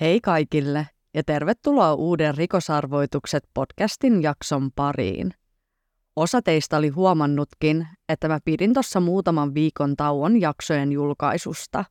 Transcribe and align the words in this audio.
Hei 0.00 0.20
kaikille 0.20 0.88
ja 1.14 1.22
tervetuloa 1.22 1.94
uuden 1.94 2.36
Rikosarvoitukset 2.36 3.44
podcastin 3.54 4.22
jakson 4.22 4.70
pariin. 4.76 5.34
Osa 6.16 6.42
teistä 6.42 6.76
oli 6.76 6.88
huomannutkin, 6.88 7.88
että 8.08 8.28
mä 8.28 8.38
pidin 8.44 8.74
tuossa 8.74 9.00
muutaman 9.00 9.54
viikon 9.54 9.96
tauon 9.96 10.40
jaksojen 10.40 10.92
julkaisusta. 10.92 11.84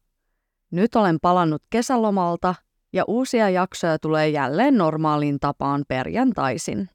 Nyt 0.72 0.95
olen 0.95 1.18
palannut 1.22 1.63
kesälomalta 1.70 2.55
ja 2.94 3.04
uusia 3.08 3.49
jaksoja 3.49 3.99
tulee 3.99 4.30
jälleen 4.30 4.77
normaaliin 4.77 5.40
tapaan 5.40 5.84
perjantaisin. 5.88 6.90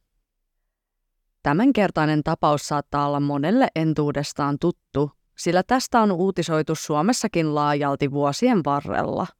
Tämänkertainen 1.42 2.22
tapaus 2.22 2.68
saattaa 2.68 3.06
olla 3.06 3.20
monelle 3.20 3.68
entuudestaan 3.76 4.56
tuttu, 4.60 5.10
sillä 5.38 5.62
tästä 5.62 6.00
on 6.00 6.12
uutisoitu 6.12 6.74
Suomessakin 6.74 7.54
laajalti 7.54 8.10
vuosien 8.10 8.60
varrella– 8.64 9.26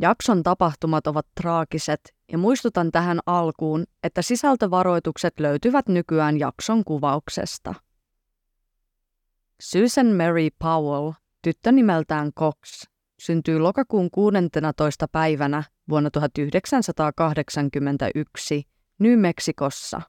Jakson 0.00 0.42
tapahtumat 0.42 1.06
ovat 1.06 1.26
traagiset 1.40 2.00
ja 2.32 2.38
muistutan 2.38 2.92
tähän 2.92 3.20
alkuun, 3.26 3.84
että 4.02 4.22
sisältövaroitukset 4.22 5.40
löytyvät 5.40 5.88
nykyään 5.88 6.38
jakson 6.38 6.84
kuvauksesta. 6.84 7.74
Susan 9.60 10.06
Mary 10.06 10.48
Powell, 10.58 11.12
tyttö 11.42 11.72
nimeltään 11.72 12.32
Cox, 12.32 12.84
syntyi 13.20 13.58
lokakuun 13.58 14.10
16. 14.10 15.08
päivänä 15.08 15.62
vuonna 15.88 16.10
1981 16.10 18.62
New 18.98 19.18
Mexicossa. 19.18 20.00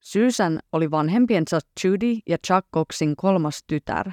Susan 0.00 0.60
oli 0.72 0.90
vanhempiensa 0.90 1.58
Judy 1.84 2.18
ja 2.28 2.36
Chuck 2.46 2.68
Coxin 2.74 3.16
kolmas 3.16 3.64
tytär. 3.66 4.10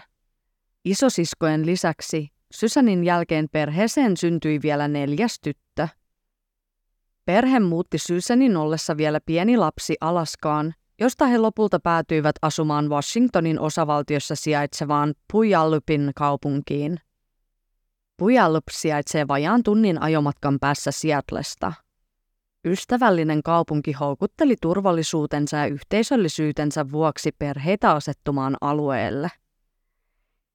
Isosiskojen 0.86 1.66
lisäksi 1.66 2.37
Sysänin 2.52 3.03
jälkeen 3.03 3.48
perheeseen 3.52 4.17
syntyi 4.17 4.59
vielä 4.62 4.88
neljäs 4.88 5.40
tyttö. 5.40 5.88
Perhe 7.26 7.59
muutti 7.59 7.98
Sysänin 7.98 8.58
ollessa 8.58 8.98
vielä 8.98 9.20
pieni 9.26 9.58
lapsi 9.58 9.95
Alaskaan, 10.02 10.73
josta 11.00 11.26
he 11.26 11.38
lopulta 11.38 11.80
päätyivät 11.80 12.36
asumaan 12.42 12.89
Washingtonin 12.89 13.59
osavaltiossa 13.59 14.36
sijaitsevaan 14.36 15.14
Puyallupin 15.31 16.12
kaupunkiin. 16.16 17.00
Puyallup 18.17 18.64
sijaitsee 18.72 19.28
vajaan 19.28 19.64
tunnin 19.64 20.02
ajomatkan 20.02 20.59
päässä 20.59 20.92
Seattlesta. 20.92 21.73
Ystävällinen 22.66 23.44
kaupunki 23.44 23.92
houkutteli 23.92 24.56
turvallisuutensa 24.61 25.58
ja 25.58 25.66
yhteisöllisyytensä 25.66 26.92
vuoksi 26.92 27.32
perheitä 27.39 27.92
asettumaan 27.92 28.58
alueelle– 28.61 29.32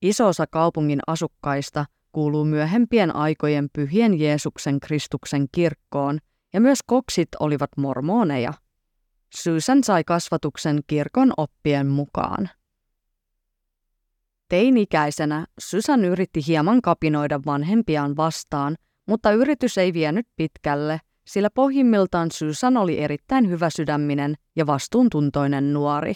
Iso 0.02 0.26
osa 0.26 0.46
kaupungin 0.46 1.00
asukkaista 1.06 1.84
kuuluu 2.12 2.44
myöhempien 2.44 3.16
aikojen 3.16 3.68
pyhien 3.72 4.20
Jeesuksen 4.20 4.80
Kristuksen 4.80 5.46
kirkkoon, 5.52 6.18
ja 6.52 6.60
myös 6.60 6.78
koksit 6.86 7.28
olivat 7.40 7.70
mormoneja. 7.76 8.52
Susan 9.34 9.84
sai 9.84 10.04
kasvatuksen 10.04 10.80
kirkon 10.86 11.32
oppien 11.36 11.86
mukaan. 11.86 12.50
Teinikäisenä 14.48 15.46
Susan 15.58 16.04
yritti 16.04 16.46
hieman 16.46 16.82
kapinoida 16.82 17.40
vanhempiaan 17.46 18.16
vastaan, 18.16 18.76
mutta 19.06 19.32
yritys 19.32 19.78
ei 19.78 19.92
vienyt 19.92 20.26
pitkälle, 20.36 21.00
sillä 21.26 21.50
pohjimmiltaan 21.54 22.30
Susan 22.30 22.76
oli 22.76 22.98
erittäin 22.98 23.50
hyvä 23.50 23.70
sydäminen 23.70 24.34
ja 24.56 24.66
vastuuntuntoinen 24.66 25.72
nuori. 25.72 26.14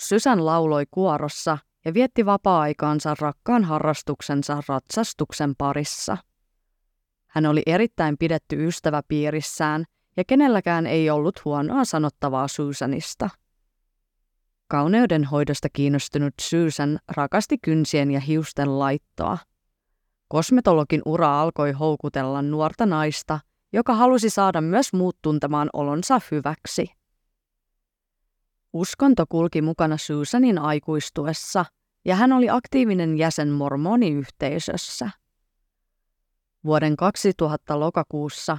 Susan 0.00 0.46
lauloi 0.46 0.84
kuorossa– 0.90 1.58
ja 1.84 1.94
vietti 1.94 2.26
vapaa-aikaansa 2.26 3.14
rakkaan 3.20 3.64
harrastuksensa 3.64 4.62
ratsastuksen 4.68 5.54
parissa. 5.58 6.16
Hän 7.26 7.46
oli 7.46 7.62
erittäin 7.66 8.18
pidetty 8.18 8.66
ystävä 8.66 9.02
piirissään 9.08 9.84
ja 10.16 10.24
kenelläkään 10.26 10.86
ei 10.86 11.10
ollut 11.10 11.44
huonoa 11.44 11.84
sanottavaa 11.84 12.48
Susanista. 12.48 13.30
Kauneudenhoidosta 14.68 15.68
kiinnostunut 15.72 16.34
Susan 16.40 16.98
rakasti 17.08 17.58
kynsien 17.58 18.10
ja 18.10 18.20
hiusten 18.20 18.78
laittoa. 18.78 19.38
Kosmetologin 20.28 21.02
ura 21.04 21.40
alkoi 21.40 21.72
houkutella 21.72 22.42
nuorta 22.42 22.86
naista, 22.86 23.40
joka 23.72 23.94
halusi 23.94 24.30
saada 24.30 24.60
myös 24.60 24.92
muut 24.92 25.16
tuntemaan 25.22 25.70
olonsa 25.72 26.20
hyväksi– 26.30 26.86
Uskonto 28.72 29.24
kulki 29.28 29.62
mukana 29.62 29.96
Susanin 29.96 30.58
aikuistuessa, 30.58 31.64
ja 32.04 32.16
hän 32.16 32.32
oli 32.32 32.50
aktiivinen 32.50 33.18
jäsen 33.18 33.48
mormoniyhteisössä. 33.48 35.10
Vuoden 36.64 36.96
2000 36.96 37.80
lokakuussa 37.80 38.58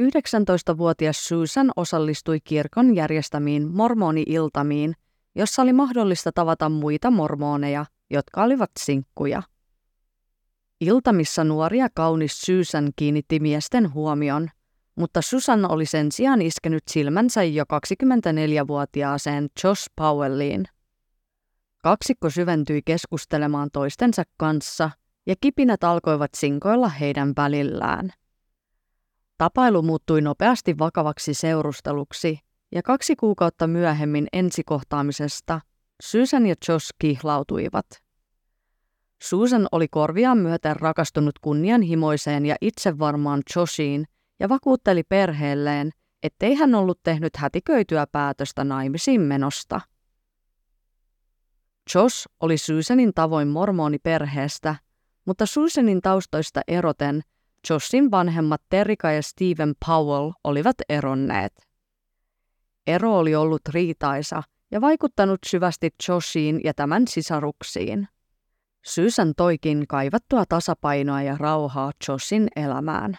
19-vuotias 0.00 1.28
Susan 1.28 1.70
osallistui 1.76 2.38
kirkon 2.44 2.96
järjestämiin 2.96 3.68
mormoni-iltamiin, 3.68 4.94
jossa 5.34 5.62
oli 5.62 5.72
mahdollista 5.72 6.32
tavata 6.32 6.68
muita 6.68 7.10
mormoneja, 7.10 7.86
jotka 8.10 8.42
olivat 8.42 8.70
sinkkuja. 8.78 9.42
Iltamissa 10.80 11.44
nuoria 11.44 11.88
kaunis 11.94 12.40
Susan 12.40 12.90
kiinnitti 12.96 13.40
miesten 13.40 13.94
huomion– 13.94 14.50
mutta 15.00 15.22
Susan 15.22 15.70
oli 15.72 15.86
sen 15.86 16.12
sijaan 16.12 16.42
iskenyt 16.42 16.82
silmänsä 16.90 17.42
jo 17.42 17.64
24-vuotiaaseen 17.64 19.48
Josh 19.64 19.90
Powelliin. 19.96 20.64
Kaksikko 21.82 22.30
syventyi 22.30 22.82
keskustelemaan 22.84 23.68
toistensa 23.72 24.22
kanssa 24.36 24.90
ja 25.26 25.34
kipinät 25.40 25.84
alkoivat 25.84 26.30
sinkoilla 26.36 26.88
heidän 26.88 27.32
välillään. 27.36 28.10
Tapailu 29.38 29.82
muuttui 29.82 30.20
nopeasti 30.20 30.78
vakavaksi 30.78 31.34
seurusteluksi 31.34 32.38
ja 32.72 32.82
kaksi 32.82 33.16
kuukautta 33.16 33.66
myöhemmin 33.66 34.26
ensikohtaamisesta 34.32 35.60
Susan 36.02 36.46
ja 36.46 36.54
Josh 36.68 36.88
kihlautuivat. 36.98 37.86
Susan 39.22 39.66
oli 39.72 39.88
korviaan 39.88 40.38
myöten 40.38 40.76
rakastunut 40.76 41.38
kunnianhimoiseen 41.38 42.46
ja 42.46 42.56
itsevarmaan 42.60 43.42
Joshiin– 43.56 44.04
ja 44.40 44.48
vakuutteli 44.48 45.02
perheelleen, 45.02 45.90
ettei 46.22 46.54
hän 46.54 46.74
ollut 46.74 47.00
tehnyt 47.02 47.36
hätiköityä 47.36 48.06
päätöstä 48.06 48.64
naimisiin 48.64 49.20
menosta. 49.20 49.80
Josh 51.94 52.26
oli 52.40 52.58
Susanin 52.58 53.12
tavoin 53.14 53.48
mormoniperheestä, 53.48 54.74
mutta 55.24 55.46
Susanin 55.46 56.00
taustoista 56.00 56.60
eroten 56.68 57.20
Joshin 57.70 58.10
vanhemmat 58.10 58.62
Terika 58.68 59.10
ja 59.10 59.22
Stephen 59.22 59.74
Powell 59.86 60.32
olivat 60.44 60.76
eronneet. 60.88 61.52
Ero 62.86 63.18
oli 63.18 63.34
ollut 63.34 63.60
riitaisa 63.68 64.42
ja 64.70 64.80
vaikuttanut 64.80 65.38
syvästi 65.46 65.90
Joshiin 66.08 66.60
ja 66.64 66.74
tämän 66.74 67.08
sisaruksiin. 67.08 68.08
Susan 68.84 69.32
toikin 69.36 69.86
kaivattua 69.88 70.44
tasapainoa 70.48 71.22
ja 71.22 71.36
rauhaa 71.38 71.92
Joshin 72.08 72.48
elämään. 72.56 73.18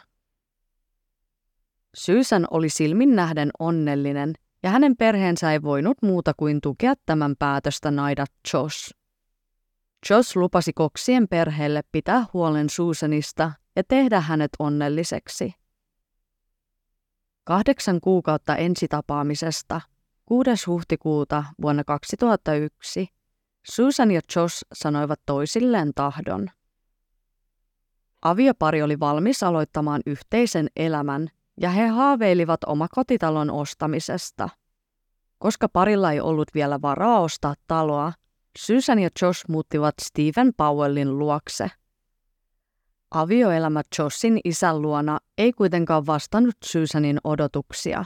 Susan 1.96 2.48
oli 2.52 2.70
silmin 2.70 3.16
nähden 3.16 3.52
onnellinen 3.60 4.34
ja 4.64 4.70
hänen 4.70 4.98
perheensä 4.98 5.52
ei 5.52 5.62
voinut 5.62 5.98
muuta 6.02 6.34
kuin 6.38 6.62
tukea 6.62 6.94
tämän 7.06 7.36
päätöstä 7.40 7.92
naida 7.92 8.26
Josh. 8.54 8.92
Josh 10.10 10.38
lupasi 10.38 10.74
koksien 10.74 11.28
perheelle 11.28 11.82
pitää 11.92 12.26
huolen 12.34 12.70
Susanista 12.70 13.52
ja 13.76 13.84
tehdä 13.88 14.22
hänet 14.22 14.50
onnelliseksi. 14.60 15.54
Kahdeksan 17.44 18.02
kuukautta 18.02 18.56
ensitapaamisesta, 18.56 19.82
6. 20.26 20.50
huhtikuuta 20.68 21.44
vuonna 21.62 21.84
2001, 21.84 23.08
Susan 23.64 24.12
ja 24.12 24.22
Josh 24.36 24.58
sanoivat 24.74 25.20
toisilleen 25.26 25.92
tahdon. 25.96 26.48
Aviopari 28.22 28.82
oli 28.82 29.00
valmis 29.00 29.44
aloittamaan 29.44 30.02
yhteisen 30.06 30.68
elämän 30.76 31.28
ja 31.62 31.70
he 31.70 31.88
haaveilivat 31.88 32.64
omakotitalon 32.64 33.52
ostamisesta. 33.52 34.50
Koska 35.38 35.70
parilla 35.70 36.12
ei 36.12 36.20
ollut 36.20 36.48
vielä 36.54 36.82
varaa 36.82 37.20
ostaa 37.20 37.56
taloa, 37.68 38.14
Susan 38.58 39.00
ja 39.00 39.10
Josh 39.22 39.46
muuttivat 39.48 39.96
Stephen 40.02 40.54
Powellin 40.58 41.20
luokse. 41.20 41.72
Avioelämä 43.12 43.82
Joshin 44.00 44.40
isän 44.44 44.82
luona 44.82 45.20
ei 45.38 45.52
kuitenkaan 45.52 46.06
vastannut 46.06 46.56
Susanin 46.64 47.20
odotuksia. 47.24 48.06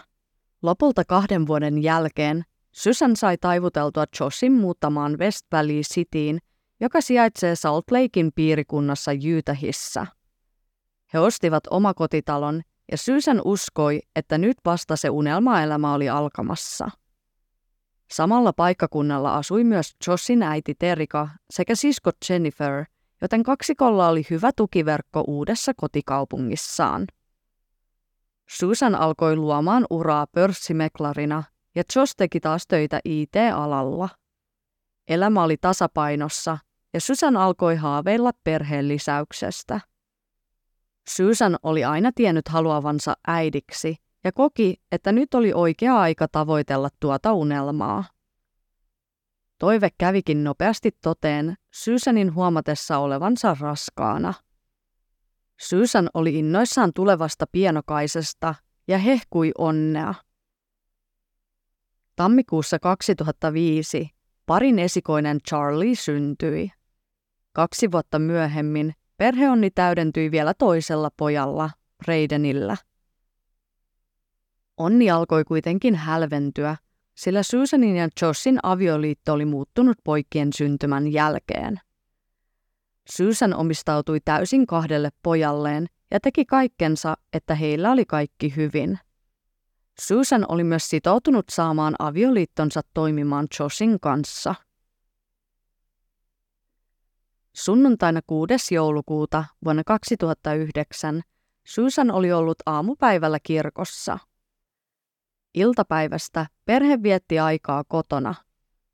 Lopulta 0.61 1.03
kahden 1.05 1.47
vuoden 1.47 1.83
jälkeen 1.83 2.43
Susan 2.71 3.15
sai 3.15 3.37
taivuteltua 3.37 4.05
Joshin 4.19 4.53
muuttamaan 4.53 5.19
West 5.19 5.45
Valley 5.51 5.81
Cityin, 5.81 6.39
joka 6.79 7.01
sijaitsee 7.01 7.55
Salt 7.55 7.85
Lakein 7.91 8.31
piirikunnassa 8.35 9.11
Utahissa. 9.37 10.07
He 11.13 11.19
ostivat 11.19 11.63
omakotitalon 11.69 12.61
ja 12.91 12.97
Susan 12.97 13.41
uskoi, 13.45 13.99
että 14.15 14.37
nyt 14.37 14.57
vasta 14.65 14.95
se 14.95 15.09
unelmaelämä 15.09 15.93
oli 15.93 16.09
alkamassa. 16.09 16.89
Samalla 18.11 18.53
paikkakunnalla 18.53 19.35
asui 19.35 19.63
myös 19.63 19.95
Joshin 20.07 20.43
äiti 20.43 20.75
Terika 20.79 21.29
sekä 21.49 21.75
sisko 21.75 22.11
Jennifer, 22.29 22.85
joten 23.21 23.43
kaksikolla 23.43 24.07
oli 24.07 24.25
hyvä 24.29 24.51
tukiverkko 24.55 25.23
uudessa 25.27 25.73
kotikaupungissaan. 25.77 27.07
Susan 28.49 28.95
alkoi 28.95 29.35
luomaan 29.35 29.85
uraa 29.89 30.27
pörssimeklarina 30.27 31.43
ja 31.75 31.83
Josh 31.95 32.15
teki 32.17 32.39
taas 32.39 32.67
töitä 32.67 32.99
IT-alalla. 33.05 34.09
Elämä 35.07 35.43
oli 35.43 35.57
tasapainossa 35.57 36.57
ja 36.93 37.01
Susan 37.01 37.37
alkoi 37.37 37.75
haaveilla 37.75 38.31
perheen 38.43 38.87
lisäyksestä. 38.87 39.79
Susan 41.09 41.57
oli 41.63 41.83
aina 41.83 42.11
tiennyt 42.15 42.47
haluavansa 42.47 43.13
äidiksi 43.27 43.95
ja 44.23 44.31
koki, 44.31 44.81
että 44.91 45.11
nyt 45.11 45.33
oli 45.33 45.53
oikea 45.53 45.99
aika 45.99 46.27
tavoitella 46.27 46.89
tuota 46.99 47.33
unelmaa. 47.33 48.03
Toive 49.59 49.89
kävikin 49.97 50.43
nopeasti 50.43 50.91
toteen 51.01 51.55
Susanin 51.71 52.33
huomatessa 52.33 52.97
olevansa 52.97 53.57
raskaana. 53.59 54.33
Susan 55.59 56.09
oli 56.13 56.39
innoissaan 56.39 56.91
tulevasta 56.95 57.45
pienokaisesta 57.51 58.55
ja 58.87 58.97
hehkui 58.97 59.51
onnea. 59.57 60.13
Tammikuussa 62.15 62.79
2005 62.79 64.09
parin 64.45 64.79
esikoinen 64.79 65.39
Charlie 65.49 65.95
syntyi. 65.95 66.71
Kaksi 67.53 67.91
vuotta 67.91 68.19
myöhemmin 68.19 68.93
perheonni 69.17 69.71
täydentyi 69.71 70.31
vielä 70.31 70.53
toisella 70.53 71.09
pojalla, 71.17 71.69
Braidenillä. 72.05 72.77
Onni 74.77 75.11
alkoi 75.11 75.43
kuitenkin 75.43 75.95
hälventyä, 75.95 76.75
sillä 77.15 77.43
Susanin 77.43 77.95
ja 77.95 78.07
Joshin 78.21 78.59
avioliitto 78.63 79.33
oli 79.33 79.45
muuttunut 79.45 79.97
poikien 80.03 80.53
syntymän 80.53 81.13
jälkeen. 81.13 81.79
Susan 83.09 83.53
omistautui 83.53 84.19
täysin 84.25 84.67
kahdelle 84.67 85.09
pojalleen 85.23 85.87
ja 86.11 86.19
teki 86.19 86.45
kaikkensa, 86.45 87.17
että 87.33 87.55
heillä 87.55 87.91
oli 87.91 88.05
kaikki 88.05 88.55
hyvin. 88.55 88.99
Susan 89.99 90.45
oli 90.47 90.63
myös 90.63 90.89
sitoutunut 90.89 91.45
saamaan 91.51 91.95
avioliittonsa 91.99 92.81
toimimaan 92.93 93.47
Joshin 93.59 93.99
kanssa. 93.99 94.55
Sunnuntaina 97.55 98.21
6. 98.27 98.75
joulukuuta 98.75 99.45
vuonna 99.63 99.83
2009 99.85 101.21
Susan 101.67 102.11
oli 102.11 102.31
ollut 102.31 102.57
aamupäivällä 102.65 103.37
kirkossa. 103.43 104.17
Iltapäivästä 105.53 106.45
perhe 106.65 107.03
vietti 107.03 107.39
aikaa 107.39 107.83
kotona. 107.87 108.35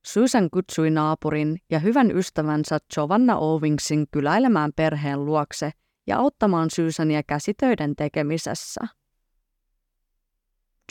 Susan 0.06 0.50
kutsui 0.50 0.90
naapurin 0.90 1.58
ja 1.70 1.80
hyvän 1.80 2.18
ystävänsä 2.18 2.78
Giovanna 2.94 3.38
Owingsin 3.38 4.06
kyläilemään 4.12 4.72
perheen 4.76 5.26
luokse 5.26 5.72
ja 6.08 6.18
auttamaan 6.18 6.70
Susania 6.70 7.22
käsitöiden 7.28 7.96
tekemisessä. 7.96 8.82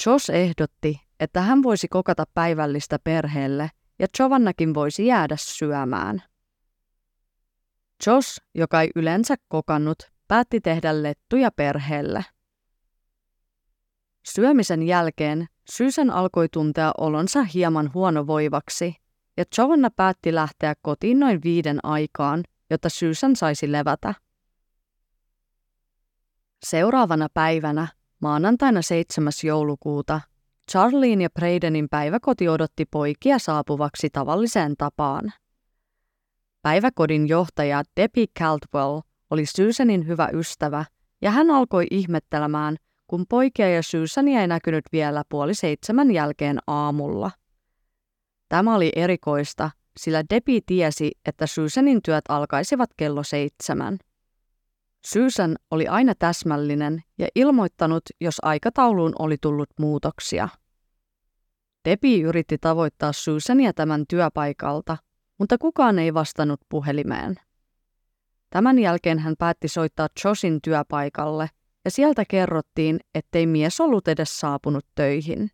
Josh 0.06 0.31
ehdotti, 0.31 1.00
että 1.20 1.40
hän 1.40 1.62
voisi 1.62 1.88
kokata 1.88 2.25
päivällistä 2.34 2.99
perheelle 3.05 3.70
ja 3.99 4.06
Giovannakin 4.16 4.75
voisi 4.75 5.06
jäädä 5.06 5.37
syömään. 5.38 6.29
Josh, 8.06 8.41
joka 8.55 8.81
ei 8.81 8.91
yleensä 8.97 9.35
kokannut, 9.49 9.99
päätti 10.29 10.61
tehdä 10.61 11.02
lettuja 11.02 11.50
perheelle. 11.50 12.25
Syömisen 14.29 14.82
jälkeen 14.82 15.47
Susan 15.70 16.11
alkoi 16.11 16.49
tuntea 16.49 16.93
olonsa 16.99 17.43
hieman 17.43 17.91
huonovoivaksi, 17.94 18.94
ja 19.37 19.44
Giovanna 19.55 19.91
päätti 19.97 20.35
lähteä 20.35 20.75
kotiin 20.82 21.20
noin 21.20 21.41
viiden 21.44 21.79
aikaan, 21.82 22.44
jotta 22.70 22.88
Susan 22.88 23.37
saisi 23.37 23.73
levätä. 23.73 24.14
Seuraavana 26.67 27.29
päivänä, 27.35 27.88
maanantaina 28.20 28.82
7. 28.82 29.32
joulukuuta, 29.44 30.20
Charlene 30.70 31.23
ja 31.23 31.31
Bradenin 31.31 31.88
päiväkoti 31.88 32.49
odotti 32.49 32.85
poikia 32.91 33.38
saapuvaksi 33.38 34.11
tavalliseen 34.11 34.75
tapaan. 34.79 35.32
Päiväkodin 36.62 37.28
johtaja 37.28 37.82
Debbie 37.96 38.26
Caldwell 38.38 39.00
oli 39.30 39.46
Susanin 39.46 40.06
hyvä 40.06 40.28
ystävä, 40.32 40.84
ja 41.22 41.30
hän 41.30 41.50
alkoi 41.50 41.86
ihmettelemään, 41.90 42.76
kun 43.06 43.24
poikia 43.28 43.68
ja 43.68 43.82
Susania 43.82 44.40
ei 44.40 44.46
näkynyt 44.46 44.84
vielä 44.92 45.22
puoli 45.28 45.54
seitsemän 45.54 46.10
jälkeen 46.10 46.58
aamulla. 46.66 47.30
Tämä 48.48 48.74
oli 48.74 48.92
erikoista, 48.96 49.70
sillä 49.96 50.22
Debbie 50.30 50.60
tiesi, 50.66 51.10
että 51.26 51.46
Susanin 51.46 52.02
työt 52.02 52.24
alkaisivat 52.28 52.90
kello 52.96 53.22
seitsemän. 53.22 53.98
Susan 55.06 55.56
oli 55.70 55.86
aina 55.86 56.14
täsmällinen 56.18 57.02
ja 57.18 57.28
ilmoittanut, 57.34 58.02
jos 58.20 58.36
aikatauluun 58.42 59.12
oli 59.18 59.36
tullut 59.40 59.70
muutoksia. 59.78 60.48
Debbie 61.88 62.22
yritti 62.22 62.58
tavoittaa 62.58 63.12
Susania 63.12 63.72
tämän 63.72 64.04
työpaikalta, 64.08 64.96
mutta 65.40 65.58
kukaan 65.58 65.98
ei 65.98 66.14
vastannut 66.14 66.60
puhelimeen. 66.69 67.34
Tämän 68.50 68.78
jälkeen 68.78 69.19
hän 69.19 69.34
päätti 69.38 69.69
soittaa 69.69 70.08
Joshin 70.25 70.58
työpaikalle 70.62 71.50
ja 71.84 71.90
sieltä 71.90 72.25
kerrottiin, 72.28 73.00
ettei 73.14 73.46
mies 73.46 73.81
ollut 73.81 74.08
edes 74.08 74.40
saapunut 74.40 74.87
töihin. 74.94 75.50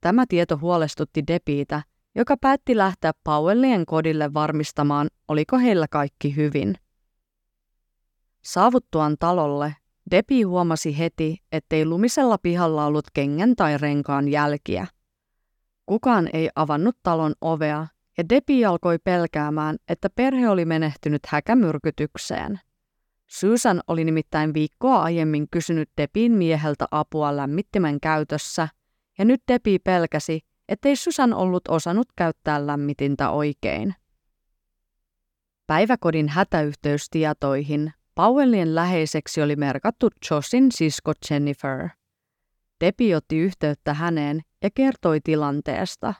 Tämä 0.00 0.24
tieto 0.28 0.58
huolestutti 0.58 1.22
Depiitä, 1.26 1.82
joka 2.14 2.36
päätti 2.36 2.76
lähteä 2.76 3.12
Powellien 3.24 3.86
kodille 3.86 4.34
varmistamaan, 4.34 5.08
oliko 5.28 5.58
heillä 5.58 5.86
kaikki 5.90 6.36
hyvin. 6.36 6.74
Saavuttuaan 8.42 9.16
talolle, 9.18 9.76
Depi 10.10 10.42
huomasi 10.42 10.98
heti, 10.98 11.42
ettei 11.52 11.86
lumisella 11.86 12.38
pihalla 12.38 12.86
ollut 12.86 13.06
kengän 13.14 13.56
tai 13.56 13.78
renkaan 13.78 14.28
jälkiä. 14.28 14.86
Kukaan 15.86 16.28
ei 16.32 16.50
avannut 16.54 16.96
talon 17.02 17.34
ovea, 17.40 17.86
ja 18.18 18.28
Depi 18.28 18.64
alkoi 18.64 18.98
pelkäämään, 18.98 19.76
että 19.88 20.10
perhe 20.10 20.48
oli 20.48 20.64
menehtynyt 20.64 21.26
häkämyrkytykseen. 21.26 22.60
Susan 23.26 23.82
oli 23.86 24.04
nimittäin 24.04 24.54
viikkoa 24.54 25.02
aiemmin 25.02 25.46
kysynyt 25.50 25.90
Depin 25.96 26.32
mieheltä 26.32 26.86
apua 26.90 27.36
lämmittimen 27.36 28.00
käytössä, 28.00 28.68
ja 29.18 29.24
nyt 29.24 29.42
Depi 29.48 29.78
pelkäsi, 29.78 30.40
ettei 30.68 30.96
Susan 30.96 31.34
ollut 31.34 31.68
osannut 31.68 32.08
käyttää 32.16 32.66
lämmitintä 32.66 33.30
oikein. 33.30 33.94
Päiväkodin 35.66 36.28
hätäyhteystietoihin 36.28 37.92
Powellien 38.14 38.74
läheiseksi 38.74 39.42
oli 39.42 39.56
merkattu 39.56 40.08
Joshin 40.30 40.72
sisko 40.72 41.12
Jennifer. 41.30 41.88
Depi 42.84 43.14
otti 43.14 43.38
yhteyttä 43.38 43.94
häneen 43.94 44.40
ja 44.62 44.70
kertoi 44.74 45.20
tilanteesta. 45.24 46.14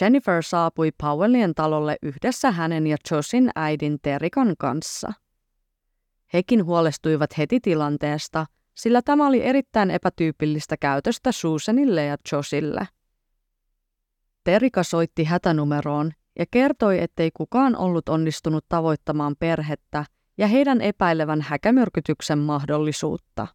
Jennifer 0.00 0.42
saapui 0.42 0.90
Powellien 1.02 1.54
talolle 1.54 1.96
yhdessä 2.02 2.50
hänen 2.50 2.86
ja 2.86 2.96
Joshin 3.10 3.50
äidin 3.54 3.98
Terikan 4.02 4.54
kanssa– 4.58 5.12
Hekin 6.34 6.64
huolestuivat 6.64 7.38
heti 7.38 7.60
tilanteesta, 7.60 8.46
sillä 8.74 9.02
tämä 9.02 9.26
oli 9.26 9.42
erittäin 9.42 9.90
epätyypillistä 9.90 10.76
käytöstä 10.76 11.32
Susanille 11.32 12.04
ja 12.04 12.16
Joshille. 12.32 12.88
Terika 14.44 14.82
soitti 14.82 15.24
hätänumeroon 15.24 16.12
ja 16.38 16.44
kertoi, 16.50 17.02
ettei 17.02 17.30
kukaan 17.34 17.76
ollut 17.76 18.08
onnistunut 18.08 18.64
tavoittamaan 18.68 19.34
perhettä 19.38 20.04
ja 20.38 20.46
heidän 20.46 20.80
epäilevän 20.80 21.40
häkämyrkytyksen 21.40 22.38
mahdollisuutta. 22.38 23.46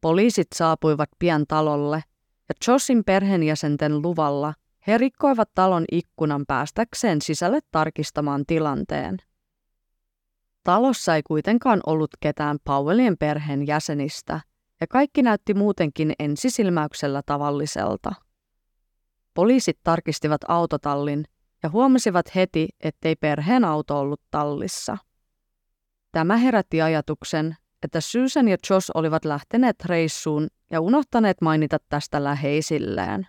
Poliisit 0.00 0.48
saapuivat 0.54 1.08
pian 1.18 1.44
talolle 1.48 2.04
ja 2.48 2.54
Joshin 2.68 3.04
perheenjäsenten 3.04 4.02
luvalla 4.02 4.54
he 4.86 4.98
rikkoivat 4.98 5.50
talon 5.54 5.84
ikkunan 5.92 6.44
päästäkseen 6.48 7.22
sisälle 7.22 7.58
tarkistamaan 7.70 8.46
tilanteen. 8.46 9.16
Talossa 10.64 11.14
ei 11.14 11.22
kuitenkaan 11.22 11.80
ollut 11.86 12.10
ketään 12.20 12.58
Powellien 12.64 13.16
perheen 13.18 13.66
jäsenistä, 13.66 14.40
ja 14.80 14.86
kaikki 14.86 15.22
näytti 15.22 15.54
muutenkin 15.54 16.12
ensisilmäyksellä 16.18 17.22
tavalliselta. 17.26 18.12
Poliisit 19.34 19.78
tarkistivat 19.82 20.40
autotallin 20.48 21.24
ja 21.62 21.68
huomasivat 21.68 22.34
heti, 22.34 22.68
ettei 22.80 23.16
perheen 23.16 23.64
auto 23.64 23.98
ollut 23.98 24.20
tallissa. 24.30 24.98
Tämä 26.12 26.36
herätti 26.36 26.82
ajatuksen, 26.82 27.56
että 27.82 28.00
Susan 28.00 28.48
ja 28.48 28.56
Josh 28.70 28.90
olivat 28.94 29.24
lähteneet 29.24 29.84
reissuun 29.84 30.48
ja 30.70 30.80
unohtaneet 30.80 31.40
mainita 31.40 31.78
tästä 31.88 32.24
läheisilleen. 32.24 33.26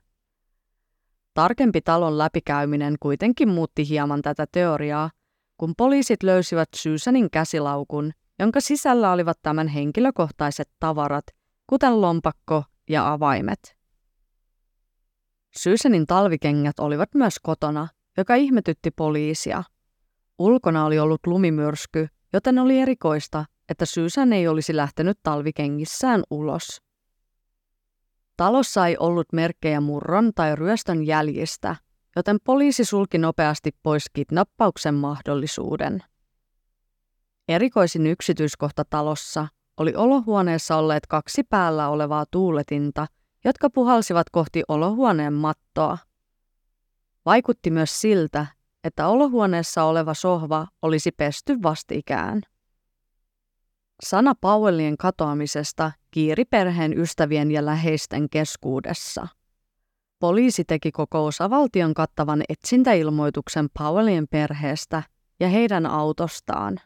Tarkempi 1.34 1.82
talon 1.82 2.18
läpikäyminen 2.18 2.96
kuitenkin 3.00 3.50
muutti 3.50 3.90
hieman 3.90 4.22
tätä 4.22 4.46
teoriaa, 4.52 5.10
kun 5.58 5.74
poliisit 5.78 6.24
löysivät 6.24 6.70
Susanin 6.76 7.32
käsilaukun, 7.32 8.12
jonka 8.40 8.60
sisällä 8.62 9.12
olivat 9.12 9.40
tämän 9.42 9.68
henkilökohtaiset 9.68 10.70
tavarat, 10.80 11.26
kuten 11.68 12.02
lompakko 12.02 12.64
ja 12.90 13.14
avaimet. 13.14 13.78
Susanin 15.58 16.08
talvikengät 16.08 16.80
olivat 16.80 17.10
myös 17.16 17.40
kotona, 17.40 17.88
joka 18.18 18.36
ihmetytti 18.36 18.92
poliisia. 18.92 19.64
Ulkona 20.40 20.86
oli 20.86 21.00
ollut 21.00 21.28
lumimyrsky, 21.28 22.08
joten 22.34 22.60
oli 22.60 22.80
erikoista, 22.80 23.46
että 23.70 23.86
Susan 23.86 24.34
ei 24.34 24.48
olisi 24.48 24.76
lähtenyt 24.76 25.20
talvikengissään 25.24 26.24
ulos. 26.30 26.82
Talossa 28.42 28.88
ei 28.88 28.98
ollut 29.00 29.34
merkkejä 29.34 29.82
murron 29.82 30.32
tai 30.36 30.56
ryöstön 30.56 31.06
jäljistä, 31.06 31.76
joten 32.16 32.38
poliisi 32.44 32.86
sulki 32.86 33.18
nopeasti 33.18 33.72
pois 33.84 34.06
kidnappauksen 34.14 34.96
mahdollisuuden. 34.96 36.04
Erikoisin 37.48 38.08
yksityiskohta 38.08 38.84
talossa 38.90 39.48
oli 39.78 39.96
olohuoneessa 39.96 40.76
olleet 40.76 41.08
kaksi 41.08 41.44
päällä 41.44 41.90
olevaa 41.90 42.26
tuuletinta, 42.32 43.08
jotka 43.46 43.70
puhalsivat 43.70 44.30
kohti 44.30 44.64
olohuoneen 44.68 45.34
mattoa. 45.34 45.98
Vaikutti 47.26 47.72
myös 47.72 48.02
siltä, 48.02 48.46
että 48.84 49.08
olohuoneessa 49.08 49.84
oleva 49.84 50.14
sohva 50.14 50.68
olisi 50.82 51.12
pesty 51.12 51.58
vastikään. 51.64 52.42
Sana 54.06 54.36
Powellien 54.42 54.98
katoamisesta 54.98 55.92
kiiri 56.12 56.46
perheen 56.46 57.00
ystävien 57.00 57.52
ja 57.52 57.66
läheisten 57.66 58.30
keskuudessa. 58.30 59.28
Poliisi 60.20 60.64
teki 60.64 60.92
koko 60.92 61.26
osavaltion 61.26 61.94
kattavan 61.94 62.44
etsintäilmoituksen 62.50 63.70
Powellien 63.80 64.28
perheestä 64.28 65.04
ja 65.40 65.48
heidän 65.48 65.86
autostaan. 65.86 66.80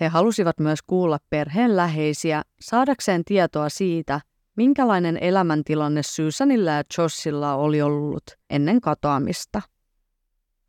He 0.00 0.08
halusivat 0.08 0.58
myös 0.58 0.78
kuulla 0.86 1.18
perheen 1.30 1.76
läheisiä 1.76 2.42
saadakseen 2.60 3.24
tietoa 3.24 3.68
siitä, 3.68 4.20
minkälainen 4.56 5.16
elämäntilanne 5.16 6.02
Susanilla 6.02 6.70
ja 6.70 6.82
Joshilla 6.98 7.54
oli 7.54 7.82
ollut 7.82 8.22
ennen 8.50 8.80
katoamista. 8.80 9.62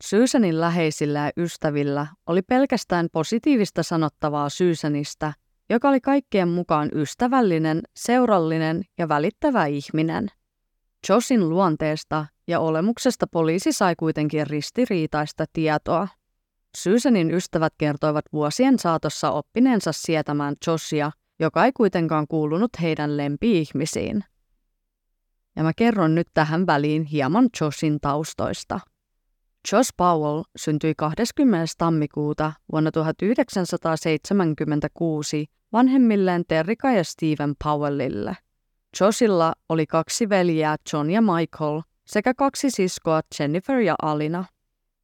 Susanin 0.03 0.61
läheisillä 0.61 1.19
ja 1.19 1.31
ystävillä 1.43 2.07
oli 2.27 2.41
pelkästään 2.41 3.07
positiivista 3.11 3.83
sanottavaa 3.83 4.49
Susanista, 4.49 5.33
joka 5.69 5.89
oli 5.89 6.01
kaikkien 6.01 6.47
mukaan 6.47 6.89
ystävällinen, 6.95 7.81
seurallinen 7.95 8.83
ja 8.97 9.09
välittävä 9.09 9.65
ihminen. 9.65 10.27
Joshin 11.09 11.49
luonteesta 11.49 12.25
ja 12.47 12.59
olemuksesta 12.59 13.27
poliisi 13.27 13.71
sai 13.71 13.95
kuitenkin 13.95 14.47
ristiriitaista 14.47 15.45
tietoa. 15.53 16.07
Susanin 16.77 17.31
ystävät 17.31 17.73
kertoivat 17.77 18.25
vuosien 18.33 18.79
saatossa 18.79 19.31
oppineensa 19.31 19.91
sietämään 19.91 20.55
Josia, 20.67 21.11
joka 21.39 21.65
ei 21.65 21.71
kuitenkaan 21.71 22.27
kuulunut 22.27 22.71
heidän 22.81 23.17
lempi-ihmisiin. 23.17 24.23
Ja 25.55 25.63
mä 25.63 25.71
kerron 25.73 26.15
nyt 26.15 26.27
tähän 26.33 26.67
väliin 26.67 27.03
hieman 27.03 27.49
Joshin 27.61 27.99
taustoista. 28.01 28.79
Josh 29.71 29.93
Powell 29.97 30.43
syntyi 30.57 30.95
20. 30.95 31.65
tammikuuta 31.77 32.53
vuonna 32.71 32.91
1976 32.91 35.45
vanhemmilleen 35.73 36.43
Terrika 36.47 36.91
ja 36.91 37.03
Steven 37.03 37.55
Powellille. 37.63 38.37
Joshilla 39.01 39.53
oli 39.69 39.85
kaksi 39.85 40.29
veljeä 40.29 40.75
John 40.93 41.09
ja 41.09 41.21
Michael 41.21 41.81
sekä 42.05 42.33
kaksi 42.33 42.71
siskoa 42.71 43.21
Jennifer 43.39 43.79
ja 43.79 43.95
Alina. 44.01 44.45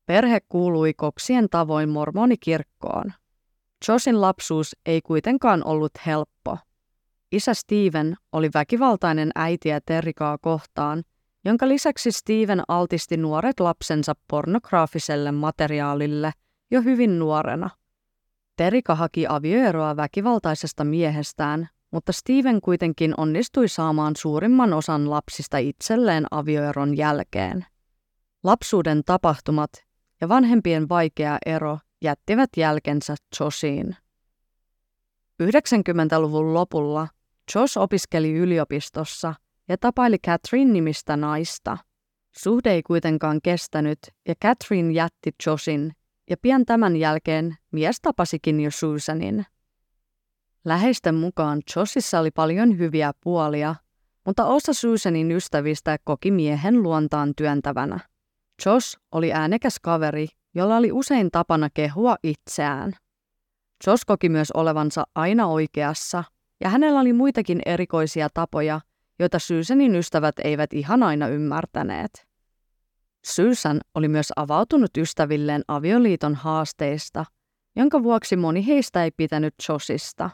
Perhe 0.05 0.39
kuului 0.50 0.93
koksien 0.93 1.50
tavoin 1.50 1.89
mormonikirkkoon. 1.89 3.13
Joshin 3.88 4.22
lapsuus 4.22 4.75
ei 4.86 5.01
kuitenkaan 5.01 5.65
ollut 5.65 5.91
helppo. 6.05 6.58
Isä 7.32 7.53
Steven 7.53 8.15
oli 8.32 8.50
väkivaltainen 8.53 9.32
äitiä 9.36 9.82
Terrikaa 9.86 10.38
kohtaan 10.38 11.03
jonka 11.45 11.67
lisäksi 11.67 12.12
Steven 12.12 12.63
altisti 12.67 13.17
nuoret 13.17 13.59
lapsensa 13.59 14.13
pornograafiselle 14.27 15.31
materiaalille 15.31 16.31
jo 16.71 16.81
hyvin 16.81 17.19
nuorena. 17.19 17.69
Terika 18.55 18.95
haki 18.95 19.25
avioeroa 19.29 19.95
väkivaltaisesta 19.95 20.83
miehestään, 20.83 21.69
mutta 21.91 22.12
Steven 22.12 22.62
kuitenkin 22.62 23.13
onnistui 23.17 23.67
saamaan 23.67 24.15
suurimman 24.15 24.73
osan 24.73 25.09
lapsista 25.09 25.57
itselleen 25.57 26.25
avioeron 26.31 26.97
jälkeen. 26.97 27.65
Lapsuuden 28.43 29.01
tapahtumat 29.05 29.71
ja 30.21 30.29
vanhempien 30.29 30.89
vaikea 30.89 31.38
ero 31.45 31.79
jättivät 32.01 32.50
jälkensä 32.57 33.15
Joshiin. 33.39 33.95
90-luvun 35.43 36.53
lopulla 36.53 37.07
Josh 37.55 37.77
opiskeli 37.77 38.33
yliopistossa 38.33 39.33
ja 39.70 39.77
tapaili 39.77 40.17
Catherine-nimistä 40.20 41.17
naista. 41.17 41.77
Suhde 42.38 42.72
ei 42.72 42.84
kuitenkaan 42.84 43.39
kestänyt 43.43 44.00
ja 44.27 44.36
Catherine 44.36 44.93
jätti 44.93 45.32
Joshin 45.46 45.91
ja 46.29 46.38
pian 46.41 46.65
tämän 46.65 46.96
jälkeen 46.96 47.55
mies 47.72 48.01
tapasikin 48.01 48.60
jo 48.60 48.72
Susanin. 48.72 49.46
Läheisten 50.65 51.15
mukaan 51.15 51.62
Joshissa 51.75 52.20
oli 52.20 52.32
paljon 52.32 52.77
hyviä 52.77 53.12
puolia, 53.24 53.75
mutta 54.25 54.46
osa 54.46 54.74
Susanin 54.74 55.32
ystävistä 55.32 55.98
koki 56.03 56.32
miehen 56.32 56.84
luontaan 56.84 57.34
työntävänä. 57.38 58.00
Josh 58.65 58.98
oli 59.12 59.34
äänekäs 59.34 59.79
kaveri, 59.79 60.27
jolla 60.55 60.77
oli 60.77 60.91
usein 60.91 61.32
tapana 61.32 61.70
kehua 61.74 62.15
itseään. 62.24 62.93
Josh 63.88 64.03
koki 64.05 64.29
myös 64.29 64.51
olevansa 64.51 65.03
aina 65.15 65.48
oikeassa, 65.48 66.24
ja 66.62 66.70
hänellä 66.70 67.00
oli 67.00 67.13
muitakin 67.13 67.62
erikoisia 67.65 68.27
tapoja– 68.34 68.82
joita 69.20 69.39
Susanin 69.39 69.96
ystävät 69.96 70.36
eivät 70.43 70.74
ihan 70.74 71.03
aina 71.03 71.27
ymmärtäneet. 71.27 72.27
Susan 73.25 73.82
oli 73.96 74.08
myös 74.08 74.32
avautunut 74.36 74.98
ystävilleen 74.98 75.62
avioliiton 75.67 76.36
haasteista, 76.36 77.25
jonka 77.75 78.03
vuoksi 78.03 78.36
moni 78.36 78.67
heistä 78.67 79.03
ei 79.03 79.12
pitänyt 79.12 79.53
Josista. 79.70 80.29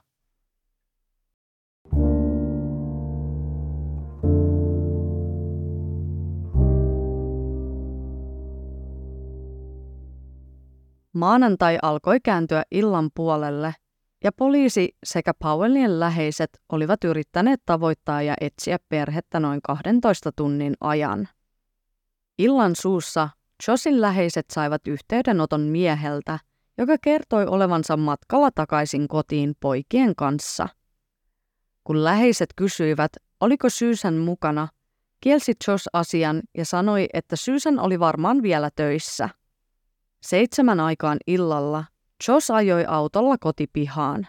Maanantai 11.14 11.78
alkoi 11.82 12.20
kääntyä 12.20 12.64
illan 12.72 13.10
puolelle– 13.16 13.74
ja 14.24 14.32
poliisi 14.32 14.96
sekä 15.04 15.34
Powellien 15.34 16.00
läheiset 16.00 16.50
olivat 16.70 17.04
yrittäneet 17.04 17.62
tavoittaa 17.66 18.22
ja 18.22 18.34
etsiä 18.42 18.78
perhettä 18.90 19.40
noin 19.40 19.62
12 19.62 20.32
tunnin 20.36 20.74
ajan. 20.82 21.28
Illan 22.38 22.76
suussa 22.76 23.30
Josin 23.68 24.02
läheiset 24.02 24.46
saivat 24.52 24.88
yhteydenoton 24.88 25.62
mieheltä, 25.62 26.40
joka 26.78 26.96
kertoi 27.02 27.46
olevansa 27.46 27.98
matkalla 27.98 28.52
takaisin 28.52 29.08
kotiin 29.08 29.56
poikien 29.60 30.16
kanssa. 30.16 30.70
Kun 31.84 32.04
läheiset 32.04 32.50
kysyivät, 32.56 33.12
oliko 33.40 33.70
Susan 33.70 34.14
mukana, 34.14 34.68
kielsi 35.22 35.54
Josh 35.68 35.88
asian 35.94 36.42
ja 36.58 36.66
sanoi, 36.66 37.08
että 37.14 37.36
Susan 37.36 37.80
oli 37.80 38.00
varmaan 38.00 38.42
vielä 38.42 38.70
töissä. 38.76 39.30
Seitsemän 40.22 40.80
aikaan 40.80 41.18
illalla 41.28 41.84
Josh 42.28 42.52
ajoi 42.52 42.86
autolla 42.88 43.38
kotipihaan. 43.38 44.28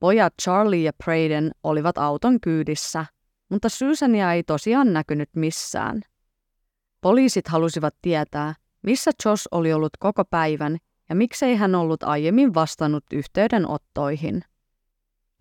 Pojat 0.00 0.34
Charlie 0.42 0.82
ja 0.82 0.92
Braden 1.04 1.50
olivat 1.62 1.98
auton 1.98 2.40
kyydissä, 2.40 3.06
mutta 3.48 3.68
Susania 3.68 4.32
ei 4.32 4.42
tosiaan 4.42 4.92
näkynyt 4.92 5.30
missään. 5.36 6.02
Poliisit 7.00 7.48
halusivat 7.48 7.94
tietää, 8.02 8.54
missä 8.82 9.10
Josh 9.24 9.48
oli 9.50 9.72
ollut 9.72 9.92
koko 9.98 10.24
päivän 10.24 10.78
ja 11.08 11.14
miksei 11.14 11.56
hän 11.56 11.74
ollut 11.74 12.02
aiemmin 12.02 12.54
vastannut 12.54 13.04
yhteydenottoihin. 13.12 14.44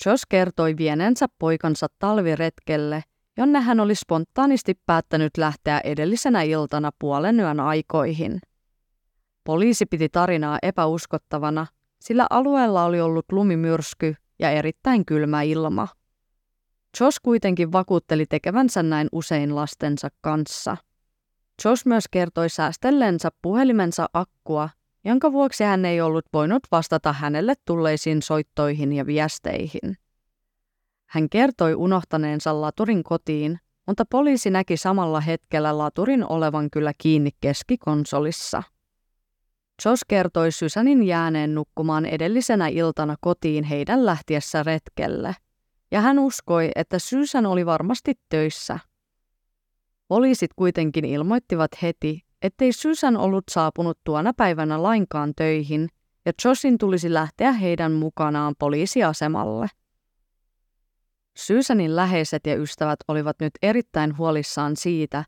Josh 0.05 0.25
kertoi 0.29 0.77
vienensä 0.77 1.25
poikansa 1.39 1.87
talviretkelle, 1.99 3.03
jonne 3.37 3.59
hän 3.59 3.79
oli 3.79 3.95
spontaanisti 3.95 4.79
päättänyt 4.85 5.37
lähteä 5.37 5.79
edellisenä 5.83 6.41
iltana 6.41 6.91
puolen 6.99 7.39
yön 7.39 7.59
aikoihin. 7.59 8.39
Poliisi 9.43 9.85
piti 9.85 10.09
tarinaa 10.09 10.57
epäuskottavana, 10.63 11.67
sillä 12.01 12.27
alueella 12.29 12.85
oli 12.85 13.01
ollut 13.01 13.25
lumimyrsky 13.31 14.15
ja 14.39 14.51
erittäin 14.51 15.05
kylmä 15.05 15.41
ilma. 15.41 15.87
Josh 16.99 17.19
kuitenkin 17.23 17.71
vakuutteli 17.71 18.25
tekevänsä 18.25 18.83
näin 18.83 19.07
usein 19.11 19.55
lastensa 19.55 20.09
kanssa. 20.21 20.77
Josh 21.65 21.85
myös 21.85 22.03
kertoi 22.11 22.49
säästellensä 22.49 23.29
puhelimensa 23.41 24.09
akkua, 24.13 24.69
jonka 25.05 25.31
vuoksi 25.31 25.63
hän 25.63 25.85
ei 25.85 26.01
ollut 26.01 26.25
voinut 26.33 26.63
vastata 26.71 27.13
hänelle 27.13 27.53
tulleisiin 27.65 28.21
soittoihin 28.21 28.93
ja 28.93 29.05
viesteihin. 29.05 29.97
Hän 31.05 31.29
kertoi 31.29 31.75
unohtaneensa 31.75 32.61
laturin 32.61 33.03
kotiin, 33.03 33.59
mutta 33.87 34.05
poliisi 34.05 34.49
näki 34.49 34.77
samalla 34.77 35.21
hetkellä 35.21 35.77
laturin 35.77 36.25
olevan 36.29 36.69
kyllä 36.69 36.93
kiinni 36.97 37.29
keskikonsolissa. 37.41 38.63
Josh 39.85 40.03
kertoi 40.07 40.51
Sysänin 40.51 41.03
jääneen 41.03 41.55
nukkumaan 41.55 42.05
edellisenä 42.05 42.67
iltana 42.67 43.15
kotiin 43.21 43.63
heidän 43.63 44.05
lähtiessä 44.05 44.63
retkelle, 44.63 45.35
ja 45.91 46.01
hän 46.01 46.19
uskoi, 46.19 46.71
että 46.75 46.99
Sysän 46.99 47.45
oli 47.45 47.65
varmasti 47.65 48.13
töissä. 48.29 48.79
Poliisit 50.07 50.51
kuitenkin 50.55 51.05
ilmoittivat 51.05 51.71
heti, 51.81 52.25
ettei 52.41 52.73
Susan 52.73 53.17
ollut 53.17 53.43
saapunut 53.51 53.99
tuona 54.03 54.33
päivänä 54.37 54.83
lainkaan 54.83 55.33
töihin 55.35 55.89
ja 56.25 56.31
Joshin 56.45 56.77
tulisi 56.77 57.13
lähteä 57.13 57.51
heidän 57.51 57.91
mukanaan 57.91 58.55
poliisiasemalle. 58.59 59.67
Susanin 61.37 61.95
läheiset 61.95 62.47
ja 62.47 62.55
ystävät 62.55 62.99
olivat 63.07 63.35
nyt 63.39 63.53
erittäin 63.61 64.17
huolissaan 64.17 64.75
siitä, 64.75 65.25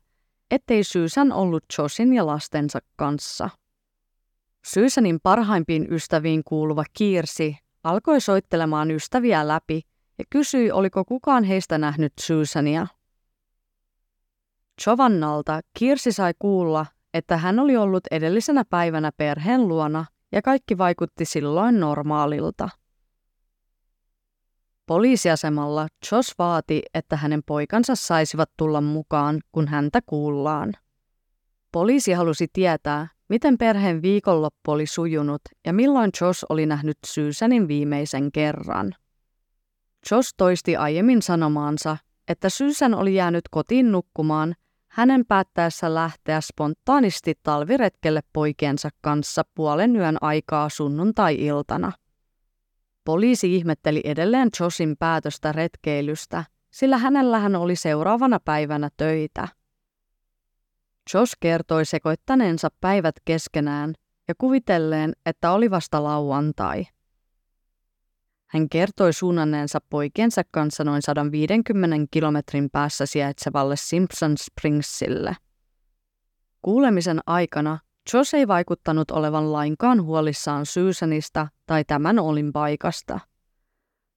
ettei 0.50 0.84
Susan 0.84 1.32
ollut 1.32 1.64
Joshin 1.78 2.14
ja 2.14 2.26
lastensa 2.26 2.78
kanssa. 2.96 3.50
Susanin 4.64 5.20
parhaimpiin 5.22 5.92
ystäviin 5.92 6.44
kuuluva 6.44 6.84
Kiirsi 6.92 7.56
alkoi 7.84 8.20
soittelemaan 8.20 8.90
ystäviä 8.90 9.48
läpi 9.48 9.80
ja 10.18 10.24
kysyi, 10.30 10.70
oliko 10.70 11.04
kukaan 11.04 11.44
heistä 11.44 11.78
nähnyt 11.78 12.12
Susania. 12.20 12.86
Jovannalta 14.86 15.60
Kirsi 15.78 16.12
sai 16.12 16.32
kuulla, 16.38 16.86
että 17.14 17.36
hän 17.36 17.58
oli 17.58 17.76
ollut 17.76 18.04
edellisenä 18.10 18.64
päivänä 18.70 19.10
perheen 19.16 19.68
luona 19.68 20.04
ja 20.32 20.42
kaikki 20.42 20.78
vaikutti 20.78 21.24
silloin 21.24 21.80
normaalilta. 21.80 22.68
Poliisiasemalla 24.86 25.88
Josh 26.12 26.34
vaati, 26.38 26.82
että 26.94 27.16
hänen 27.16 27.42
poikansa 27.46 27.94
saisivat 27.94 28.50
tulla 28.56 28.80
mukaan, 28.80 29.40
kun 29.52 29.68
häntä 29.68 30.00
kuullaan. 30.06 30.72
Poliisi 31.72 32.12
halusi 32.12 32.46
tietää, 32.52 33.08
miten 33.32 33.58
perheen 33.58 34.02
viikonloppu 34.02 34.70
oli 34.70 34.86
sujunut 34.86 35.42
ja 35.66 35.72
milloin 35.72 36.10
Josh 36.20 36.44
oli 36.48 36.66
nähnyt 36.66 36.98
Susanin 37.06 37.68
viimeisen 37.68 38.32
kerran. 38.32 38.94
Josh 40.10 40.34
toisti 40.36 40.76
aiemmin 40.76 41.22
sanomaansa, 41.22 41.96
että 42.28 42.48
Susan 42.48 42.94
oli 42.94 43.14
jäänyt 43.14 43.44
kotiin 43.50 43.92
nukkumaan 43.92 44.54
hänen 44.88 45.24
päättäessä 45.28 45.94
lähteä 45.94 46.40
spontaanisti 46.40 47.34
talviretkelle 47.42 48.20
poikiensa 48.32 48.88
kanssa 49.00 49.42
puolen 49.54 49.96
yön 49.96 50.16
aikaa 50.20 50.68
sunnuntai-iltana. 50.68 51.92
Poliisi 53.04 53.56
ihmetteli 53.56 54.00
edelleen 54.04 54.48
Joshin 54.60 54.96
päätöstä 54.98 55.52
retkeilystä, 55.52 56.44
sillä 56.70 56.98
hänellähän 56.98 57.56
oli 57.56 57.76
seuraavana 57.76 58.40
päivänä 58.44 58.88
töitä. 58.96 59.48
Josh 61.14 61.36
kertoi 61.40 61.84
sekoittaneensa 61.84 62.68
päivät 62.80 63.14
keskenään 63.24 63.94
ja 64.28 64.34
kuvitelleen, 64.38 65.12
että 65.26 65.52
oli 65.52 65.70
vasta 65.70 66.02
lauantai. 66.02 66.84
Hän 68.46 68.68
kertoi 68.68 69.12
suunnanneensa 69.12 69.78
poikiensa 69.90 70.42
kanssa 70.50 70.84
noin 70.84 71.02
150 71.02 71.96
kilometrin 72.10 72.70
päässä 72.70 73.06
sijaitsevalle 73.06 73.76
Simpson 73.76 74.34
Springsille. 74.38 75.36
Kuulemisen 76.62 77.20
aikana 77.26 77.78
Josh 78.14 78.34
ei 78.34 78.48
vaikuttanut 78.48 79.10
olevan 79.10 79.52
lainkaan 79.52 80.02
huolissaan 80.02 80.66
Susanista 80.66 81.48
tai 81.66 81.84
tämän 81.84 82.18
olin 82.18 82.52
paikasta. 82.52 83.20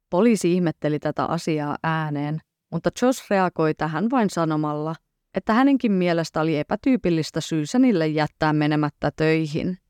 Poliisi 0.09 0.53
ihmetteli 0.53 0.99
tätä 0.99 1.25
asiaa 1.25 1.77
ääneen, 1.83 2.39
mutta 2.71 2.89
Josh 3.01 3.29
reagoi 3.29 3.73
tähän 3.73 4.11
vain 4.11 4.29
sanomalla, 4.29 4.95
että 5.35 5.53
hänenkin 5.53 5.91
mielestä 5.91 6.41
oli 6.41 6.57
epätyypillistä 6.57 7.41
Susanille 7.41 8.07
jättää 8.07 8.53
menemättä 8.53 9.11
töihin– 9.15 9.77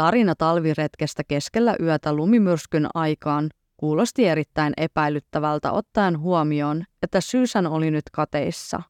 Tarina 0.00 0.34
talviretkestä 0.34 1.24
keskellä 1.24 1.76
yötä 1.80 2.12
lumimyrskyn 2.12 2.88
aikaan 2.94 3.50
kuulosti 3.76 4.24
erittäin 4.24 4.72
epäilyttävältä 4.76 5.72
ottaen 5.72 6.18
huomioon, 6.18 6.84
että 7.02 7.20
Susan 7.20 7.66
oli 7.66 7.90
nyt 7.90 8.04
kateissa. 8.12 8.82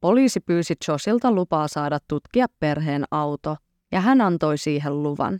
Poliisi 0.00 0.40
pyysi 0.40 0.74
Josilta 0.88 1.32
lupaa 1.32 1.68
saada 1.68 1.98
tutkia 2.08 2.46
perheen 2.60 3.04
auto, 3.10 3.56
ja 3.92 4.00
hän 4.00 4.20
antoi 4.20 4.58
siihen 4.58 5.02
luvan. 5.02 5.38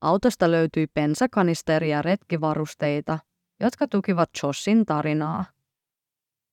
Autosta 0.00 0.50
löytyi 0.50 0.86
pensakanisteri 0.86 1.90
ja 1.90 2.02
retkivarusteita, 2.02 3.18
jotka 3.60 3.88
tukivat 3.88 4.30
Joshin 4.42 4.86
tarinaa. 4.86 5.44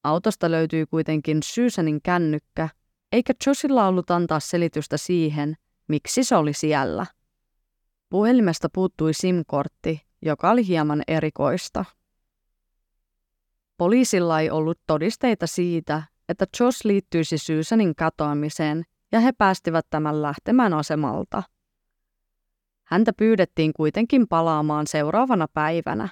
Autosta 0.03 0.51
löytyi 0.51 0.85
kuitenkin 0.85 1.39
Susanin 1.43 2.01
kännykkä, 2.01 2.69
eikä 3.11 3.33
Josilla 3.47 3.87
ollut 3.87 4.11
antaa 4.11 4.39
selitystä 4.39 4.97
siihen, 4.97 5.55
miksi 5.87 6.23
se 6.23 6.35
oli 6.35 6.53
siellä. 6.53 7.05
Puhelimesta 8.09 8.69
puuttui 8.73 9.13
SIM-kortti, 9.13 10.01
joka 10.21 10.51
oli 10.51 10.67
hieman 10.67 11.03
erikoista. 11.07 11.85
Poliisilla 13.77 14.39
ei 14.39 14.49
ollut 14.49 14.79
todisteita 14.87 15.47
siitä, 15.47 16.03
että 16.29 16.45
Josh 16.59 16.85
liittyisi 16.85 17.37
Susanin 17.37 17.95
katoamiseen 17.95 18.83
ja 19.11 19.19
he 19.19 19.31
päästivät 19.31 19.85
tämän 19.89 20.21
lähtemään 20.21 20.73
asemalta. 20.73 21.43
Häntä 22.83 23.13
pyydettiin 23.13 23.73
kuitenkin 23.73 24.27
palaamaan 24.27 24.87
seuraavana 24.87 25.47
päivänä. 25.53 26.09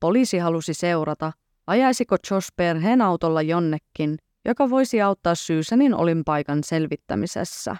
Poliisi 0.00 0.38
halusi 0.38 0.74
seurata, 0.74 1.32
ajaisiko 1.70 2.16
Josh 2.30 2.48
perheen 2.56 3.02
autolla 3.02 3.42
jonnekin, 3.42 4.18
joka 4.44 4.70
voisi 4.70 5.02
auttaa 5.02 5.34
Susanin 5.34 5.94
olinpaikan 5.94 6.64
selvittämisessä. 6.64 7.76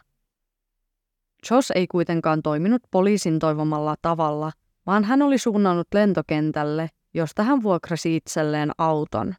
Josh 1.50 1.72
ei 1.74 1.86
kuitenkaan 1.86 2.42
toiminut 2.42 2.82
poliisin 2.90 3.38
toivomalla 3.38 3.94
tavalla, 4.02 4.52
vaan 4.86 5.04
hän 5.04 5.22
oli 5.22 5.38
suunnannut 5.38 5.88
lentokentälle, 5.94 6.88
josta 7.14 7.42
hän 7.42 7.62
vuokrasi 7.62 8.16
itselleen 8.16 8.70
auton. 8.78 9.34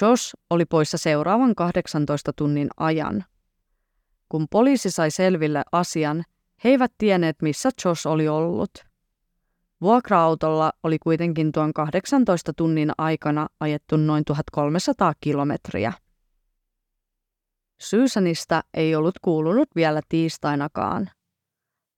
Josh 0.00 0.34
oli 0.50 0.64
poissa 0.64 0.98
seuraavan 0.98 1.54
18 1.54 2.32
tunnin 2.32 2.68
ajan. 2.76 3.24
Kun 4.28 4.46
poliisi 4.50 4.90
sai 4.90 5.10
selville 5.10 5.62
asian, 5.72 6.24
he 6.64 6.68
eivät 6.68 6.92
tienneet, 6.98 7.36
missä 7.42 7.70
Josh 7.84 8.06
oli 8.06 8.28
ollut. 8.28 8.89
Vuokra-autolla 9.80 10.72
oli 10.82 10.98
kuitenkin 10.98 11.52
tuon 11.52 11.72
18 11.72 12.52
tunnin 12.56 12.90
aikana 12.98 13.46
ajettu 13.60 13.96
noin 13.96 14.24
1300 14.24 15.12
kilometriä. 15.20 15.92
Susanista 17.80 18.62
ei 18.74 18.94
ollut 18.94 19.18
kuulunut 19.22 19.68
vielä 19.76 20.00
tiistainakaan. 20.08 21.10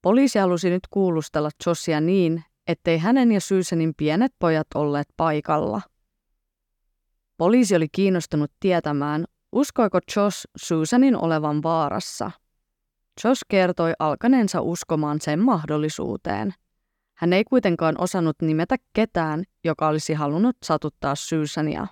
Poliisi 0.03 0.39
halusi 0.39 0.71
nyt 0.71 0.83
kuulustella 0.91 1.51
Josia 1.67 2.01
niin, 2.01 2.45
ettei 2.67 2.99
hänen 2.99 3.33
ja 3.33 3.41
Susanin 3.41 3.95
pienet 3.97 4.33
pojat 4.39 4.67
olleet 4.75 5.09
paikalla. 5.17 5.81
Poliisi 7.37 7.77
oli 7.77 7.89
kiinnostunut 7.93 8.51
tietämään, 8.61 9.25
uskoiko 9.53 9.99
Josh 10.17 10.47
Susanin 10.57 11.17
olevan 11.17 11.63
vaarassa. 11.63 12.31
Josh 13.25 13.43
kertoi 13.49 13.93
alkaneensa 13.99 14.61
uskomaan 14.61 15.21
sen 15.21 15.41
mahdollisuuteen. 15.41 16.55
Hän 17.15 17.33
ei 17.33 17.45
kuitenkaan 17.45 18.01
osannut 18.01 18.37
nimetä 18.43 18.77
ketään, 18.93 19.45
joka 19.65 19.89
olisi 19.89 20.15
halunnut 20.15 20.57
satuttaa 20.65 21.15
Susania. 21.15 21.87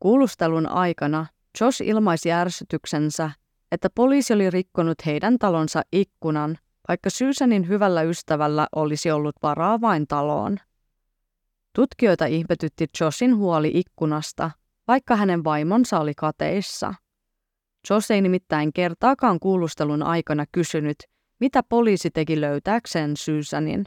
Kuulustelun 0.00 0.66
aikana 0.66 1.26
Josh 1.60 1.82
ilmaisi 1.82 2.32
ärsytyksensä, 2.32 3.30
että 3.72 3.90
poliisi 3.90 4.34
oli 4.34 4.50
rikkonut 4.50 5.06
heidän 5.06 5.38
talonsa 5.38 5.82
ikkunan, 5.92 6.58
vaikka 6.88 7.10
Susanin 7.10 7.68
hyvällä 7.68 8.02
ystävällä 8.02 8.66
olisi 8.76 9.10
ollut 9.10 9.36
varaa 9.42 9.80
vain 9.80 10.06
taloon. 10.06 10.58
Tutkijoita 11.72 12.26
ihmetytti 12.26 12.86
Joshin 13.00 13.36
huoli 13.36 13.70
ikkunasta, 13.74 14.50
vaikka 14.88 15.16
hänen 15.16 15.44
vaimonsa 15.44 16.00
oli 16.00 16.14
kateissa. 16.14 16.94
Josh 17.90 18.12
ei 18.12 18.20
nimittäin 18.20 18.72
kertaakaan 18.72 19.40
kuulustelun 19.40 20.02
aikana 20.02 20.44
kysynyt, 20.52 20.96
mitä 21.40 21.62
poliisi 21.62 22.10
teki 22.10 22.40
löytääkseen 22.40 23.16
Susanin. 23.16 23.84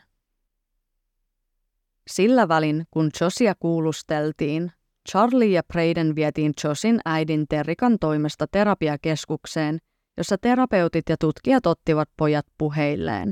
Sillä 2.08 2.48
välin, 2.48 2.88
kun 2.92 3.10
Josia 3.22 3.56
kuulusteltiin, 3.60 4.72
Charlie 5.10 5.52
ja 5.52 5.64
Braden 5.64 6.16
vietiin 6.16 6.54
Joshin 6.64 7.00
äidin 7.06 7.46
Terrikan 7.50 7.98
toimesta 8.00 8.46
terapiakeskukseen, 8.52 9.78
jossa 10.18 10.38
terapeutit 10.38 11.10
ja 11.10 11.16
tutkijat 11.20 11.66
ottivat 11.66 12.10
pojat 12.18 12.46
puheilleen. 12.58 13.32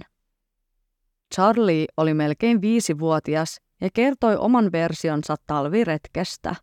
Charlie 1.35 1.85
oli 1.97 2.13
melkein 2.13 2.61
viisivuotias 2.61 3.61
ja 3.81 3.89
kertoi 3.93 4.37
oman 4.37 4.71
versionsa 4.71 5.35
talviretkestä. 5.47 6.55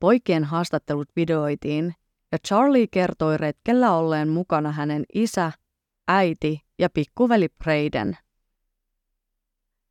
Poikien 0.00 0.44
haastattelut 0.44 1.08
videoitiin 1.16 1.94
ja 2.32 2.38
Charlie 2.48 2.86
kertoi 2.86 3.36
retkellä 3.36 3.92
olleen 3.92 4.28
mukana 4.28 4.72
hänen 4.72 5.04
isä, 5.14 5.52
äiti 6.08 6.60
ja 6.78 6.90
pikkuveli 6.90 7.48
Braden. 7.48 8.16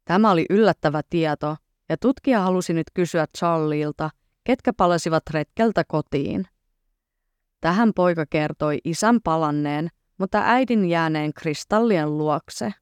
Tämä 0.06 0.32
oli 0.32 0.46
yllättävä 0.50 1.02
tieto– 1.10 1.56
ja 1.90 1.98
tutkija 1.98 2.40
halusi 2.40 2.74
nyt 2.74 2.88
kysyä 2.94 3.26
Charlieilta, 3.38 4.10
ketkä 4.44 4.74
palasivat 4.74 5.24
retkeltä 5.32 5.84
kotiin. 5.88 6.46
Tähän 7.62 7.92
poika 7.96 8.26
kertoi 8.26 8.78
isän 8.84 9.22
palanneen, 9.24 9.90
mutta 10.18 10.42
äidin 10.46 10.86
jääneen 10.86 11.34
kristallien 11.34 12.18
luokse. 12.18 12.74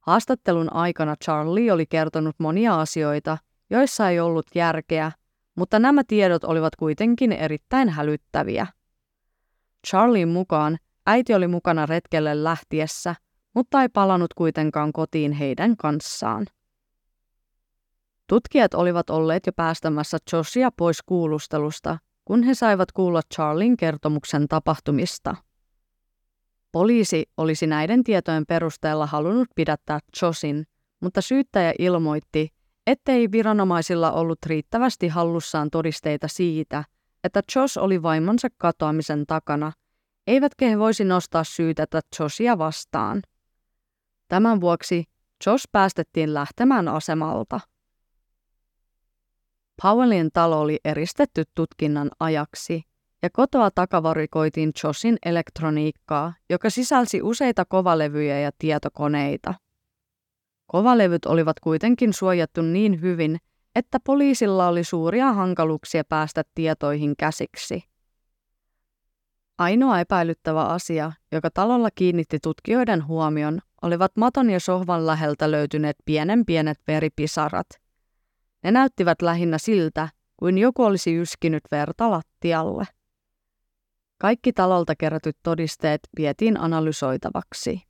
Haastattelun 0.00 0.72
aikana 0.72 1.16
Charlie 1.24 1.72
oli 1.72 1.86
kertonut 1.86 2.36
monia 2.38 2.80
asioita, 2.80 3.38
joissa 3.70 4.08
ei 4.08 4.20
ollut 4.20 4.46
järkeä, 4.54 5.12
mutta 5.58 5.78
nämä 5.78 6.02
tiedot 6.08 6.44
olivat 6.44 6.76
kuitenkin 6.76 7.32
erittäin 7.32 7.88
hälyttäviä. 7.88 8.66
Charlien 9.86 10.28
mukaan 10.28 10.78
äiti 11.06 11.34
oli 11.34 11.46
mukana 11.46 11.86
retkelle 11.86 12.44
lähtiessä, 12.44 13.14
mutta 13.54 13.82
ei 13.82 13.88
palannut 13.88 14.34
kuitenkaan 14.34 14.92
kotiin 14.92 15.32
heidän 15.32 15.76
kanssaan. 15.76 16.46
Tutkijat 18.26 18.74
olivat 18.74 19.10
olleet 19.10 19.46
jo 19.46 19.52
päästämässä 19.52 20.18
Joshia 20.32 20.70
pois 20.76 21.02
kuulustelusta, 21.02 21.98
kun 22.24 22.42
he 22.42 22.54
saivat 22.54 22.92
kuulla 22.92 23.20
Charlin 23.34 23.76
kertomuksen 23.76 24.48
tapahtumista. 24.48 25.36
Poliisi 26.72 27.30
olisi 27.36 27.66
näiden 27.66 28.04
tietojen 28.04 28.46
perusteella 28.46 29.06
halunnut 29.06 29.48
pidättää 29.54 29.98
Joshin, 30.22 30.66
mutta 31.00 31.20
syyttäjä 31.20 31.74
ilmoitti, 31.78 32.57
ettei 32.88 33.32
viranomaisilla 33.32 34.12
ollut 34.12 34.38
riittävästi 34.46 35.08
hallussaan 35.08 35.70
todisteita 35.70 36.28
siitä, 36.28 36.84
että 37.24 37.42
Josh 37.56 37.78
oli 37.78 38.02
vaimonsa 38.02 38.48
katoamisen 38.56 39.26
takana, 39.26 39.72
eivätkä 40.26 40.68
he 40.68 40.78
voisi 40.78 41.04
nostaa 41.04 41.44
syytettä 41.44 42.00
Joshia 42.20 42.58
vastaan. 42.58 43.22
Tämän 44.28 44.60
vuoksi 44.60 45.04
Josh 45.46 45.64
päästettiin 45.72 46.34
lähtemään 46.34 46.88
asemalta. 46.88 47.60
Powellin 49.82 50.30
talo 50.32 50.60
oli 50.60 50.78
eristetty 50.84 51.44
tutkinnan 51.54 52.10
ajaksi, 52.20 52.82
ja 53.22 53.30
kotoa 53.32 53.70
takavarikoitiin 53.70 54.72
Joshin 54.84 55.16
elektroniikkaa, 55.24 56.34
joka 56.50 56.70
sisälsi 56.70 57.22
useita 57.22 57.64
kovalevyjä 57.64 58.40
ja 58.40 58.50
tietokoneita. 58.58 59.54
Kovalevyt 60.68 61.26
olivat 61.26 61.60
kuitenkin 61.60 62.12
suojattu 62.12 62.62
niin 62.62 63.00
hyvin, 63.00 63.36
että 63.74 64.00
poliisilla 64.04 64.68
oli 64.68 64.84
suuria 64.84 65.32
hankaluuksia 65.32 66.04
päästä 66.04 66.42
tietoihin 66.54 67.14
käsiksi. 67.18 67.82
Ainoa 69.58 70.00
epäilyttävä 70.00 70.64
asia, 70.64 71.12
joka 71.32 71.50
talolla 71.50 71.88
kiinnitti 71.94 72.38
tutkijoiden 72.42 73.06
huomion, 73.06 73.60
olivat 73.82 74.12
maton 74.16 74.50
ja 74.50 74.60
sohvan 74.60 75.06
läheltä 75.06 75.50
löytyneet 75.50 75.96
pienen 76.04 76.46
pienet 76.46 76.78
veripisarat. 76.86 77.66
Ne 78.64 78.70
näyttivät 78.70 79.22
lähinnä 79.22 79.58
siltä, 79.58 80.08
kuin 80.36 80.58
joku 80.58 80.84
olisi 80.84 81.16
yskinyt 81.16 81.62
verta 81.70 82.10
lattialle. 82.10 82.84
Kaikki 84.18 84.52
talolta 84.52 84.96
kerätyt 84.96 85.36
todisteet 85.42 86.00
vietiin 86.18 86.60
analysoitavaksi. 86.60 87.87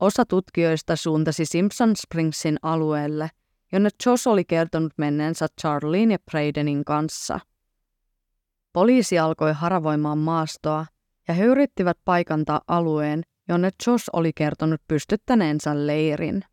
Osa 0.00 0.24
tutkijoista 0.26 0.96
suuntasi 0.96 1.44
Simpson 1.44 1.96
Springsin 1.96 2.56
alueelle, 2.62 3.30
jonne 3.72 3.90
Josh 4.06 4.28
oli 4.28 4.44
kertonut 4.44 4.92
menneensä 4.96 5.46
Charlene 5.60 6.14
ja 6.14 6.18
Bradenin 6.30 6.84
kanssa. 6.84 7.40
Poliisi 8.72 9.18
alkoi 9.18 9.52
haravoimaan 9.52 10.18
maastoa 10.18 10.86
ja 11.28 11.34
he 11.34 11.44
yrittivät 11.44 11.98
paikantaa 12.04 12.60
alueen, 12.68 13.22
jonne 13.48 13.70
Josh 13.86 14.04
oli 14.12 14.32
kertonut 14.32 14.80
pystyttäneensä 14.88 15.86
leirin. 15.86 16.44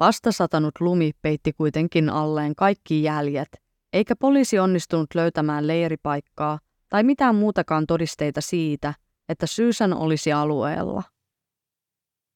Vastasatanut 0.00 0.74
lumi 0.80 1.10
peitti 1.22 1.52
kuitenkin 1.52 2.10
alleen 2.10 2.54
kaikki 2.56 3.02
jäljet, 3.02 3.48
eikä 3.92 4.16
poliisi 4.16 4.58
onnistunut 4.58 5.14
löytämään 5.14 5.66
leiripaikkaa 5.66 6.58
tai 6.88 7.02
mitään 7.02 7.34
muutakaan 7.34 7.86
todisteita 7.86 8.40
siitä, 8.40 8.94
että 9.28 9.46
Susan 9.46 9.94
olisi 9.94 10.32
alueella. 10.32 11.02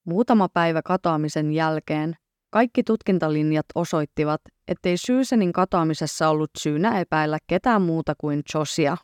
Muutama 0.09 0.49
päivä 0.49 0.83
katoamisen 0.83 1.53
jälkeen 1.53 2.17
kaikki 2.51 2.83
tutkintalinjat 2.85 3.67
osoittivat, 3.75 4.41
ettei 4.69 4.97
Susanin 4.97 5.53
katoamisessa 5.53 6.29
ollut 6.29 6.51
syynä 6.59 7.01
epäillä 7.01 7.39
ketään 7.47 7.83
muuta 7.83 8.15
kuin 8.19 8.43
Josia. 8.55 8.97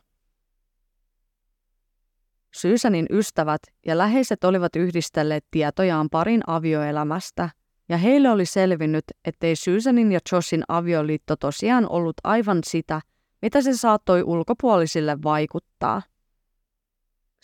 Susanin 2.54 3.06
ystävät 3.10 3.62
ja 3.86 3.98
läheiset 3.98 4.44
olivat 4.44 4.76
yhdistelleet 4.76 5.44
tietojaan 5.50 6.10
parin 6.10 6.40
avioelämästä– 6.46 7.50
ja 7.88 7.96
heille 7.96 8.30
oli 8.30 8.46
selvinnyt, 8.46 9.04
ettei 9.24 9.56
Susanin 9.56 10.12
ja 10.12 10.20
Joshin 10.32 10.62
avioliitto 10.68 11.36
tosiaan 11.36 11.88
ollut 11.88 12.16
aivan 12.24 12.58
sitä, 12.64 13.00
mitä 13.42 13.62
se 13.62 13.76
saattoi 13.76 14.22
ulkopuolisille 14.22 15.22
vaikuttaa. 15.22 16.02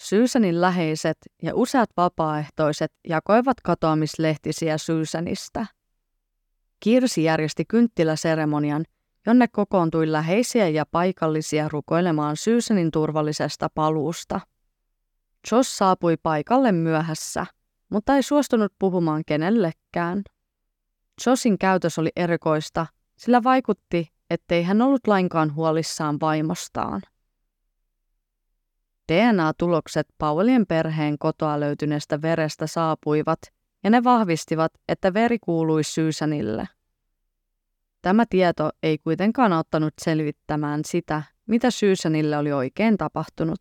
Susanin 0.01 0.61
läheiset 0.61 1.19
ja 1.43 1.55
useat 1.55 1.91
vapaaehtoiset 1.97 2.93
jakoivat 3.09 3.61
katoamislehtisiä 3.61 4.79
Susanista. 4.79 5.67
Kirsi 6.81 7.25
järjesti 7.25 7.65
kynttiläseremonian, 7.65 8.85
jonne 9.27 9.49
kokoontui 9.49 10.13
läheisiä 10.13 10.69
ja 10.69 10.87
paikallisia 10.87 11.69
rukoilemaan 11.69 12.37
Susanin 12.37 12.91
turvallisesta 12.91 13.69
paluusta. 13.75 14.41
Josh 15.53 15.71
saapui 15.71 16.17
paikalle 16.17 16.73
myöhässä– 16.73 17.47
mutta 17.91 18.17
ei 18.17 18.23
suostunut 18.23 18.73
puhumaan 18.79 19.23
kenellekään. 19.27 20.23
Josin 21.27 21.59
käytös 21.59 21.99
oli 21.99 22.11
erikoista, 22.17 22.87
sillä 23.17 23.43
vaikutti, 23.43 24.09
ettei 24.31 24.63
hän 24.63 24.83
ollut 24.83 25.07
lainkaan 25.07 25.55
huolissaan 25.55 26.21
vaimostaan. 26.21 27.03
DNA-tulokset 29.11 30.09
Paulien 30.19 30.67
perheen 30.67 31.19
kotoa 31.19 31.61
löytyneestä 31.61 32.23
verestä 32.23 32.67
saapuivat, 32.67 33.39
ja 33.85 33.91
ne 33.91 34.05
vahvistivat, 34.05 34.73
että 34.89 35.15
veri 35.15 35.39
kuului 35.39 35.85
Syysanille. 35.85 36.69
Tämä 38.03 38.25
tieto 38.31 38.71
ei 38.83 38.99
kuitenkaan 38.99 39.53
auttanut 39.53 39.95
selvittämään 40.01 40.81
sitä, 40.87 41.23
mitä 41.47 41.71
Syysanille 41.71 42.37
oli 42.39 42.53
oikein 42.53 42.97
tapahtunut. 42.97 43.61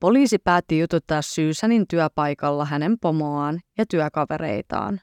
Poliisi 0.00 0.38
päätti 0.38 0.78
jututtaa 0.78 1.22
Syysänin 1.22 1.88
työpaikalla 1.88 2.64
hänen 2.64 2.96
pomoaan 3.00 3.60
ja 3.78 3.84
työkavereitaan. 3.90 5.00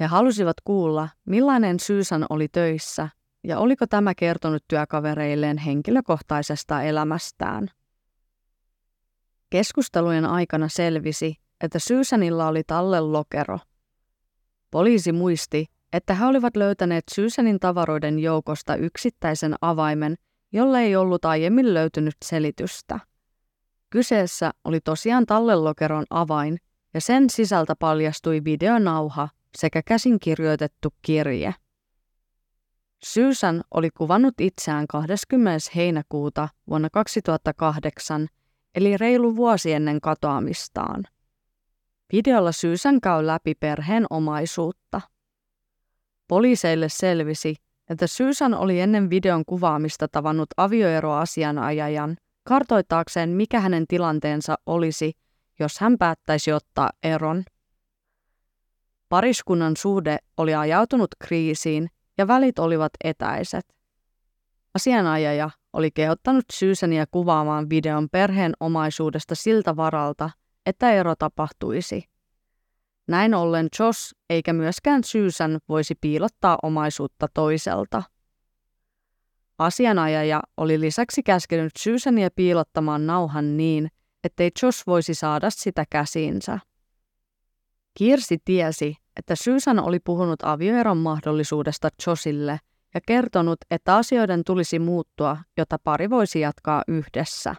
He 0.00 0.06
halusivat 0.06 0.56
kuulla, 0.64 1.08
millainen 1.24 1.80
Syysän 1.80 2.26
oli 2.30 2.48
töissä 2.48 3.08
ja 3.44 3.58
oliko 3.58 3.86
tämä 3.86 4.14
kertonut 4.14 4.64
työkavereilleen 4.68 5.58
henkilökohtaisesta 5.58 6.82
elämästään. 6.82 7.68
Keskustelujen 9.50 10.24
aikana 10.24 10.68
selvisi, 10.68 11.34
että 11.60 11.78
Syysänillä 11.78 12.48
oli 12.48 12.62
tallelokero. 12.66 13.58
Poliisi 14.70 15.12
muisti, 15.12 15.66
että 15.92 16.14
he 16.14 16.24
olivat 16.24 16.56
löytäneet 16.56 17.04
Syysänin 17.14 17.60
tavaroiden 17.60 18.18
joukosta 18.18 18.76
yksittäisen 18.76 19.54
avaimen, 19.60 20.14
jolle 20.52 20.80
ei 20.80 20.96
ollut 20.96 21.24
aiemmin 21.24 21.74
löytynyt 21.74 22.14
selitystä. 22.24 23.00
Kyseessä 23.90 24.50
oli 24.64 24.80
tosiaan 24.80 25.26
tallellokeron 25.26 26.04
avain 26.10 26.58
ja 26.94 27.00
sen 27.00 27.30
sisältä 27.30 27.76
paljastui 27.78 28.44
videonauha 28.44 29.28
sekä 29.56 29.82
käsinkirjoitettu 29.82 30.94
kirje. 31.02 31.54
Susan 33.12 33.64
oli 33.70 33.90
kuvannut 33.90 34.34
itseään 34.40 34.86
20. 34.86 35.58
heinäkuuta 35.76 36.48
vuonna 36.68 36.88
2008, 36.92 38.28
eli 38.74 38.96
reilu 38.96 39.36
vuosi 39.36 39.72
ennen 39.72 40.00
katoamistaan. 40.00 41.04
Videolla 42.12 42.52
Susan 42.52 43.00
käy 43.00 43.26
läpi 43.26 43.54
perheen 43.54 44.06
omaisuutta. 44.10 45.00
Poliiseille 46.28 46.88
selvisi, 46.88 47.54
että 47.90 48.06
Susan 48.06 48.54
oli 48.54 48.80
ennen 48.80 49.10
videon 49.10 49.44
kuvaamista 49.44 50.08
tavannut 50.08 50.48
avioeroasianajajan 50.56 52.16
kartoittaakseen, 52.44 53.28
mikä 53.28 53.60
hänen 53.60 53.86
tilanteensa 53.86 54.54
olisi, 54.66 55.12
jos 55.58 55.78
hän 55.80 55.98
päättäisi 55.98 56.52
ottaa 56.52 56.90
eron. 57.02 57.44
Pariskunnan 59.08 59.76
suhde 59.76 60.18
oli 60.36 60.54
ajautunut 60.54 61.10
kriisiin 61.18 61.90
ja 62.18 62.28
välit 62.28 62.58
olivat 62.58 62.92
etäiset. 63.04 63.76
Asianajaja 64.74 65.50
oli 65.72 65.90
kehottanut 65.90 66.44
Syysäniä 66.52 67.06
kuvaamaan 67.10 67.70
videon 67.70 68.08
perheen 68.12 68.52
omaisuudesta 68.60 69.34
siltä 69.34 69.76
varalta, 69.76 70.30
että 70.66 70.92
ero 70.92 71.14
tapahtuisi. 71.18 72.04
Näin 73.08 73.34
ollen 73.34 73.68
Josh 73.78 74.14
eikä 74.30 74.52
myöskään 74.52 75.04
Syysän 75.04 75.58
voisi 75.68 75.94
piilottaa 76.00 76.58
omaisuutta 76.62 77.26
toiselta– 77.34 78.02
Asianajaja 79.58 80.42
oli 80.56 80.80
lisäksi 80.80 81.22
käskenyt 81.22 81.72
Susania 81.78 82.28
piilottamaan 82.30 83.06
nauhan 83.06 83.56
niin, 83.56 83.90
ettei 84.24 84.50
Josh 84.62 84.86
voisi 84.86 85.14
saada 85.14 85.50
sitä 85.50 85.84
käsiinsä. 85.90 86.58
Kirsi 87.96 88.38
tiesi, 88.44 88.96
että 89.16 89.34
Susan 89.34 89.78
oli 89.78 90.00
puhunut 90.00 90.38
avioeron 90.42 90.96
mahdollisuudesta 90.96 91.88
Joshille 92.06 92.60
ja 92.94 93.00
kertonut, 93.06 93.58
että 93.70 93.96
asioiden 93.96 94.44
tulisi 94.44 94.78
muuttua, 94.78 95.36
jotta 95.56 95.78
pari 95.84 96.10
voisi 96.10 96.40
jatkaa 96.40 96.82
yhdessä. 96.88 97.54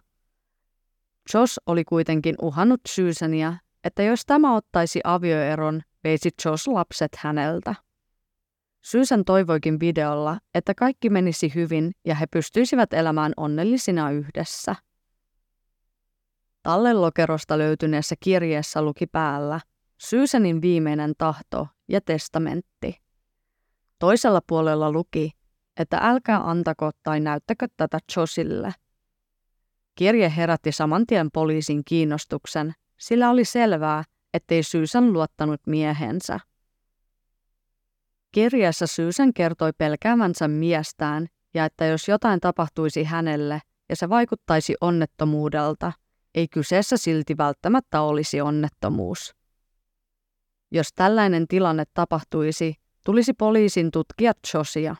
Josh 1.34 1.58
oli 1.66 1.84
kuitenkin 1.84 2.36
uhannut 2.42 2.82
Susania, 2.88 3.54
että 3.84 4.04
jos 4.04 4.26
tämä 4.26 4.56
ottaisi 4.56 5.00
avioeron, 5.04 5.82
veisi 6.04 6.30
Josh 6.46 6.68
lapset 6.68 7.16
häneltä. 7.18 7.76
Susan 8.82 9.26
toivoikin 9.26 9.80
videolla, 9.80 10.40
että 10.54 10.74
kaikki 10.76 11.10
menisi 11.10 11.56
hyvin 11.56 11.92
ja 12.06 12.16
he 12.16 12.26
pystyisivät 12.32 12.94
elämään 12.94 13.34
onnellisina 13.38 14.12
yhdessä. 14.12 14.76
Tallellokerosta 16.64 17.58
löytyneessä 17.58 18.16
kirjeessä 18.20 18.82
luki 18.82 19.08
päällä 19.08 19.60
Susanin 19.98 20.62
viimeinen 20.62 21.14
tahto 21.18 21.68
ja 21.88 22.02
testamentti. 22.02 23.02
Toisella 24.00 24.42
puolella 24.48 24.92
luki, 24.92 25.32
että 25.78 26.00
älkää 26.02 26.50
antako 26.50 26.92
tai 27.04 27.20
näyttäkö 27.20 27.68
tätä 27.78 28.00
Josille. 28.18 28.74
Kirje 29.96 30.34
herätti 30.36 30.72
saman 30.72 31.06
tien 31.08 31.30
poliisin 31.34 31.82
kiinnostuksen, 31.86 32.74
sillä 33.00 33.30
oli 33.30 33.46
selvää, 33.46 34.04
ettei 34.34 34.64
Susan 34.64 35.14
luottanut 35.14 35.62
miehensä. 35.68 36.40
Kirjeessä 38.32 38.88
Susan 38.88 39.34
kertoi 39.34 39.72
pelkäävänsä 39.78 40.48
miestään 40.48 41.28
ja 41.54 41.66
että 41.66 41.86
jos 41.86 42.08
jotain 42.08 42.40
tapahtuisi 42.40 43.04
hänelle 43.04 43.62
ja 43.90 43.96
se 43.96 44.10
vaikuttaisi 44.10 44.76
onnettomuudelta, 44.82 45.92
ei 46.36 46.48
kyseessä 46.48 46.98
silti 46.98 47.38
välttämättä 47.38 48.02
olisi 48.02 48.42
onnettomuus. 48.42 49.37
Jos 50.72 50.94
tällainen 50.96 51.48
tilanne 51.48 51.84
tapahtuisi, 51.94 52.76
tulisi 53.04 53.34
poliisin 53.34 53.92
tutkia 53.92 54.34
Josia. 54.54 54.96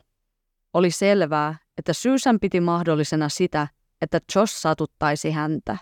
Oli 0.74 0.92
selvää, 0.92 1.58
että 1.78 1.94
Susan 1.94 2.40
piti 2.40 2.62
mahdollisena 2.62 3.30
sitä, 3.30 3.68
että 4.02 4.20
Josh 4.36 4.54
satuttaisi 4.54 5.32
häntä. 5.32 5.78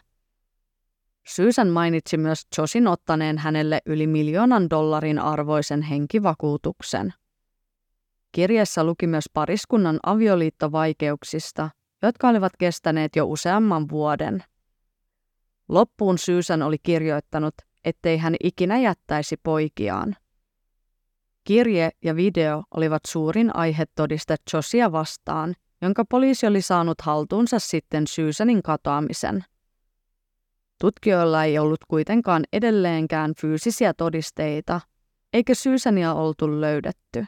Susan 1.27 1.67
mainitsi 1.67 2.17
myös 2.17 2.47
Josin 2.57 2.87
ottaneen 2.87 3.37
hänelle 3.37 3.81
yli 3.85 4.07
miljoonan 4.07 4.69
dollarin 4.69 5.19
arvoisen 5.19 5.81
henkivakuutuksen. 5.81 7.13
Kirjassa 8.31 8.83
luki 8.83 9.07
myös 9.07 9.25
pariskunnan 9.33 9.99
avioliittovaikeuksista, 10.05 11.69
jotka 12.01 12.29
olivat 12.29 12.53
kestäneet 12.59 13.15
jo 13.15 13.25
useamman 13.25 13.89
vuoden. 13.89 14.43
Loppuun 15.69 16.17
Susan 16.17 16.61
oli 16.61 16.77
kirjoittanut, 16.77 17.53
ettei 17.85 18.17
hän 18.17 18.35
ikinä 18.43 18.79
jättäisi 18.79 19.37
poikiaan. 19.43 20.15
Kirje 21.43 21.89
ja 22.03 22.15
video 22.15 22.63
olivat 22.71 23.01
suurin 23.07 23.55
aihetodiste 23.55 24.35
Josia 24.53 24.91
vastaan, 24.91 25.55
jonka 25.81 26.05
poliisi 26.05 26.47
oli 26.47 26.61
saanut 26.61 27.01
haltuunsa 27.01 27.59
sitten 27.59 28.07
Susanin 28.07 28.63
katoamisen. 28.63 29.43
Tutkijoilla 30.81 31.43
ei 31.43 31.59
ollut 31.59 31.79
kuitenkaan 31.87 32.43
edelleenkään 32.53 33.33
fyysisiä 33.41 33.93
todisteita, 33.93 34.81
eikä 35.33 35.53
Susania 35.55 36.13
oltu 36.13 36.61
löydetty. 36.61 37.25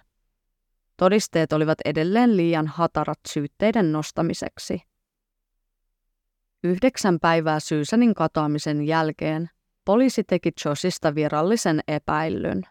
Todisteet 0.98 1.54
olivat 1.54 1.78
edelleen 1.86 2.38
liian 2.38 2.68
hatarat 2.68 3.20
syytteiden 3.28 3.92
nostamiseksi. 3.92 4.82
Yhdeksän 6.64 7.20
päivää 7.20 7.60
Susanin 7.60 8.14
katoamisen 8.14 8.82
jälkeen 8.88 9.50
poliisi 9.88 10.24
teki 10.24 10.52
Josista 10.66 11.16
virallisen 11.16 11.80
epäillyn. 11.88 12.64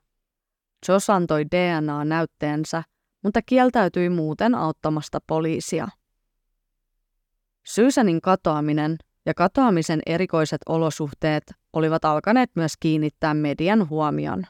Jos 0.88 1.10
antoi 1.10 1.44
DNA-näytteensä, 1.44 2.82
mutta 3.24 3.40
kieltäytyi 3.46 4.08
muuten 4.08 4.54
auttamasta 4.54 5.18
poliisia. 5.26 5.88
Susanin 7.66 8.20
katoaminen 8.20 8.96
ja 9.26 9.34
katoamisen 9.34 10.00
erikoiset 10.06 10.60
olosuhteet 10.68 11.42
olivat 11.72 12.04
alkaneet 12.04 12.50
myös 12.54 12.72
kiinnittää 12.80 13.34
median 13.34 13.88
huomion. 13.88 14.46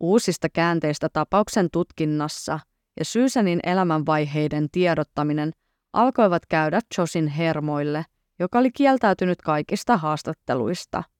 Uusista 0.00 0.48
käänteistä 0.48 1.08
tapauksen 1.08 1.68
tutkinnassa 1.72 2.60
ja 2.98 3.04
Susanin 3.04 3.60
elämänvaiheiden 3.62 4.68
tiedottaminen 4.72 5.52
alkoivat 5.92 6.46
käydä 6.46 6.80
Josin 6.98 7.26
hermoille, 7.26 8.04
joka 8.38 8.58
oli 8.58 8.70
kieltäytynyt 8.70 9.42
kaikista 9.42 9.96
haastatteluista– 9.96 11.02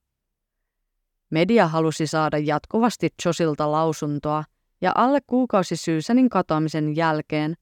Media 1.31 1.69
halusi 1.69 2.07
saada 2.07 2.39
jatkuvasti 2.39 3.09
Josilta 3.25 3.73
lausuntoa, 3.73 4.45
ja 4.81 4.93
alle 4.95 5.19
kuukausi 5.27 5.77
Susanin 5.77 6.29
katoamisen 6.29 6.97
jälkeen 6.97 7.55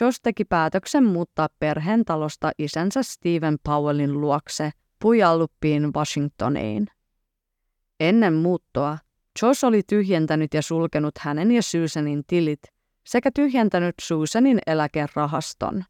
Josh 0.00 0.20
teki 0.22 0.44
päätöksen 0.44 1.04
muuttaa 1.04 1.48
perheen 1.58 2.04
talosta 2.04 2.50
isänsä 2.58 3.02
Stephen 3.02 3.56
Powellin 3.64 4.20
luokse 4.20 4.70
Puyallupiin 5.02 5.94
Washingtoniin. 5.94 6.86
Ennen 8.00 8.34
muuttoa 8.34 8.98
Josh 9.42 9.64
oli 9.64 9.82
tyhjentänyt 9.86 10.54
ja 10.54 10.62
sulkenut 10.62 11.18
hänen 11.18 11.52
ja 11.52 11.62
Susanin 11.62 12.24
tilit 12.26 12.62
sekä 13.06 13.30
tyhjentänyt 13.34 13.94
Susanin 14.00 14.58
eläkerahaston. 14.66 15.84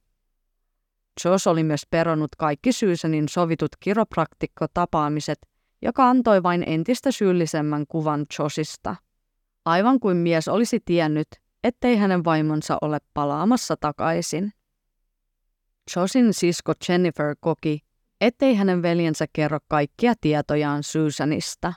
Josh 1.24 1.48
oli 1.48 1.62
myös 1.62 1.82
peronnut 1.90 2.36
kaikki 2.38 2.72
Susanin 2.72 3.28
sovitut 3.28 3.70
kiropraktikkotapaamiset 3.80 5.38
joka 5.82 6.08
antoi 6.08 6.42
vain 6.42 6.64
entistä 6.66 7.10
syyllisemmän 7.10 7.84
kuvan 7.88 8.26
Josista. 8.38 8.96
Aivan 9.64 10.00
kuin 10.00 10.16
mies 10.16 10.48
olisi 10.48 10.80
tiennyt, 10.84 11.28
ettei 11.64 11.96
hänen 11.96 12.24
vaimonsa 12.24 12.78
ole 12.80 12.98
palaamassa 13.14 13.76
takaisin. 13.76 14.52
Josin 15.96 16.34
sisko 16.34 16.72
Jennifer 16.88 17.36
koki, 17.40 17.80
ettei 18.20 18.54
hänen 18.54 18.82
veljensä 18.82 19.26
kerro 19.32 19.58
kaikkia 19.68 20.14
tietojaan 20.20 20.82
Susanista. 20.82 21.72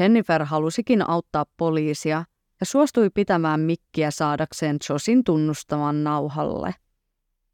Jennifer 0.00 0.44
halusikin 0.44 1.10
auttaa 1.10 1.44
poliisia 1.56 2.24
ja 2.60 2.66
suostui 2.66 3.10
pitämään 3.10 3.60
mikkiä 3.60 4.10
saadakseen 4.10 4.78
Josin 4.90 5.24
tunnustavan 5.24 6.04
nauhalle. 6.04 6.74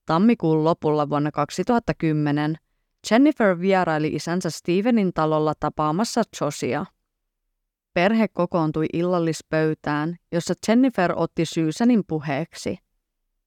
Tammikuun 0.07 0.65
lopulla 0.65 1.09
vuonna 1.09 1.31
2010 1.31 2.57
Jennifer 3.11 3.61
vieraili 3.61 4.09
isänsä 4.09 4.51
Stevenin 4.51 5.13
talolla 5.13 5.53
tapaamassa 5.61 6.23
Josia. 6.41 6.87
Perhe 7.95 8.29
kokoontui 8.29 8.87
illallispöytään, 8.93 10.17
jossa 10.33 10.55
Jennifer 10.69 11.13
otti 11.17 11.45
Susanin 11.47 12.03
puheeksi. 12.07 12.79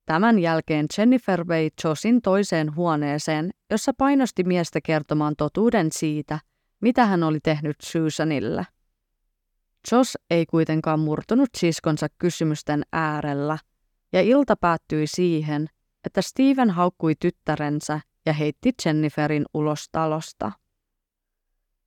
Tämän 0.06 0.40
jälkeen 0.40 0.86
Jennifer 0.98 1.48
vei 1.48 1.70
Josin 1.84 2.22
toiseen 2.22 2.76
huoneeseen, 2.76 3.50
jossa 3.72 3.92
painosti 3.98 4.44
miestä 4.44 4.80
kertomaan 4.82 5.36
totuuden 5.38 5.88
siitä, 5.92 6.40
mitä 6.82 7.06
hän 7.06 7.24
oli 7.24 7.40
tehnyt 7.40 7.76
Susanille. 7.84 8.68
Jos 9.92 10.18
ei 10.30 10.46
kuitenkaan 10.46 11.00
murtunut 11.00 11.50
siskonsa 11.58 12.08
kysymysten 12.20 12.84
äärellä, 12.94 13.58
ja 14.14 14.22
ilta 14.22 14.56
päättyi 14.56 15.08
siihen, 15.08 15.68
että 16.06 16.22
Steven 16.22 16.70
haukkui 16.70 17.14
tyttärensä 17.20 18.00
ja 18.26 18.34
heitti 18.34 18.72
Jenniferin 18.86 19.46
ulos 19.54 19.90
talosta. 19.92 20.52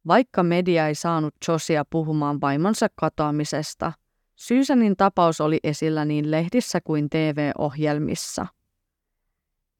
Vaikka 0.06 0.42
media 0.42 0.88
ei 0.88 0.94
saanut 0.94 1.34
Josia 1.48 1.84
puhumaan 1.90 2.40
vaimonsa 2.40 2.86
katoamisesta, 2.94 3.92
Susanin 4.36 4.96
tapaus 4.96 5.40
oli 5.40 5.60
esillä 5.62 6.04
niin 6.04 6.30
lehdissä 6.30 6.80
kuin 6.80 7.10
TV-ohjelmissa. 7.10 8.46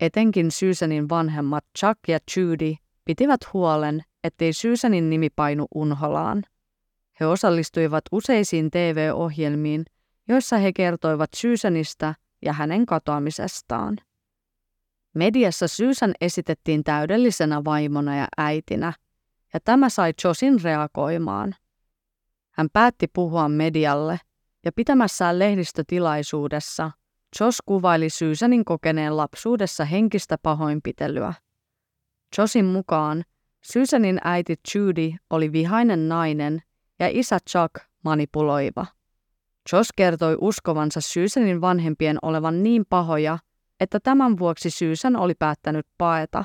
Etenkin 0.00 0.50
Susanin 0.50 1.08
vanhemmat 1.08 1.64
Chuck 1.78 1.98
ja 2.08 2.18
Judy 2.36 2.74
pitivät 3.04 3.40
huolen, 3.52 4.02
ettei 4.24 4.52
Susanin 4.52 5.10
nimi 5.10 5.30
painu 5.30 5.66
unholaan. 5.74 6.42
He 7.20 7.26
osallistuivat 7.26 8.04
useisiin 8.12 8.70
TV-ohjelmiin, 8.70 9.84
joissa 10.28 10.56
he 10.56 10.72
kertoivat 10.72 11.30
Susanista 11.36 12.14
ja 12.42 12.52
hänen 12.52 12.86
katoamisestaan. 12.86 13.96
Mediassa 15.14 15.68
Susan 15.68 16.12
esitettiin 16.20 16.84
täydellisenä 16.84 17.64
vaimona 17.64 18.16
ja 18.16 18.26
äitinä, 18.38 18.92
ja 19.54 19.60
tämä 19.64 19.88
sai 19.88 20.12
Josin 20.24 20.62
reagoimaan. 20.62 21.54
Hän 22.50 22.68
päätti 22.72 23.06
puhua 23.12 23.48
medialle, 23.48 24.20
ja 24.64 24.72
pitämässään 24.72 25.38
lehdistötilaisuudessa 25.38 26.90
Jos 27.40 27.58
kuvaili 27.66 28.10
Susanin 28.10 28.64
kokeneen 28.64 29.16
lapsuudessa 29.16 29.84
henkistä 29.84 30.38
pahoinpitelyä. 30.42 31.34
Josin 32.38 32.64
mukaan 32.64 33.24
Susanin 33.60 34.18
äiti 34.24 34.56
Judy 34.74 35.12
oli 35.30 35.52
vihainen 35.52 36.08
nainen 36.08 36.62
ja 36.98 37.08
isä 37.10 37.38
Chuck 37.50 37.74
manipuloiva. 38.04 38.86
Jos 39.72 39.88
kertoi 39.96 40.36
uskovansa 40.40 41.00
Susanin 41.00 41.60
vanhempien 41.60 42.18
olevan 42.22 42.62
niin 42.62 42.84
pahoja, 42.88 43.38
että 43.82 44.00
tämän 44.00 44.38
vuoksi 44.38 44.70
Susan 44.70 45.16
oli 45.16 45.34
päättänyt 45.34 45.86
paeta. 45.98 46.44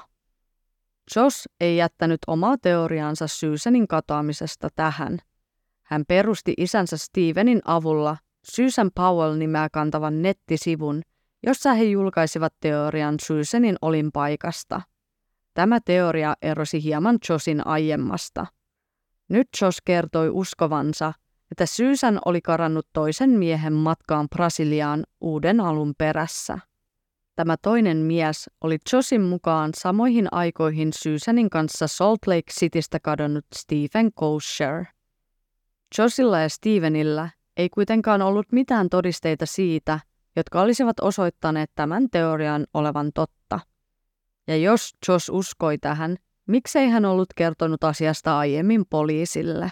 Josh 1.15 1.47
ei 1.59 1.77
jättänyt 1.77 2.19
omaa 2.27 2.57
teoriaansa 2.61 3.27
Susanin 3.27 3.87
katoamisesta 3.87 4.67
tähän. 4.75 5.19
Hän 5.83 6.03
perusti 6.07 6.53
isänsä 6.57 6.97
Stevenin 6.97 7.61
avulla 7.65 8.17
Susan 8.43 8.91
Powell-nimeä 8.95 9.67
kantavan 9.71 10.21
nettisivun, 10.21 11.01
jossa 11.43 11.73
he 11.73 11.83
julkaisivat 11.83 12.53
teorian 12.59 13.15
Susanin 13.21 13.75
olinpaikasta. 13.81 14.81
Tämä 15.53 15.79
teoria 15.85 16.35
erosi 16.41 16.83
hieman 16.83 17.17
Josin 17.29 17.67
aiemmasta. 17.67 18.45
Nyt 19.29 19.47
Josh 19.61 19.81
kertoi 19.85 20.29
uskovansa, 20.29 21.13
että 21.51 21.65
Susan 21.65 22.19
oli 22.25 22.41
karannut 22.41 22.87
toisen 22.93 23.29
miehen 23.29 23.73
matkaan 23.73 24.27
Brasiliaan 24.29 25.03
uuden 25.21 25.59
alun 25.59 25.93
perässä. 25.97 26.59
Tämä 27.37 27.55
toinen 27.61 27.97
mies 27.97 28.49
oli 28.61 28.77
Josin 28.93 29.21
mukaan 29.21 29.71
samoihin 29.77 30.27
aikoihin 30.31 30.93
Susanin 30.93 31.49
kanssa 31.49 31.87
Salt 31.87 32.19
Lake 32.27 32.51
Citystä 32.51 32.99
kadonnut 32.99 33.45
Stephen 33.55 34.13
Kosher. 34.13 34.85
Josilla 35.97 36.39
ja 36.39 36.49
Stevenillä 36.49 37.29
ei 37.57 37.69
kuitenkaan 37.69 38.21
ollut 38.21 38.51
mitään 38.51 38.89
todisteita 38.89 39.45
siitä, 39.45 39.99
jotka 40.35 40.61
olisivat 40.61 40.99
osoittaneet 40.99 41.71
tämän 41.75 42.09
teorian 42.11 42.65
olevan 42.73 43.11
totta. 43.15 43.59
Ja 44.47 44.57
jos 44.57 44.95
Josh 45.07 45.31
uskoi 45.31 45.77
tähän, 45.77 46.17
miksei 46.47 46.87
hän 46.89 47.05
ollut 47.05 47.29
kertonut 47.35 47.83
asiasta 47.83 48.37
aiemmin 48.37 48.85
poliisille? 48.89 49.71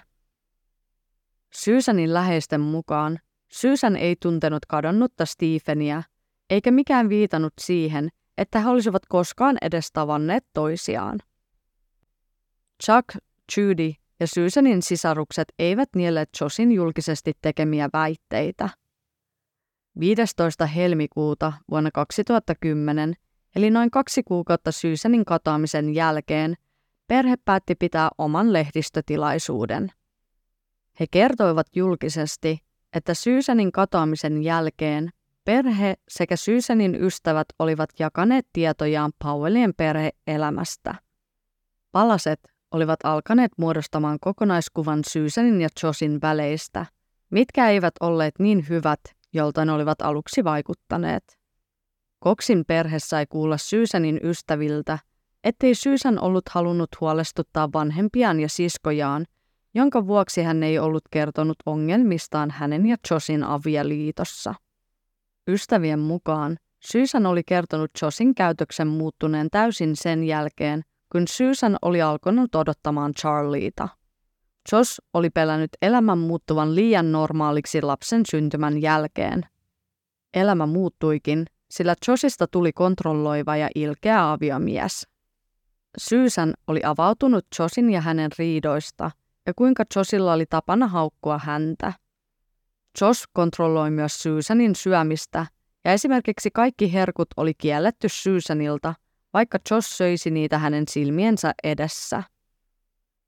Susanin 1.53 2.13
läheisten 2.13 2.61
mukaan 2.61 3.19
Susan 3.47 3.95
ei 3.95 4.15
tuntenut 4.21 4.65
kadonnutta 4.65 5.25
Stepheniä, 5.25 6.03
eikä 6.49 6.71
mikään 6.71 7.09
viitannut 7.09 7.53
siihen, 7.61 8.09
että 8.37 8.59
he 8.59 8.69
olisivat 8.69 9.05
koskaan 9.05 9.57
edes 9.61 9.91
tavanneet 9.91 10.45
toisiaan. 10.53 11.19
Chuck, 12.83 13.25
Judy 13.57 13.91
ja 14.19 14.27
Susanin 14.27 14.81
sisarukset 14.81 15.47
eivät 15.59 15.89
nielleet 15.95 16.29
Josin 16.41 16.71
julkisesti 16.71 17.33
tekemiä 17.41 17.89
väitteitä. 17.93 18.69
15. 19.99 20.65
helmikuuta 20.65 21.53
vuonna 21.71 21.91
2010, 21.91 23.13
eli 23.55 23.69
noin 23.69 23.91
kaksi 23.91 24.23
kuukautta 24.23 24.71
Susanin 24.71 25.25
katoamisen 25.25 25.95
jälkeen, 25.95 26.55
perhe 27.07 27.35
päätti 27.45 27.75
pitää 27.75 28.09
oman 28.17 28.53
lehdistötilaisuuden. 28.53 29.91
He 30.99 31.05
kertoivat 31.11 31.67
julkisesti, 31.75 32.59
että 32.93 33.13
Susanin 33.13 33.71
katoamisen 33.71 34.43
jälkeen 34.43 35.09
perhe 35.45 35.95
sekä 36.07 36.35
Susanin 36.35 37.03
ystävät 37.03 37.47
olivat 37.59 37.89
jakaneet 37.99 38.47
tietojaan 38.53 39.11
Powellien 39.23 39.73
perheelämästä. 39.77 40.95
Palaset 41.91 42.39
olivat 42.71 42.99
alkaneet 43.03 43.51
muodostamaan 43.57 44.17
kokonaiskuvan 44.21 44.99
Susanin 45.07 45.61
ja 45.61 45.69
Josin 45.83 46.21
väleistä, 46.21 46.85
mitkä 47.29 47.69
eivät 47.69 47.93
olleet 47.99 48.33
niin 48.39 48.65
hyvät, 48.69 48.99
jolta 49.33 49.65
ne 49.65 49.71
olivat 49.71 50.01
aluksi 50.01 50.43
vaikuttaneet. 50.43 51.37
Koksin 52.19 52.63
perhe 52.67 52.99
sai 52.99 53.25
kuulla 53.29 53.57
Susanin 53.57 54.19
ystäviltä, 54.23 54.99
ettei 55.43 55.75
Susan 55.75 56.19
ollut 56.19 56.49
halunnut 56.49 56.89
huolestuttaa 57.01 57.69
vanhempiaan 57.73 58.39
ja 58.39 58.49
siskojaan, 58.49 59.25
jonka 59.73 60.07
vuoksi 60.07 60.43
hän 60.43 60.63
ei 60.63 60.79
ollut 60.79 61.03
kertonut 61.11 61.57
ongelmistaan 61.65 62.51
hänen 62.51 62.85
ja 62.85 62.95
Josin 63.11 63.43
avioliitossa. 63.43 64.55
Ystävien 65.47 65.99
mukaan 65.99 66.57
Susan 66.79 67.25
oli 67.25 67.43
kertonut 67.43 67.91
Josin 68.01 68.35
käytöksen 68.35 68.87
muuttuneen 68.87 69.47
täysin 69.51 69.95
sen 69.95 70.23
jälkeen, 70.23 70.81
kun 71.11 71.27
Susan 71.27 71.77
oli 71.81 72.01
alkanut 72.01 72.55
odottamaan 72.55 73.13
Charlieta. 73.13 73.89
Josh 74.71 74.99
oli 75.13 75.29
pelännyt 75.29 75.69
elämän 75.81 76.17
muuttuvan 76.17 76.75
liian 76.75 77.11
normaaliksi 77.11 77.81
lapsen 77.81 78.21
syntymän 78.31 78.81
jälkeen. 78.81 79.41
Elämä 80.33 80.65
muuttuikin, 80.65 81.45
sillä 81.71 81.95
Joshista 82.07 82.47
tuli 82.47 82.73
kontrolloiva 82.73 83.55
ja 83.55 83.69
ilkeä 83.75 84.31
aviomies. 84.31 85.07
Susan 85.97 86.53
oli 86.67 86.81
avautunut 86.83 87.45
Joshin 87.59 87.89
ja 87.89 88.01
hänen 88.01 88.31
riidoista 88.39 89.11
ja 89.45 89.53
kuinka 89.55 89.83
Joshilla 89.95 90.33
oli 90.33 90.45
tapana 90.45 90.87
haukkua 90.87 91.37
häntä. 91.37 91.93
Josh 93.01 93.23
kontrolloi 93.33 93.91
myös 93.91 94.23
Susanin 94.23 94.75
syömistä 94.75 95.45
ja 95.85 95.91
esimerkiksi 95.91 96.51
kaikki 96.51 96.93
herkut 96.93 97.27
oli 97.37 97.53
kielletty 97.53 98.09
Susanilta– 98.09 98.93
vaikka 99.35 99.59
Josh 99.71 99.87
söisi 99.87 100.31
niitä 100.31 100.57
hänen 100.57 100.83
silmiensä 100.87 101.53
edessä. 101.63 102.23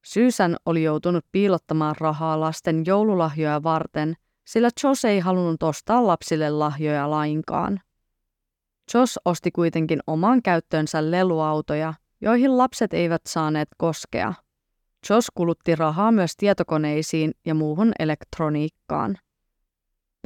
Susan 0.05 0.57
oli 0.65 0.83
joutunut 0.83 1.25
piilottamaan 1.31 1.95
rahaa 1.99 2.39
lasten 2.39 2.83
joululahjoja 2.85 3.63
varten, 3.63 4.13
sillä 4.45 4.69
Josh 4.83 5.05
ei 5.05 5.19
halunnut 5.19 5.63
ostaa 5.63 6.07
lapsille 6.07 6.49
lahjoja 6.49 7.09
lainkaan. 7.09 7.79
Josh 8.93 9.17
osti 9.25 9.51
kuitenkin 9.51 9.99
omaan 10.07 10.41
käyttöönsä 10.41 11.11
leluautoja, 11.11 11.93
joihin 12.21 12.57
lapset 12.57 12.93
eivät 12.93 13.21
saaneet 13.27 13.69
koskea. 13.77 14.33
Josh 15.09 15.27
kulutti 15.33 15.75
rahaa 15.75 16.11
myös 16.11 16.31
tietokoneisiin 16.37 17.31
ja 17.45 17.55
muuhun 17.55 17.91
elektroniikkaan. 17.99 19.17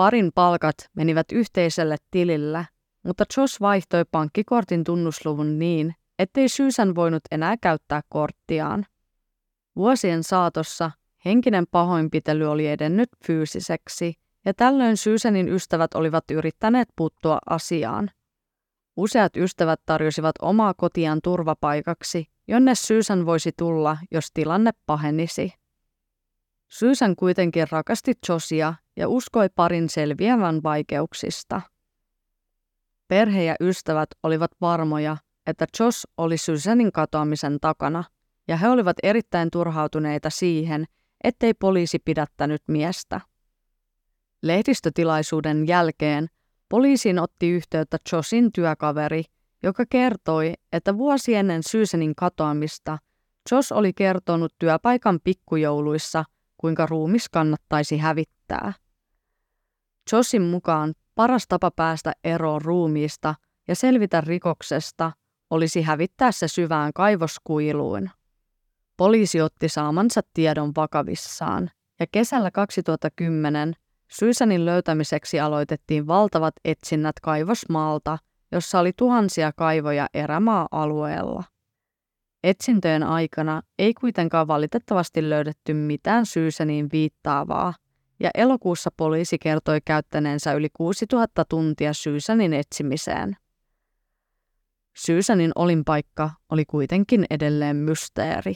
Parin 0.02 0.32
palkat 0.36 0.76
menivät 0.96 1.32
yhteiselle 1.32 1.96
tilille, 2.12 2.68
mutta 3.04 3.24
Josh 3.38 3.62
vaihtoi 3.62 4.06
pankkikortin 4.12 4.84
tunnusluvun 4.84 5.60
niin, 5.60 5.96
ettei 6.20 6.50
Susan 6.50 6.96
voinut 6.96 7.22
enää 7.32 7.56
käyttää 7.62 8.02
korttiaan. 8.10 8.86
Vuosien 9.76 10.24
saatossa 10.24 10.92
henkinen 11.26 11.66
pahoinpitely 11.72 12.46
oli 12.46 12.68
edennyt 12.68 13.10
fyysiseksi, 13.26 14.14
ja 14.46 14.54
tällöin 14.54 14.98
Susanin 14.98 15.50
ystävät 15.50 15.94
olivat 15.94 16.32
yrittäneet 16.32 16.90
puuttua 16.96 17.40
asiaan. 17.50 18.10
Useat 18.98 19.38
ystävät 19.38 19.82
tarjosivat 19.86 20.36
omaa 20.42 20.74
kotiaan 20.74 21.20
turvapaikaksi, 21.24 22.26
jonne 22.48 22.76
Susan 22.76 23.26
voisi 23.26 23.52
tulla, 23.58 23.98
jos 24.12 24.28
tilanne 24.34 24.72
pahenisi. 24.86 25.61
Susan 26.72 27.16
kuitenkin 27.16 27.68
rakasti 27.72 28.14
Josia 28.30 28.74
ja 28.98 29.08
uskoi 29.08 29.50
parin 29.56 29.90
selviävän 29.90 30.64
vaikeuksista. 30.64 31.62
Perhe 33.08 33.44
ja 33.44 33.56
ystävät 33.62 34.10
olivat 34.24 34.52
varmoja, 34.62 35.18
että 35.48 35.66
Josh 35.80 36.06
oli 36.18 36.38
Susanin 36.38 36.92
katoamisen 36.92 37.60
takana, 37.60 38.04
ja 38.48 38.58
he 38.58 38.70
olivat 38.70 38.98
erittäin 39.04 39.52
turhautuneita 39.52 40.30
siihen, 40.30 40.86
ettei 41.24 41.54
poliisi 41.54 42.00
pidättänyt 42.00 42.62
miestä. 42.68 43.22
Lehdistötilaisuuden 44.42 45.68
jälkeen 45.68 46.28
poliisiin 46.70 47.20
otti 47.20 47.50
yhteyttä 47.50 47.98
Joshin 48.12 48.52
työkaveri, 48.52 49.24
joka 49.64 49.84
kertoi, 49.90 50.54
että 50.72 50.98
vuosi 50.98 51.36
ennen 51.36 51.64
Susanin 51.64 52.16
katoamista 52.16 52.98
Josh 53.52 53.74
oli 53.74 53.94
kertonut 53.94 54.54
työpaikan 54.60 55.20
pikkujouluissa, 55.24 56.24
kuinka 56.62 56.86
ruumis 56.86 57.30
kannattaisi 57.30 57.98
hävittää. 57.98 58.74
Joshin 60.12 60.42
mukaan 60.42 60.94
Paras 61.16 61.48
tapa 61.48 61.72
päästä 61.72 62.14
eroon 62.24 62.62
ruumiista 62.62 63.36
ja 63.68 63.76
selvitä 63.76 64.22
rikoksesta 64.22 65.12
olisi 65.50 65.82
hävittää 65.82 66.32
se 66.32 66.48
syvään 66.48 66.94
kaivoskuiluun. 66.94 68.10
Poliisi 68.98 69.42
otti 69.42 69.70
saamansa 69.70 70.22
tiedon 70.34 70.72
vakavissaan 70.76 71.70
ja 72.00 72.06
kesällä 72.12 72.52
2010 72.52 73.74
Susanin 74.12 74.66
löytämiseksi 74.66 75.40
aloitettiin 75.40 76.08
valtavat 76.08 76.54
etsinnät 76.66 77.16
kaivosmaalta, 77.22 78.18
jossa 78.52 78.80
oli 78.80 78.94
tuhansia 78.98 79.52
kaivoja 79.56 80.08
erämaa-alueella. 80.14 81.44
Etsintöjen 82.44 83.04
aikana 83.04 83.62
ei 83.80 83.94
kuitenkaan 83.94 84.48
valitettavasti 84.48 85.30
löydetty 85.30 85.74
mitään 85.74 86.26
Susanin 86.26 86.90
viittaavaa, 86.92 87.74
ja 88.20 88.30
elokuussa 88.34 88.90
poliisi 88.98 89.40
kertoi 89.40 89.80
käyttäneensä 89.86 90.54
yli 90.54 90.70
6000 90.74 91.46
tuntia 91.46 91.94
Susanin 91.94 92.54
etsimiseen. 92.54 93.38
Susanin 94.94 95.52
olinpaikka 95.56 96.30
oli 96.50 96.66
kuitenkin 96.66 97.26
edelleen 97.30 97.76
mysteeri. 97.76 98.56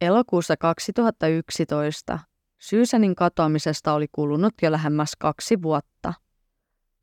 Elokuussa 0.00 0.56
2011 0.56 2.18
Susanin 2.64 3.14
katoamisesta 3.14 3.92
oli 3.92 4.06
kulunut 4.12 4.54
jo 4.62 4.72
lähemmäs 4.72 5.12
kaksi 5.18 5.62
vuotta. 5.62 6.14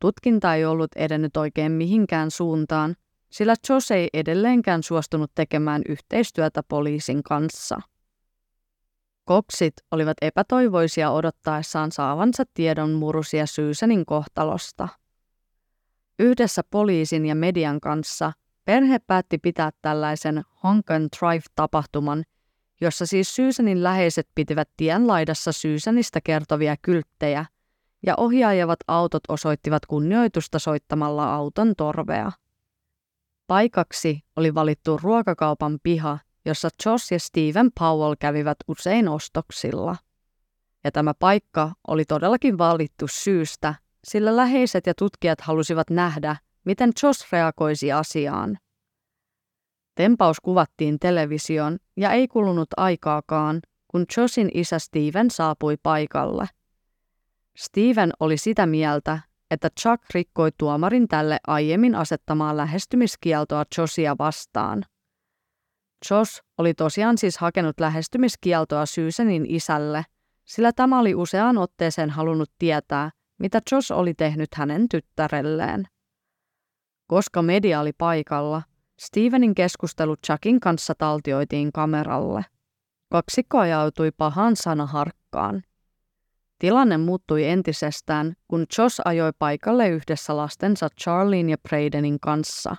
Tutkinta 0.00 0.54
ei 0.54 0.64
ollut 0.64 0.90
edennyt 0.96 1.36
oikein 1.36 1.72
mihinkään 1.72 2.30
suuntaan, 2.30 2.96
sillä 3.30 3.54
Josh 3.68 3.92
ei 3.92 4.08
edelleenkään 4.12 4.82
suostunut 4.82 5.30
tekemään 5.34 5.82
yhteistyötä 5.88 6.62
poliisin 6.68 7.22
kanssa. 7.22 7.80
Koksit 9.24 9.74
olivat 9.90 10.16
epätoivoisia 10.22 11.10
odottaessaan 11.10 11.92
saavansa 11.92 12.44
tiedon 12.54 12.90
murusia 12.90 13.46
Susanin 13.46 14.06
kohtalosta. 14.06 14.88
Yhdessä 16.18 16.62
poliisin 16.70 17.26
ja 17.26 17.34
median 17.34 17.80
kanssa 17.80 18.32
perhe 18.64 18.98
päätti 18.98 19.38
pitää 19.38 19.70
tällaisen 19.82 20.42
Honk 20.62 20.90
and 20.90 21.08
Drive-tapahtuman, 21.18 22.24
jossa 22.82 23.06
siis 23.06 23.36
Susanin 23.36 23.82
läheiset 23.82 24.28
pitivät 24.34 24.68
tien 24.76 25.06
laidassa 25.06 25.52
Susanista 25.52 26.20
kertovia 26.20 26.76
kylttejä– 26.82 27.44
ja 28.06 28.14
ohjaajavat 28.16 28.78
autot 28.88 29.22
osoittivat 29.28 29.86
kunnioitusta 29.86 30.58
soittamalla 30.58 31.34
auton 31.34 31.74
torvea. 31.76 32.32
Paikaksi 33.46 34.20
oli 34.36 34.54
valittu 34.54 35.00
ruokakaupan 35.02 35.78
piha, 35.82 36.18
jossa 36.44 36.68
Josh 36.86 37.12
ja 37.12 37.18
Stephen 37.20 37.70
Powell 37.78 38.14
kävivät 38.18 38.58
usein 38.68 39.08
ostoksilla. 39.08 39.96
Ja 40.84 40.92
tämä 40.92 41.14
paikka 41.14 41.72
oli 41.88 42.04
todellakin 42.04 42.58
valittu 42.58 43.06
syystä, 43.08 43.74
sillä 44.04 44.36
läheiset 44.36 44.86
ja 44.86 44.94
tutkijat 44.94 45.40
halusivat 45.40 45.90
nähdä, 45.90 46.36
miten 46.64 46.92
Josh 47.02 47.32
reagoisi 47.32 47.92
asiaan. 47.92 48.58
Tempaus 49.94 50.40
kuvattiin 50.40 50.98
televisioon 50.98 51.78
ja 51.96 52.12
ei 52.12 52.28
kulunut 52.28 52.68
aikaakaan, 52.76 53.60
kun 53.88 54.04
Joshin 54.16 54.50
isä 54.54 54.78
Steven 54.78 55.30
saapui 55.30 55.76
paikalle. 55.82 56.46
Steven 57.56 58.12
oli 58.20 58.36
sitä 58.36 58.66
mieltä, 58.66 59.18
että 59.50 59.68
Chuck 59.80 60.02
rikkoi 60.14 60.50
tuomarin 60.58 61.08
tälle 61.08 61.38
aiemmin 61.46 61.94
asettamaa 61.94 62.56
lähestymiskieltoa 62.56 63.64
Josia 63.78 64.16
vastaan. 64.18 64.84
Josh 66.10 66.42
oli 66.58 66.74
tosiaan 66.74 67.18
siis 67.18 67.38
hakenut 67.38 67.80
lähestymiskieltoa 67.80 68.86
Susanin 68.86 69.46
isälle, 69.48 70.04
sillä 70.44 70.72
tämä 70.72 71.00
oli 71.00 71.14
useaan 71.14 71.58
otteeseen 71.58 72.10
halunnut 72.10 72.50
tietää, 72.58 73.10
mitä 73.38 73.60
Josh 73.72 73.92
oli 73.92 74.14
tehnyt 74.14 74.54
hänen 74.54 74.88
tyttärelleen. 74.88 75.84
Koska 77.06 77.42
media 77.42 77.80
oli 77.80 77.92
paikalla, 77.98 78.62
Stevenin 79.02 79.54
keskustelu 79.54 80.16
Chuckin 80.16 80.60
kanssa 80.60 80.94
taltioitiin 80.98 81.72
kameralle. 81.72 82.44
Kaksikko 83.08 83.58
ajautui 83.58 84.10
pahan 84.16 84.56
sanaharkkaan. 84.56 85.62
Tilanne 86.58 86.96
muuttui 86.96 87.44
entisestään, 87.44 88.32
kun 88.48 88.66
Josh 88.78 89.00
ajoi 89.04 89.32
paikalle 89.38 89.88
yhdessä 89.88 90.36
lastensa 90.36 90.88
Charlien 91.00 91.50
ja 91.50 91.56
Bradenin 91.58 92.20
kanssa. 92.20 92.76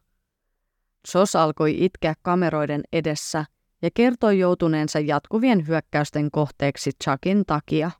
Josh 1.15 1.37
alkoi 1.37 1.83
itkeä 1.85 2.13
kameroiden 2.21 2.81
edessä 2.93 3.45
ja 3.81 3.89
kertoi 3.93 4.39
joutuneensa 4.39 4.99
jatkuvien 4.99 5.67
hyökkäysten 5.67 6.31
kohteeksi 6.31 6.91
Chuckin 7.03 7.43
takia. 7.47 7.91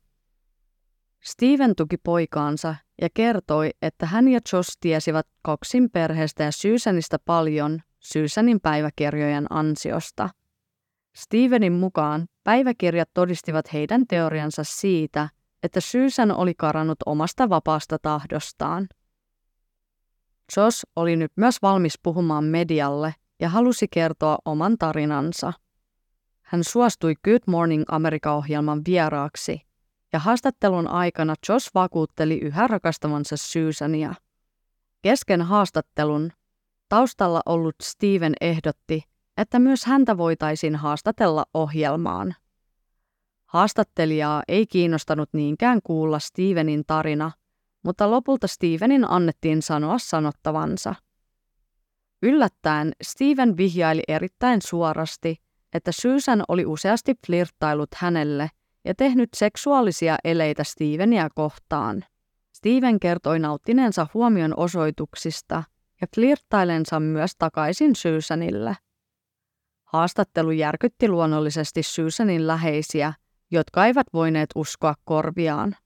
Steven 1.24 1.76
tuki 1.76 1.96
poikaansa 1.96 2.74
ja 3.02 3.08
kertoi, 3.14 3.70
että 3.82 4.06
hän 4.06 4.28
ja 4.28 4.40
Josh 4.52 4.76
tiesivät 4.80 5.26
Coxin 5.46 5.90
perheestä 5.90 6.44
ja 6.44 6.52
Susanista 6.52 7.18
paljon 7.24 7.80
Susanin 8.04 8.60
päiväkirjojen 8.60 9.46
ansiosta. 9.50 10.28
Stevenin 11.16 11.72
mukaan 11.72 12.26
päiväkirjat 12.44 13.10
todistivat 13.14 13.72
heidän 13.72 14.06
teoriansa 14.06 14.64
siitä, 14.64 15.28
että 15.62 15.80
Susan 15.80 16.32
oli 16.32 16.54
karannut 16.54 16.98
omasta 17.06 17.48
vapaasta 17.48 17.98
tahdostaan. 17.98 18.88
Josh 20.56 20.84
oli 20.96 21.16
nyt 21.16 21.32
myös 21.36 21.62
valmis 21.62 21.98
puhumaan 22.02 22.44
medialle 22.44 23.14
ja 23.40 23.48
halusi 23.48 23.86
kertoa 23.88 24.38
oman 24.44 24.78
tarinansa. 24.78 25.52
Hän 26.42 26.64
suostui 26.64 27.14
Good 27.24 27.42
Morning 27.46 27.84
America-ohjelman 27.88 28.82
vieraaksi 28.86 29.60
ja 30.12 30.18
haastattelun 30.18 30.88
aikana 30.88 31.34
Josh 31.48 31.70
vakuutteli 31.74 32.38
yhä 32.38 32.66
rakastavansa 32.66 33.36
Susania. 33.36 34.14
Kesken 35.02 35.42
haastattelun 35.42 36.32
taustalla 36.94 37.40
ollut 37.46 37.74
Steven 37.82 38.34
ehdotti, 38.40 39.02
että 39.36 39.58
myös 39.58 39.84
häntä 39.84 40.16
voitaisiin 40.16 40.76
haastatella 40.76 41.44
ohjelmaan. 41.54 42.34
Haastattelijaa 43.46 44.42
ei 44.48 44.66
kiinnostanut 44.66 45.28
niinkään 45.32 45.80
kuulla 45.84 46.18
Stevenin 46.18 46.84
tarina, 46.86 47.30
mutta 47.82 48.10
lopulta 48.10 48.46
Stevenin 48.46 49.10
annettiin 49.10 49.62
sanoa 49.62 49.98
sanottavansa. 49.98 50.94
Yllättäen 52.22 52.92
Steven 53.02 53.56
vihjaili 53.56 54.02
erittäin 54.08 54.62
suorasti, 54.62 55.36
että 55.72 55.92
Susan 55.92 56.42
oli 56.48 56.66
useasti 56.66 57.14
flirttailut 57.26 57.90
hänelle 57.96 58.50
ja 58.84 58.94
tehnyt 58.94 59.28
seksuaalisia 59.36 60.16
eleitä 60.24 60.64
Stevenia 60.64 61.28
kohtaan. 61.34 62.04
Steven 62.52 63.00
kertoi 63.00 63.38
nauttineensa 63.38 64.06
huomion 64.14 64.54
osoituksista 64.56 65.62
ja 66.00 66.06
flirttailensa 66.14 67.00
myös 67.00 67.32
takaisin 67.38 67.96
Susanille. 67.96 68.76
Haastattelu 69.84 70.50
järkytti 70.50 71.08
luonnollisesti 71.08 71.82
Susanin 71.82 72.46
läheisiä, 72.46 73.12
jotka 73.50 73.86
eivät 73.86 74.06
voineet 74.12 74.50
uskoa 74.54 74.94
korviaan. 75.04 75.76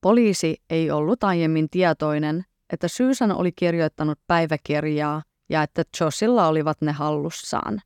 Poliisi 0.00 0.56
ei 0.70 0.90
ollut 0.90 1.24
aiemmin 1.24 1.70
tietoinen, 1.70 2.44
että 2.72 2.88
Susan 2.88 3.32
oli 3.32 3.52
kirjoittanut 3.52 4.18
päiväkirjaa 4.26 5.22
ja 5.48 5.62
että 5.62 5.82
Joshilla 6.00 6.48
olivat 6.48 6.80
ne 6.80 6.92
hallussaan. 6.92 7.82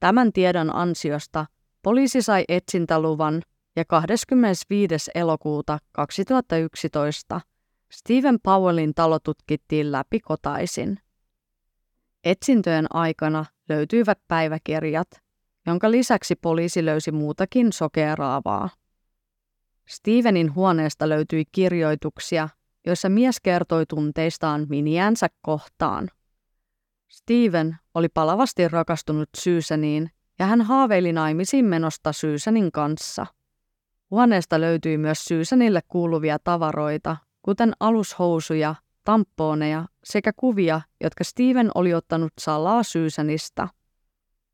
Tämän 0.00 0.32
tiedon 0.32 0.76
ansiosta 0.76 1.46
poliisi 1.82 2.22
sai 2.22 2.44
etsintäluvan 2.48 3.42
ja 3.76 3.84
25. 3.84 5.10
elokuuta 5.14 5.78
2011 5.92 7.40
Stephen 7.94 8.38
Powellin 8.42 8.94
talo 8.94 9.18
tutkittiin 9.18 9.92
läpi 9.92 10.20
kotaisin. 10.20 10.98
Etsintöjen 12.24 12.86
aikana 12.90 13.44
löytyivät 13.68 14.18
päiväkirjat, 14.28 15.08
jonka 15.66 15.90
lisäksi 15.90 16.36
poliisi 16.36 16.84
löysi 16.84 17.12
muutakin 17.12 17.72
sokeeraavaa. 17.72 18.68
Stevenin 19.88 20.54
huoneesta 20.54 21.08
löytyi 21.08 21.44
kirjoituksia, 21.52 22.48
joissa 22.86 23.08
mies 23.08 23.40
kertoi 23.40 23.86
tunteistaan 23.86 24.66
miniänsä 24.68 25.28
kohtaan. 25.42 26.10
Steven 27.08 27.76
oli 27.94 28.08
palavasti 28.08 28.68
rakastunut 28.68 29.28
Susaniin 29.36 30.10
ja 30.38 30.46
hän 30.46 30.62
haaveili 30.62 31.12
naimisiin 31.12 31.64
menosta 31.64 32.12
Susanin 32.12 32.72
kanssa. 32.72 33.26
Huoneesta 34.10 34.60
löytyi 34.60 34.98
myös 34.98 35.24
Susanille 35.24 35.80
kuuluvia 35.88 36.38
tavaroita, 36.38 37.16
kuten 37.44 37.72
alushousuja, 37.80 38.74
tampooneja 39.04 39.84
sekä 40.04 40.32
kuvia, 40.36 40.80
jotka 41.00 41.24
Steven 41.24 41.70
oli 41.74 41.94
ottanut 41.94 42.32
salaa 42.40 42.82
Susanista. 42.82 43.68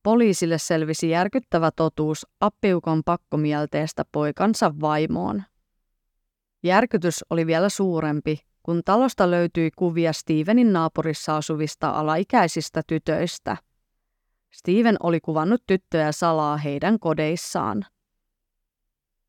Poliisille 0.03 0.59
selvisi 0.59 1.11
järkyttävä 1.11 1.71
totuus 1.77 2.27
appiukon 2.41 3.03
pakkomielteestä 3.05 4.05
poikansa 4.13 4.75
vaimoon. 4.81 5.43
Järkytys 6.63 7.25
oli 7.31 7.47
vielä 7.47 7.69
suurempi, 7.69 8.39
kun 8.63 8.83
talosta 8.85 9.31
löytyi 9.31 9.71
kuvia 9.77 10.13
Stevenin 10.13 10.73
naapurissa 10.73 11.37
asuvista 11.37 11.91
alaikäisistä 11.91 12.83
tytöistä. 12.87 13.57
Steven 14.51 14.97
oli 15.03 15.21
kuvannut 15.21 15.63
tyttöjä 15.67 16.13
salaa 16.13 16.57
heidän 16.57 16.99
kodeissaan. 16.99 17.87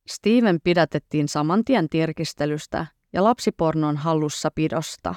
Steven 0.07 0.59
pidätettiin 0.63 1.27
saman 1.27 1.65
tien 1.65 1.89
tirkistelystä 1.89 2.85
ja 3.13 3.23
lapsipornon 3.23 3.97
hallussapidosta. 3.97 5.15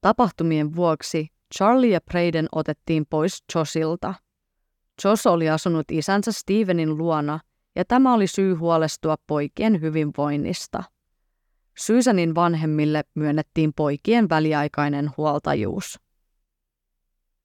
Tapahtumien 0.00 0.76
vuoksi 0.76 1.28
Charlie 1.58 1.92
ja 1.92 2.00
Braden 2.00 2.48
otettiin 2.52 3.06
pois 3.10 3.44
Josilta. 3.54 4.14
Josh 5.04 5.26
oli 5.26 5.50
asunut 5.50 5.84
isänsä 5.90 6.32
Stevenin 6.32 6.98
luona 6.98 7.40
ja 7.76 7.84
tämä 7.84 8.14
oli 8.14 8.26
syy 8.26 8.54
huolestua 8.54 9.16
poikien 9.26 9.80
hyvinvoinnista. 9.80 10.82
Susanin 11.78 12.34
vanhemmille 12.34 13.04
myönnettiin 13.14 13.72
poikien 13.76 14.28
väliaikainen 14.28 15.10
huoltajuus. 15.16 16.00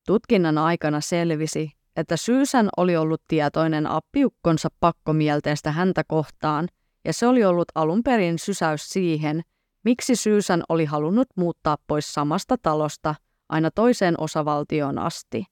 Tutkinnan 0.07 0.57
aikana 0.57 1.01
selvisi, 1.01 1.72
että 1.95 2.18
Susan 2.18 2.70
oli 2.78 2.97
ollut 2.97 3.22
tietoinen 3.28 3.88
appiukkonsa 3.88 4.70
pakkomielteestä 4.80 5.72
häntä 5.72 6.03
kohtaan 6.03 6.68
ja 7.06 7.14
se 7.14 7.28
oli 7.28 7.43
ollut 7.43 7.68
alun 7.76 8.04
perin 8.04 8.39
sysäys 8.39 8.89
siihen, 8.89 9.41
miksi 9.86 10.16
Susan 10.16 10.64
oli 10.70 10.86
halunnut 10.86 11.28
muuttaa 11.36 11.78
pois 11.88 12.14
samasta 12.14 12.56
talosta 12.62 13.16
aina 13.50 13.72
toiseen 13.72 14.16
osavaltioon 14.18 15.00
asti. 15.00 15.45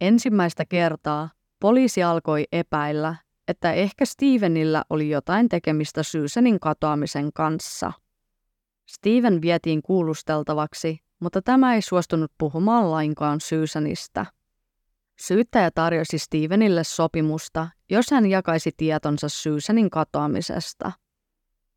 Ensimmäistä 0.00 0.64
kertaa 0.64 1.30
poliisi 1.60 2.02
alkoi 2.02 2.44
epäillä, 2.52 3.14
että 3.48 3.72
ehkä 3.72 4.04
Stevenillä 4.04 4.84
oli 4.90 5.10
jotain 5.10 5.48
tekemistä 5.48 6.02
Susanin 6.02 6.60
katoamisen 6.60 7.32
kanssa. 7.32 7.92
Steven 8.86 9.42
vietiin 9.42 9.82
kuulusteltavaksi, 9.82 10.98
mutta 11.20 11.42
tämä 11.42 11.74
ei 11.74 11.82
suostunut 11.82 12.32
puhumaan 12.38 12.90
lainkaan 12.90 13.40
Susanista. 13.40 14.26
Syyttäjä 15.18 15.70
tarjosi 15.70 16.18
Stevenille 16.18 16.84
sopimusta, 16.84 17.68
jos 17.90 18.10
hän 18.10 18.26
jakaisi 18.26 18.70
tietonsa 18.76 19.28
Susanin 19.28 19.90
katoamisesta. 19.90 20.92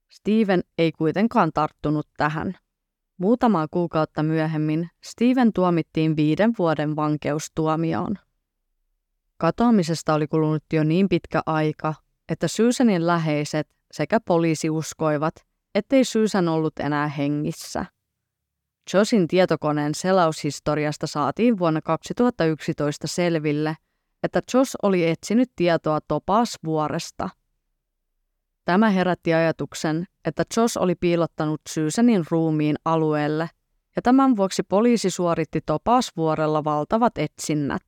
Steven 0.09 0.63
ei 0.77 0.91
kuitenkaan 0.91 1.51
tarttunut 1.53 2.07
tähän. 2.17 2.57
Muutamaa 3.17 3.67
kuukautta 3.71 4.23
myöhemmin 4.23 4.89
Steven 5.03 5.53
tuomittiin 5.53 6.15
viiden 6.15 6.53
vuoden 6.59 6.95
vankeustuomioon. 6.95 8.15
Katoamisesta 9.37 10.13
oli 10.13 10.27
kulunut 10.27 10.63
jo 10.73 10.83
niin 10.83 11.09
pitkä 11.09 11.41
aika, 11.45 11.93
että 12.29 12.47
Susanin 12.47 13.07
läheiset 13.07 13.67
sekä 13.91 14.19
poliisi 14.19 14.69
uskoivat, 14.69 15.35
ettei 15.75 16.03
Susan 16.03 16.47
ollut 16.47 16.79
enää 16.79 17.07
hengissä. 17.07 17.85
Josin 18.93 19.27
tietokoneen 19.27 19.95
selaushistoriasta 19.95 21.07
saatiin 21.07 21.59
vuonna 21.59 21.81
2011 21.81 23.07
selville, 23.07 23.75
että 24.23 24.41
Jos 24.53 24.77
oli 24.83 25.09
etsinyt 25.09 25.51
tietoa 25.55 25.99
Topaas-vuoresta. 26.07 27.29
Tämä 28.65 28.89
herätti 28.89 29.33
ajatuksen, 29.33 30.05
että 30.25 30.43
Jos 30.57 30.77
oli 30.77 30.95
piilottanut 30.95 31.61
Susanin 31.69 32.25
ruumiin 32.31 32.75
alueelle, 32.85 33.49
ja 33.95 34.01
tämän 34.01 34.37
vuoksi 34.37 34.63
poliisi 34.63 35.09
suoritti 35.09 35.61
Topaas-vuorella 35.65 36.63
valtavat 36.63 37.17
etsinnät. 37.17 37.81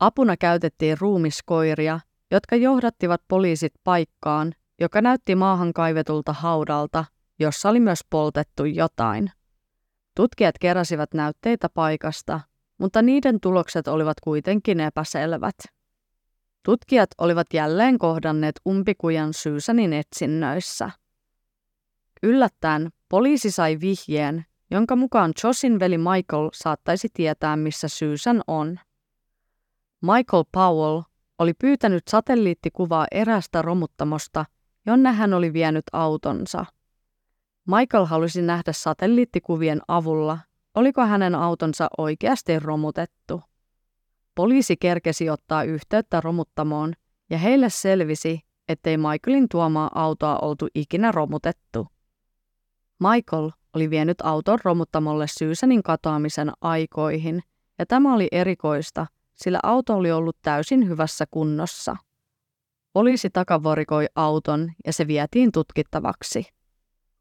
Apuna 0.00 0.36
käytettiin 0.36 0.96
ruumiskoiria, 1.00 2.00
jotka 2.30 2.56
johdattivat 2.56 3.22
poliisit 3.28 3.72
paikkaan, 3.84 4.52
joka 4.80 5.00
näytti 5.00 5.34
maahan 5.34 5.72
kaivetulta 5.72 6.32
haudalta, 6.32 7.04
jossa 7.38 7.68
oli 7.68 7.80
myös 7.80 8.00
poltettu 8.10 8.64
jotain. 8.64 9.30
Tutkijat 10.16 10.58
keräsivät 10.60 11.14
näytteitä 11.14 11.68
paikasta, 11.68 12.40
mutta 12.78 13.02
niiden 13.02 13.40
tulokset 13.40 13.88
olivat 13.88 14.20
kuitenkin 14.20 14.80
epäselvät. 14.80 15.54
Tutkijat 16.62 17.10
olivat 17.18 17.46
jälleen 17.52 17.98
kohdanneet 17.98 18.60
umpikujan 18.68 19.34
Susanin 19.34 19.92
etsinnöissä. 19.92 20.90
Yllättäen 22.22 22.90
poliisi 23.08 23.50
sai 23.50 23.78
vihjeen, 23.80 24.44
jonka 24.70 24.96
mukaan 24.96 25.32
Josin 25.44 25.80
veli 25.80 25.98
Michael 25.98 26.50
saattaisi 26.52 27.08
tietää, 27.14 27.56
missä 27.56 27.88
Susan 27.88 28.42
on. 28.46 28.78
Michael 30.02 30.44
Powell 30.52 31.02
oli 31.38 31.54
pyytänyt 31.54 32.08
satelliittikuvaa 32.08 33.06
erästä 33.10 33.62
romuttamosta, 33.62 34.44
jonne 34.86 35.12
hän 35.12 35.34
oli 35.34 35.52
vienyt 35.52 35.84
autonsa. 35.92 36.66
Michael 37.66 38.04
halusi 38.04 38.42
nähdä 38.42 38.72
satelliittikuvien 38.72 39.80
avulla, 39.88 40.38
oliko 40.74 41.06
hänen 41.06 41.34
autonsa 41.34 41.88
oikeasti 41.98 42.58
romutettu. 42.58 43.42
Poliisi 44.34 44.76
kerkesi 44.76 45.30
ottaa 45.30 45.62
yhteyttä 45.62 46.20
romuttamoon 46.20 46.92
ja 47.30 47.38
heille 47.38 47.70
selvisi, 47.70 48.40
ettei 48.68 48.96
Michaelin 48.96 49.48
tuomaa 49.48 49.90
autoa 49.94 50.38
oltu 50.38 50.66
ikinä 50.74 51.12
romutettu. 51.12 51.86
Michael 52.98 53.50
oli 53.74 53.90
vienyt 53.90 54.20
auton 54.22 54.58
romuttamolle 54.64 55.26
Syysänin 55.28 55.82
katoamisen 55.82 56.52
aikoihin, 56.60 57.42
ja 57.78 57.86
tämä 57.86 58.14
oli 58.14 58.28
erikoista, 58.32 59.06
sillä 59.34 59.60
auto 59.62 59.94
oli 59.94 60.12
ollut 60.12 60.36
täysin 60.42 60.88
hyvässä 60.88 61.24
kunnossa. 61.30 61.96
Poliisi 62.92 63.30
takavarikoi 63.30 64.06
auton 64.14 64.72
ja 64.86 64.92
se 64.92 65.06
vietiin 65.06 65.52
tutkittavaksi. 65.52 66.55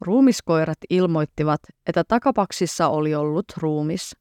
Ruumiskoirat 0.01 0.77
ilmoittivat, 0.89 1.61
että 1.87 2.03
takapaksissa 2.07 2.87
oli 2.87 3.15
ollut 3.15 3.45
ruumis. 3.57 4.15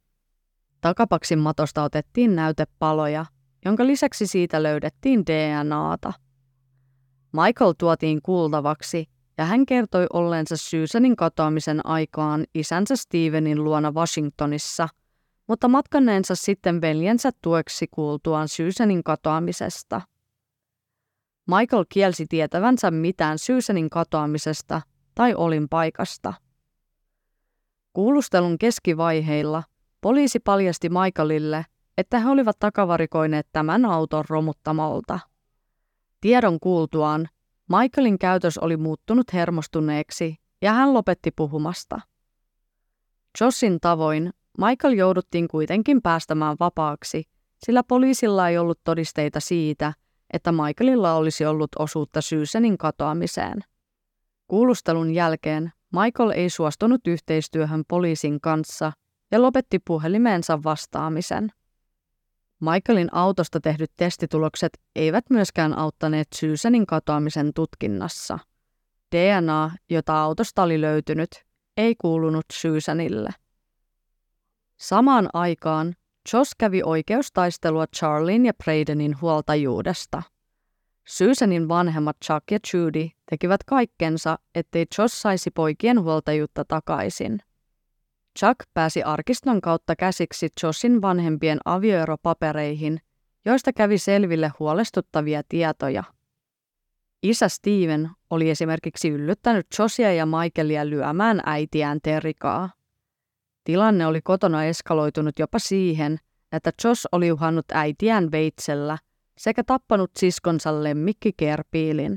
Takapaksin 0.81 1.39
matosta 1.39 1.83
otettiin 1.83 2.37
näytepaloja, 2.37 3.27
jonka 3.65 3.87
lisäksi 3.87 4.27
siitä 4.27 4.63
löydettiin 4.63 5.27
DNAta. 5.27 6.13
Michael 7.33 7.73
tuotiin 7.79 8.23
kuultavaksi 8.23 9.09
ja 9.39 9.45
hän 9.45 9.67
kertoi 9.67 10.07
olleensa 10.13 10.57
Susanin 10.57 11.17
katoamisen 11.17 11.87
aikaan 11.87 12.45
isänsä 12.55 12.97
Stevenin 12.97 13.65
luona 13.65 13.93
Washingtonissa, 13.93 14.89
mutta 15.47 15.69
matkanneensa 15.69 16.35
sitten 16.35 16.81
veljensä 16.81 17.31
tueksi 17.43 17.87
kuultuaan 17.91 18.49
Susanin 18.49 19.05
katoamisesta. 19.05 20.01
Michael 21.47 21.85
kielsi 21.89 22.27
tietävänsä 22.29 22.91
mitään 22.91 23.39
Susanin 23.39 23.91
katoamisesta 23.91 24.83
tai 25.15 25.35
olin 25.35 25.69
paikasta. 25.69 26.35
Kuulustelun 27.93 28.59
keskivaiheilla 28.59 29.63
poliisi 30.01 30.41
paljasti 30.41 30.89
Michaelille, 30.89 31.67
että 31.99 32.19
he 32.19 32.29
olivat 32.29 32.59
takavarikoineet 32.59 33.47
tämän 33.53 33.85
auton 33.85 34.25
romuttamolta. 34.29 35.21
Tiedon 36.21 36.61
kuultuaan 36.61 37.29
Michaelin 37.69 38.19
käytös 38.19 38.59
oli 38.59 38.77
muuttunut 38.77 39.33
hermostuneeksi 39.33 40.37
ja 40.63 40.73
hän 40.73 40.95
lopetti 40.95 41.31
puhumasta. 41.31 42.01
Jossin 43.41 43.81
tavoin 43.81 44.31
Michael 44.59 44.93
jouduttiin 44.93 45.49
kuitenkin 45.49 46.03
päästämään 46.03 46.57
vapaaksi, 46.61 47.25
sillä 47.67 47.83
poliisilla 47.83 48.49
ei 48.49 48.59
ollut 48.59 48.81
todisteita 48.85 49.41
siitä, 49.41 49.93
että 50.33 50.53
Michaelilla 50.53 51.15
olisi 51.15 51.47
ollut 51.47 51.71
osuutta 51.79 52.21
Syysenin 52.21 52.79
katoamiseen. 52.79 53.65
Kuulustelun 54.55 55.15
jälkeen 55.15 55.73
Michael 55.93 56.31
ei 56.31 56.51
suostunut 56.51 57.07
yhteistyöhön 57.07 57.85
poliisin 57.89 58.41
kanssa 58.41 58.93
ja 59.31 59.43
lopetti 59.43 59.79
puhelimeensa 59.79 60.63
vastaamisen. 60.65 61.53
Michaelin 62.61 63.15
autosta 63.15 63.61
tehdyt 63.61 63.93
testitulokset 63.97 64.81
eivät 64.97 65.25
myöskään 65.31 65.79
auttaneet 65.79 66.29
Susanin 66.35 66.87
katoamisen 66.87 67.55
tutkinnassa. 67.55 68.39
DNA, 69.17 69.71
jota 69.91 70.23
autosta 70.23 70.63
oli 70.63 70.81
löytynyt, 70.81 71.31
ei 71.77 71.95
kuulunut 72.01 72.47
Susanille. 72.53 73.31
Samaan 74.81 75.29
aikaan 75.33 75.95
Josh 76.33 76.53
kävi 76.59 76.83
oikeustaistelua 76.85 77.87
Charlin 77.97 78.47
ja 78.47 78.53
Bradenin 78.55 79.21
huoltajuudesta. 79.21 80.23
Susanin 81.05 81.69
vanhemmat 81.69 82.17
Chuck 82.25 82.51
ja 82.51 82.59
Judy 82.75 83.09
tekivät 83.31 83.65
kaikkensa, 83.65 84.39
ettei 84.55 84.87
Josh 84.99 85.15
saisi 85.15 85.51
poikien 85.51 86.03
huoltajuutta 86.03 86.65
takaisin– 86.65 87.39
Chuck 88.39 88.59
pääsi 88.75 89.03
arkiston 89.03 89.61
kautta 89.61 89.97
käsiksi 89.97 90.49
Joshin 90.63 91.03
vanhempien 91.03 91.59
avioeropapereihin, 91.65 93.01
joista 93.45 93.73
kävi 93.73 93.99
selville 93.99 94.53
huolestuttavia 94.59 95.43
tietoja. 95.49 96.05
Isä 97.23 97.49
Steven 97.49 98.11
oli 98.31 98.51
esimerkiksi 98.51 99.09
yllyttänyt 99.09 99.67
Josia 99.79 100.13
ja 100.13 100.27
Michaelia 100.27 100.91
lyömään 100.91 101.41
äitiään 101.47 101.99
Terikaa. 102.03 102.71
Tilanne 103.65 104.07
oli 104.07 104.21
kotona 104.23 104.65
eskaloitunut 104.65 105.39
jopa 105.39 105.59
siihen, 105.59 106.19
että 106.53 106.73
Josh 106.85 107.07
oli 107.13 107.33
uhannut 107.33 107.67
äitiään 107.73 108.31
veitsellä 108.31 108.99
sekä 109.39 109.65
tappanut 109.65 110.11
siskonsa 110.17 110.83
lemmikki 110.83 111.33
Kerpiilin. 111.37 112.17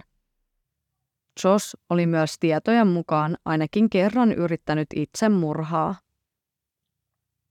Josh 1.44 1.76
oli 1.90 2.06
myös 2.06 2.36
tietojen 2.40 2.88
mukaan 2.88 3.38
ainakin 3.46 3.90
kerran 3.90 4.32
yrittänyt 4.32 4.88
itsemurhaa. 4.96 5.96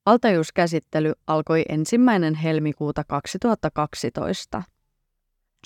Valtajuuskäsittely 0.07 1.13
alkoi 1.27 1.65
ensimmäinen 1.69 2.35
helmikuuta 2.35 3.05
2012. 3.05 4.63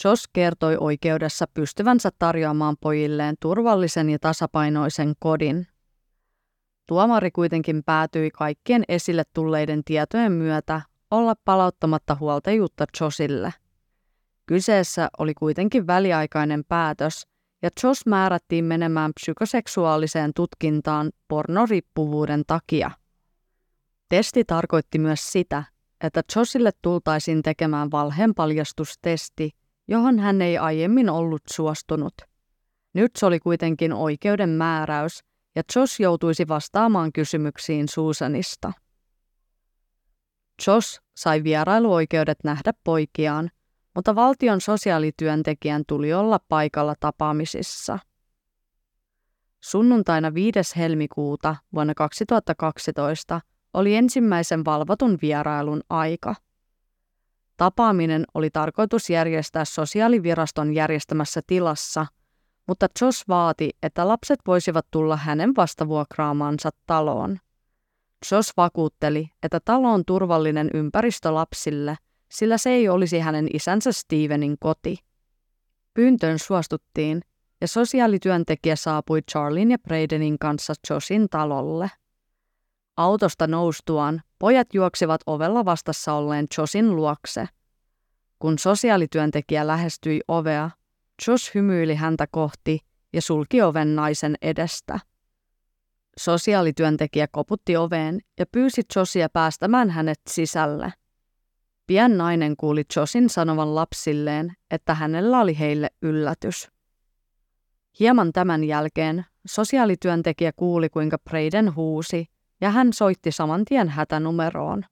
Josh 0.04 0.28
kertoi 0.32 0.76
oikeudessa 0.80 1.46
pystyvänsä 1.54 2.10
tarjoamaan 2.18 2.76
pojilleen 2.80 3.34
turvallisen 3.40 4.10
ja 4.10 4.18
tasapainoisen 4.18 5.14
kodin. 5.18 5.66
Tuomari 6.86 7.30
kuitenkin 7.30 7.82
päätyi 7.86 8.30
kaikkien 8.30 8.84
esille 8.88 9.22
tulleiden 9.34 9.84
tietojen 9.84 10.32
myötä 10.32 10.80
olla 11.10 11.34
palauttamatta 11.44 12.16
huoltajuutta 12.20 12.84
Josille. 13.00 13.52
Kyseessä 14.50 15.08
oli 15.18 15.34
kuitenkin 15.34 15.86
väliaikainen 15.86 16.64
päätös, 16.68 17.26
ja 17.62 17.70
Josh 17.82 18.02
määrättiin 18.06 18.64
menemään 18.64 19.12
psykoseksuaaliseen 19.14 20.30
tutkintaan 20.36 21.10
pornoriippuvuuden 21.28 22.42
takia. 22.46 22.90
Testi 24.08 24.44
tarkoitti 24.44 24.98
myös 24.98 25.32
sitä, 25.32 25.64
että 26.00 26.22
Josille 26.36 26.70
tultaisiin 26.82 27.42
tekemään 27.42 27.90
valheenpaljastustesti, 27.90 29.50
johon 29.88 30.18
hän 30.18 30.42
ei 30.42 30.58
aiemmin 30.58 31.10
ollut 31.10 31.42
suostunut. 31.50 32.14
Nyt 32.94 33.10
se 33.16 33.26
oli 33.26 33.40
kuitenkin 33.40 33.92
oikeuden 33.92 34.50
määräys, 34.50 35.20
ja 35.56 35.62
Josh 35.76 36.00
joutuisi 36.00 36.48
vastaamaan 36.48 37.12
kysymyksiin 37.12 37.88
Susanista. 37.88 38.72
Josh 40.66 41.00
sai 41.16 41.44
vierailuoikeudet 41.44 42.38
nähdä 42.44 42.72
poikiaan, 42.84 43.50
mutta 43.94 44.14
valtion 44.14 44.60
sosiaalityöntekijän 44.60 45.82
tuli 45.88 46.12
olla 46.12 46.38
paikalla 46.48 46.94
tapaamisissa. 47.00 47.98
Sunnuntaina 49.60 50.34
5. 50.34 50.58
helmikuuta 50.76 51.56
vuonna 51.74 51.94
2012 51.94 53.40
oli 53.74 53.94
ensimmäisen 53.96 54.64
valvotun 54.64 55.18
vierailun 55.22 55.80
aika. 55.90 56.34
Tapaaminen 57.56 58.24
oli 58.34 58.50
tarkoitus 58.50 59.10
järjestää 59.10 59.64
sosiaaliviraston 59.64 60.74
järjestämässä 60.74 61.40
tilassa, 61.46 62.06
mutta 62.68 62.86
Josh 63.00 63.24
vaati, 63.28 63.70
että 63.82 64.08
lapset 64.08 64.40
voisivat 64.46 64.86
tulla 64.90 65.16
hänen 65.16 65.56
vastavuokraamansa 65.56 66.70
taloon. 66.86 67.38
Josh 68.32 68.52
vakuutteli, 68.56 69.30
että 69.42 69.60
talo 69.64 69.92
on 69.92 70.04
turvallinen 70.06 70.70
ympäristö 70.74 71.34
lapsille, 71.34 71.96
sillä 72.32 72.58
se 72.58 72.70
ei 72.70 72.88
olisi 72.88 73.18
hänen 73.18 73.48
isänsä 73.52 73.92
Stevenin 73.92 74.56
koti. 74.60 74.96
Pyyntöön 75.94 76.38
suostuttiin, 76.38 77.22
ja 77.60 77.68
sosiaalityöntekijä 77.68 78.76
saapui 78.76 79.22
Charlin 79.22 79.70
ja 79.70 79.78
Bradenin 79.78 80.38
kanssa 80.38 80.72
Joshin 80.90 81.28
talolle. 81.28 81.90
Autosta 82.96 83.46
noustuaan 83.46 84.22
pojat 84.38 84.74
juoksivat 84.74 85.20
ovella 85.26 85.64
vastassa 85.64 86.12
olleen 86.12 86.46
Josin 86.58 86.96
luokse. 86.96 87.46
Kun 88.38 88.58
sosiaalityöntekijä 88.58 89.66
lähestyi 89.66 90.20
ovea, 90.28 90.70
Josh 91.26 91.54
hymyili 91.54 91.94
häntä 91.94 92.26
kohti 92.30 92.78
ja 93.12 93.22
sulki 93.22 93.62
oven 93.62 93.96
naisen 93.96 94.36
edestä. 94.42 95.00
Sosiaalityöntekijä 96.18 97.28
koputti 97.32 97.76
oveen 97.76 98.20
ja 98.38 98.46
pyysi 98.52 98.82
Josia 98.96 99.28
päästämään 99.28 99.90
hänet 99.90 100.20
sisälle. 100.28 100.92
Pian 101.90 102.18
nainen 102.18 102.56
kuuli 102.56 102.84
Josin 102.96 103.30
sanovan 103.30 103.74
lapsilleen, 103.74 104.52
että 104.70 104.94
hänellä 104.94 105.40
oli 105.40 105.58
heille 105.58 105.90
yllätys. 106.02 106.68
Hieman 108.00 108.32
tämän 108.32 108.64
jälkeen 108.64 109.24
sosiaalityöntekijä 109.46 110.52
kuuli, 110.56 110.88
kuinka 110.88 111.18
Braden 111.18 111.74
huusi, 111.74 112.26
ja 112.60 112.70
hän 112.70 112.92
soitti 112.92 113.32
saman 113.32 113.64
tien 113.64 113.88
hätänumeroon. 113.88 114.84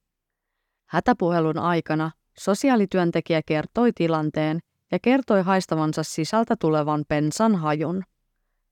Hätäpuhelun 0.86 1.58
aikana 1.58 2.10
sosiaalityöntekijä 2.38 3.40
kertoi 3.46 3.92
tilanteen 3.92 4.58
ja 4.92 4.98
kertoi 5.02 5.42
haistavansa 5.42 6.02
sisältä 6.02 6.56
tulevan 6.60 7.04
pensan 7.08 7.56
hajun. 7.56 8.02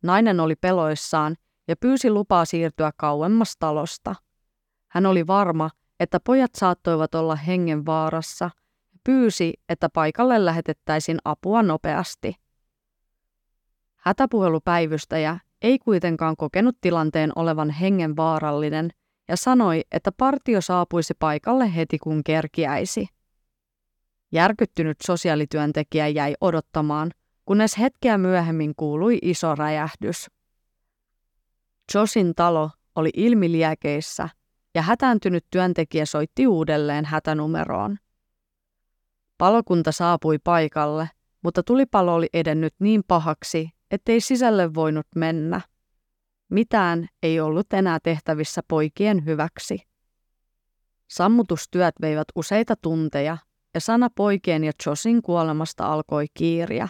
Nainen 0.03 0.41
oli 0.41 0.57
peloissaan 0.57 1.37
ja 1.68 1.77
pyysi 1.77 2.11
lupaa 2.11 2.45
siirtyä 2.45 2.91
kauemmas 2.97 3.57
talosta. 3.59 4.14
Hän 4.89 5.07
oli 5.07 5.27
varma, 5.27 5.70
että 6.01 6.21
pojat 6.21 6.55
saattoivat 6.55 7.15
olla 7.15 7.37
hengenvaarassa 7.37 8.45
ja 8.45 9.01
pyysi, 9.05 9.55
että 9.69 9.89
paikalle 9.89 10.45
lähetettäisiin 10.45 11.19
apua 11.25 11.63
nopeasti. 11.63 12.35
Hätäpuhelupäivystäjä 13.97 15.39
ei 15.63 15.79
kuitenkaan 15.79 16.37
kokenut 16.37 16.77
tilanteen 16.81 17.33
olevan 17.37 17.71
hengenvaarallinen 17.71 18.91
ja 19.29 19.37
sanoi, 19.37 19.83
että 19.93 20.13
partio 20.13 20.61
saapuisi 20.61 21.15
paikalle 21.19 21.75
heti 21.75 21.99
kun 21.99 22.25
kerkiäisi. 22.25 23.07
Järkyttynyt 24.33 24.97
sosiaalityöntekijä 25.07 26.09
jäi 26.09 26.35
odottamaan, 26.41 27.11
kunnes 27.45 27.79
hetkeä 27.79 28.19
myöhemmin 28.19 28.75
kuului 28.77 29.19
iso 29.23 29.55
räjähdys. 29.55 30.31
Josin 31.95 32.35
talo 32.35 32.71
oli 32.95 33.11
ilmiliäkeissä 33.17 34.29
ja 34.77 34.83
hätääntynyt 34.83 35.45
työntekijä 35.51 36.07
soitti 36.07 36.47
uudelleen 36.47 37.05
hätänumeroon. 37.05 37.97
Palokunta 39.39 39.93
saapui 39.93 40.39
paikalle, 40.39 41.11
mutta 41.43 41.62
tulipalo 41.62 42.14
oli 42.14 42.29
edennyt 42.33 42.74
niin 42.79 43.03
pahaksi, 43.09 43.70
ettei 43.91 44.20
sisälle 44.20 44.74
voinut 44.74 45.07
mennä. 45.16 45.61
Mitään 46.49 47.09
ei 47.22 47.41
ollut 47.41 47.72
enää 47.72 47.99
tehtävissä 48.03 48.61
poikien 48.68 49.24
hyväksi. 49.24 49.79
Sammutustyöt 51.09 51.95
veivät 52.01 52.29
useita 52.35 52.74
tunteja 52.83 53.39
ja 53.74 53.81
sana 53.81 54.09
poikien 54.14 54.64
ja 54.64 54.72
Josin 54.87 55.22
kuolemasta 55.22 55.87
alkoi 55.93 56.27
kiiriä. 56.35 56.89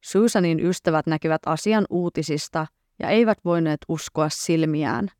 Susanin 0.00 0.60
ystävät 0.60 1.06
näkivät 1.06 1.42
asian 1.46 1.86
uutisista 1.90 2.66
ja 2.98 3.08
eivät 3.08 3.38
voineet 3.44 3.80
uskoa 3.88 4.28
silmiään. 4.28 5.10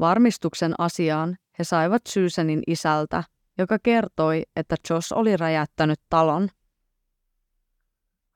Varmistuksen 0.00 0.74
asiaan 0.78 1.36
he 1.58 1.64
saivat 1.64 2.02
Susanin 2.08 2.62
isältä, 2.66 3.24
joka 3.58 3.78
kertoi, 3.82 4.42
että 4.56 4.76
Josh 4.90 5.12
oli 5.14 5.36
räjättänyt 5.36 6.00
talon. 6.08 6.48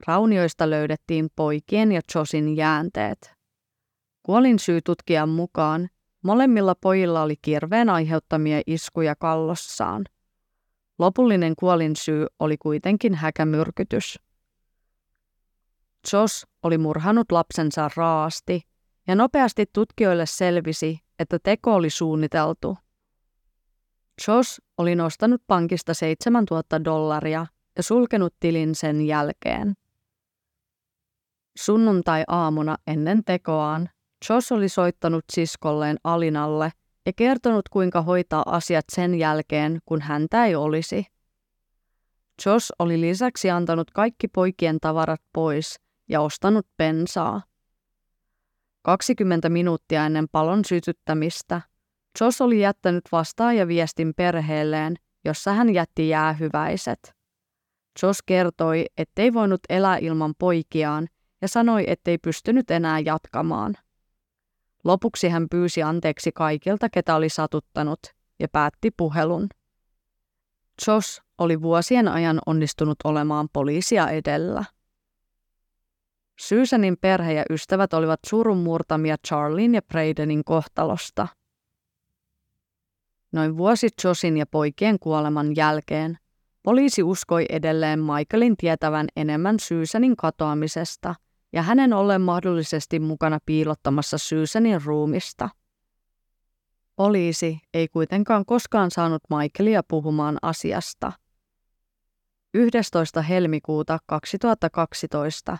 Raunioista 0.07 0.71
löydettiin 0.71 1.29
poikien 1.37 1.93
ja 1.93 2.01
Josin 2.15 2.57
jäänteet. 2.57 3.35
Kuolin 4.23 4.59
tutkijan 4.85 5.29
mukaan 5.29 5.89
molemmilla 6.25 6.75
pojilla 6.75 7.23
oli 7.23 7.35
kirveen 7.43 7.91
aiheuttamia 7.91 8.62
iskuja 8.67 9.15
kallossaan. 9.17 10.05
Lopullinen 10.99 11.57
kuolinsyy 11.59 12.27
oli 12.39 12.57
kuitenkin 12.57 13.15
häkämyrkytys. 13.15 14.19
Josh 16.12 16.47
oli 16.62 16.79
murhanut 16.79 17.33
lapsensa 17.33 17.91
raasti, 17.97 18.61
ja 19.07 19.15
nopeasti 19.15 19.67
tutkijoille 19.73 20.27
selvisi, 20.27 21.04
että 21.19 21.39
teko 21.39 21.75
oli 21.75 21.91
suunniteltu. 21.91 22.77
Josh 24.29 24.61
oli 24.79 24.95
nostanut 24.95 25.43
pankista 25.47 25.95
7000 25.95 26.85
dollaria 26.85 27.47
ja 27.77 27.83
sulkenut 27.83 28.35
tilin 28.41 28.75
sen 28.75 29.07
jälkeen. 29.07 29.75
Sunnuntai-aamuna 31.59 32.77
ennen 32.87 33.25
tekoaan 33.25 33.89
Josh 34.31 34.53
oli 34.53 34.69
soittanut 34.69 35.25
siskolleen 35.33 35.97
Alinalle 36.05 36.73
ja 37.07 37.12
kertonut, 37.12 37.69
kuinka 37.69 38.03
hoitaa 38.03 38.43
asiat 38.47 38.85
sen 38.93 39.15
jälkeen, 39.15 39.79
kun 39.87 40.01
häntä 40.01 40.47
ei 40.47 40.55
olisi. 40.55 41.07
Josh 42.47 42.73
oli 42.79 43.01
lisäksi 43.01 43.51
antanut 43.51 43.91
kaikki 43.91 44.29
poikien 44.29 44.81
tavarat 44.81 45.21
pois 45.33 45.81
ja 46.09 46.21
ostanut 46.21 46.67
bensaa. 46.77 47.43
20 48.85 49.49
minuuttia 49.49 50.07
ennen 50.07 50.26
palon 50.32 50.64
sytyttämistä 50.64 51.61
Josh 52.20 52.43
oli 52.43 52.61
jättänyt 52.61 53.05
vastaaja 53.12 53.68
viestin 53.68 54.12
perheelleen, 54.16 54.97
jossa 55.24 55.53
hän 55.53 55.74
jätti 55.74 56.09
jäähyväiset. 56.09 57.14
Josh 58.03 58.22
kertoi, 58.26 58.87
ettei 58.99 59.35
voinut 59.35 59.61
elää 59.68 59.97
ilman 59.97 60.35
poikiaan 60.39 61.09
ja 61.43 61.49
sanoi, 61.49 61.85
ettei 61.87 62.18
pystynyt 62.18 62.70
enää 62.70 62.99
jatkamaan. 62.99 63.74
Lopuksi 64.85 65.28
hän 65.28 65.47
pyysi 65.51 65.82
anteeksi 65.82 66.32
kaikilta, 66.32 66.89
ketä 66.91 67.14
oli 67.14 67.28
satuttanut, 67.28 68.01
ja 68.41 68.49
päätti 68.49 68.91
puhelun. 68.97 69.47
Josh 70.87 71.22
oli 71.39 71.62
vuosien 71.62 72.09
ajan 72.09 72.39
onnistunut 72.47 72.97
olemaan 73.05 73.49
poliisia 73.53 74.09
edellä. 74.09 74.64
Susanin 76.37 76.97
perhe 77.01 77.32
ja 77.32 77.45
ystävät 77.51 77.95
olivat 77.95 78.20
surun 78.26 78.59
murtamia 78.59 79.16
Charlin 79.26 79.74
ja 79.74 79.82
Bradenin 79.82 80.45
kohtalosta. 80.45 81.28
Noin 83.32 83.57
vuosi 83.57 83.89
Josin 84.05 84.37
ja 84.37 84.47
poikien 84.47 84.99
kuoleman 84.99 85.57
jälkeen 85.57 86.18
poliisi 86.62 87.03
uskoi 87.03 87.47
edelleen 87.49 88.01
Michaelin 88.01 88.57
tietävän 88.57 89.07
enemmän 89.16 89.61
Susanin 89.61 90.16
katoamisesta 90.16 91.14
ja 91.53 91.62
hänen 91.62 91.93
ollen 91.93 92.20
mahdollisesti 92.20 93.01
mukana 93.01 93.39
piilottamassa 93.47 94.18
Susanin 94.18 94.85
ruumista. 94.85 95.49
Poliisi 96.97 97.59
ei 97.74 97.89
kuitenkaan 97.89 98.45
koskaan 98.45 98.91
saanut 98.91 99.22
Michaelia 99.30 99.82
puhumaan 99.82 100.39
asiasta. 100.43 101.12
11. 102.55 103.22
helmikuuta 103.22 103.99
2012 104.07 105.59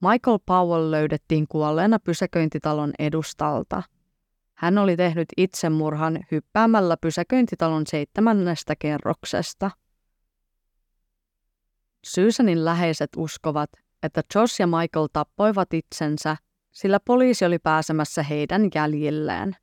Michael 0.00 0.38
Powell 0.46 0.90
löydettiin 0.90 1.48
kuolleena 1.48 1.98
pysäköintitalon 1.98 2.92
edustalta. 2.98 3.82
Hän 4.54 4.78
oli 4.78 4.96
tehnyt 4.96 5.28
itsemurhan 5.36 6.18
hyppäämällä 6.30 6.96
pysäköintitalon 6.96 7.86
seitsemännestä 7.86 8.76
kerroksesta. 8.76 9.70
Susanin 12.06 12.64
läheiset 12.64 13.10
uskovat, 13.16 13.70
että 14.02 14.22
Josh 14.34 14.60
ja 14.60 14.66
Michael 14.66 15.08
tappoivat 15.12 15.74
itsensä, 15.74 16.36
sillä 16.72 17.00
poliisi 17.04 17.44
oli 17.44 17.58
pääsemässä 17.58 18.22
heidän 18.22 18.62
jäljilleen. 18.74 19.56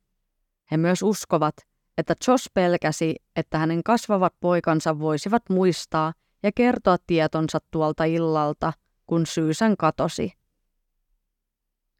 He 0.70 0.76
myös 0.76 1.02
uskovat, 1.02 1.54
että 1.98 2.14
Josh 2.28 2.50
pelkäsi, 2.54 3.16
että 3.36 3.58
hänen 3.58 3.82
kasvavat 3.82 4.34
poikansa 4.40 4.98
voisivat 4.98 5.42
muistaa 5.50 6.12
ja 6.42 6.50
kertoa 6.54 6.96
tietonsa 7.06 7.58
tuolta 7.70 8.04
illalta– 8.04 8.72
kun 9.08 9.26
Susan 9.26 9.76
katosi. 9.76 10.32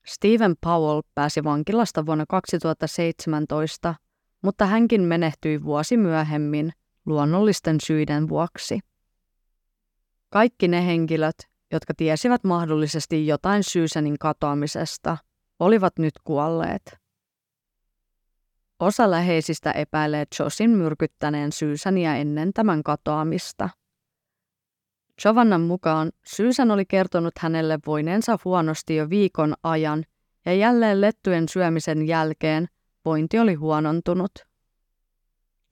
Stephen 0.06 0.54
Powell 0.60 1.02
pääsi 1.14 1.44
vankilasta 1.44 2.06
vuonna 2.06 2.24
2017, 2.28 3.94
mutta 4.42 4.66
hänkin 4.66 5.02
menehtyi 5.02 5.62
vuosi 5.62 5.96
myöhemmin 5.96 6.72
luonnollisten 7.06 7.76
syiden 7.80 8.28
vuoksi. 8.28 8.80
Kaikki 10.30 10.68
ne 10.68 10.86
henkilöt, 10.86 11.36
jotka 11.72 11.94
tiesivät 11.94 12.44
mahdollisesti 12.44 13.26
jotain 13.26 13.62
Susanin 13.64 14.18
katoamisesta, 14.18 15.16
olivat 15.58 15.98
nyt 15.98 16.14
kuolleet. 16.24 16.96
Osa 18.80 19.10
läheisistä 19.10 19.72
epäilee 19.72 20.24
Josin 20.38 20.70
myrkyttäneen 20.70 21.52
Susania 21.52 22.16
ennen 22.16 22.52
tämän 22.52 22.82
katoamista– 22.82 23.68
Jovannan 25.24 25.60
mukaan 25.60 26.10
Susan 26.24 26.70
oli 26.70 26.84
kertonut 26.84 27.38
hänelle 27.38 27.78
voineensa 27.86 28.38
huonosti 28.44 28.96
jo 28.96 29.10
viikon 29.10 29.54
ajan 29.62 30.04
ja 30.46 30.54
jälleen 30.54 31.00
lettujen 31.00 31.48
syömisen 31.48 32.06
jälkeen 32.06 32.66
vointi 33.04 33.38
oli 33.38 33.54
huonontunut. 33.54 34.32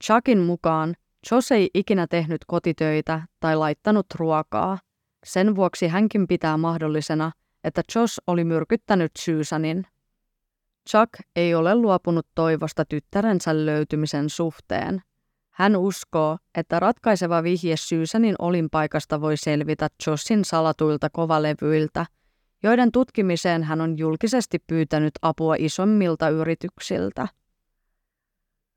Chuckin 0.03 0.39
mukaan 0.39 0.95
Jos 1.31 1.51
ei 1.51 1.69
ikinä 1.73 2.07
tehnyt 2.07 2.45
kotitöitä 2.47 3.21
tai 3.39 3.55
laittanut 3.55 4.05
ruokaa. 4.15 4.77
Sen 5.25 5.55
vuoksi 5.55 5.87
hänkin 5.87 6.27
pitää 6.27 6.57
mahdollisena, 6.57 7.31
että 7.63 7.81
Josh 7.95 8.19
oli 8.27 8.43
myrkyttänyt 8.43 9.11
Susanin. 9.19 9.85
Chuck 10.89 11.13
ei 11.35 11.55
ole 11.55 11.75
luopunut 11.75 12.27
toivosta 12.35 12.85
tyttärensä 12.85 13.65
löytymisen 13.65 14.29
suhteen. 14.29 15.01
Hän 15.57 15.75
uskoo, 15.75 16.37
että 16.55 16.79
ratkaiseva 16.79 17.43
vihje 17.43 17.77
Susanin 17.77 18.35
olinpaikasta 18.39 19.21
voi 19.21 19.37
selvitä 19.37 19.87
Joshin 20.07 20.45
salatuilta 20.45 21.09
kovalevyiltä, 21.09 22.05
joiden 22.63 22.91
tutkimiseen 22.91 23.63
hän 23.63 23.81
on 23.81 23.97
julkisesti 23.97 24.59
pyytänyt 24.67 25.13
apua 25.21 25.55
isommilta 25.59 26.29
yrityksiltä. 26.29 27.27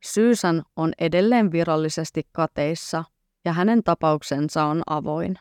Susan 0.05 0.63
on 0.77 0.93
edelleen 0.99 1.53
virallisesti 1.53 2.23
kateissa 2.33 3.05
ja 3.45 3.53
hänen 3.53 3.83
tapauksensa 3.85 4.65
on 4.65 4.83
avoin. 4.87 5.39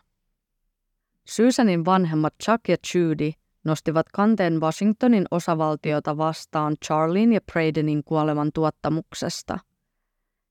Susanin 1.25 1.85
vanhemmat 1.85 2.33
Chuck 2.43 2.69
ja 2.69 2.77
Judy 2.95 3.31
nostivat 3.63 4.05
kanteen 4.13 4.61
Washingtonin 4.61 5.25
osavaltiota 5.31 6.17
vastaan 6.17 6.75
Charlin 6.85 7.33
ja 7.33 7.41
Bradenin 7.41 8.03
kuoleman 8.03 8.51
tuottamuksesta. 8.53 9.59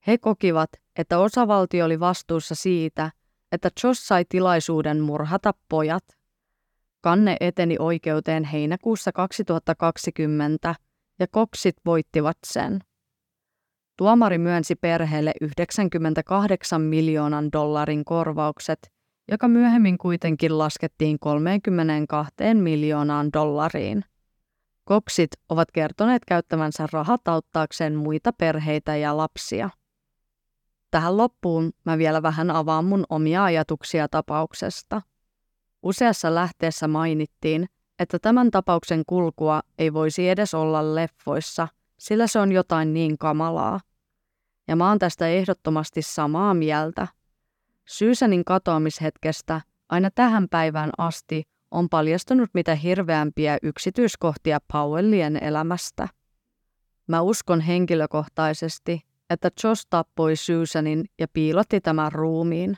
He 0.09 0.17
kokivat, 0.17 0.69
että 0.95 1.19
osavaltio 1.19 1.85
oli 1.85 1.99
vastuussa 1.99 2.55
siitä, 2.55 3.11
että 3.51 3.69
Josh 3.83 4.01
sai 4.01 4.25
tilaisuuden 4.29 5.01
murhata 5.01 5.53
pojat. 5.69 6.03
Kanne 7.01 7.37
eteni 7.39 7.75
oikeuteen 7.79 8.43
heinäkuussa 8.43 9.11
2020 9.11 10.75
ja 11.19 11.27
koksit 11.27 11.75
voittivat 11.85 12.37
sen. 12.47 12.79
Tuomari 13.97 14.37
myönsi 14.37 14.75
perheelle 14.75 15.31
98 15.41 16.81
miljoonan 16.81 17.51
dollarin 17.51 18.05
korvaukset– 18.05 18.79
joka 19.31 19.47
myöhemmin 19.47 19.97
kuitenkin 19.97 20.57
laskettiin 20.57 21.19
32 21.19 22.33
miljoonaan 22.53 23.29
dollariin. 23.33 24.05
Koksit 24.83 25.31
ovat 25.49 25.71
kertoneet 25.71 26.25
käyttävänsä 26.25 26.87
rahat 26.91 27.27
auttaakseen 27.27 27.95
muita 27.95 28.33
perheitä 28.33 28.95
ja 28.95 29.17
lapsia. 29.17 29.69
Tähän 30.91 31.17
loppuun 31.17 31.71
mä 31.83 31.97
vielä 31.97 32.21
vähän 32.21 32.51
avaan 32.51 32.85
mun 32.85 33.05
omia 33.09 33.43
ajatuksia 33.43 34.07
tapauksesta. 34.07 35.01
Useassa 35.83 36.35
lähteessä 36.35 36.87
mainittiin, 36.87 37.69
että 37.99 38.19
tämän 38.19 38.51
tapauksen 38.51 39.03
kulkua 39.07 39.61
ei 39.77 39.93
voisi 39.93 40.29
edes 40.29 40.53
olla 40.53 40.95
leffoissa, 40.95 41.67
sillä 41.99 42.27
se 42.27 42.39
on 42.39 42.51
jotain 42.51 42.93
niin 42.93 43.17
kamalaa. 43.17 43.79
Ja 44.67 44.75
mä 44.75 44.89
oon 44.89 44.99
tästä 44.99 45.27
ehdottomasti 45.27 46.01
samaa 46.01 46.53
mieltä– 46.53 47.07
Syysänin 47.89 48.45
katoamishetkestä 48.45 49.61
aina 49.89 50.11
tähän 50.11 50.47
päivään 50.49 50.89
asti 50.97 51.43
on 51.71 51.89
paljastunut 51.89 52.49
mitä 52.53 52.75
hirveämpiä 52.75 53.57
yksityiskohtia 53.63 54.59
Powellien 54.73 55.43
elämästä. 55.43 56.07
Mä 57.07 57.21
uskon 57.21 57.61
henkilökohtaisesti, 57.61 59.01
että 59.29 59.49
Josh 59.63 59.87
tappoi 59.89 60.35
Susanin 60.35 61.05
ja 61.19 61.27
piilotti 61.33 61.81
tämän 61.81 62.11
ruumiin. 62.11 62.77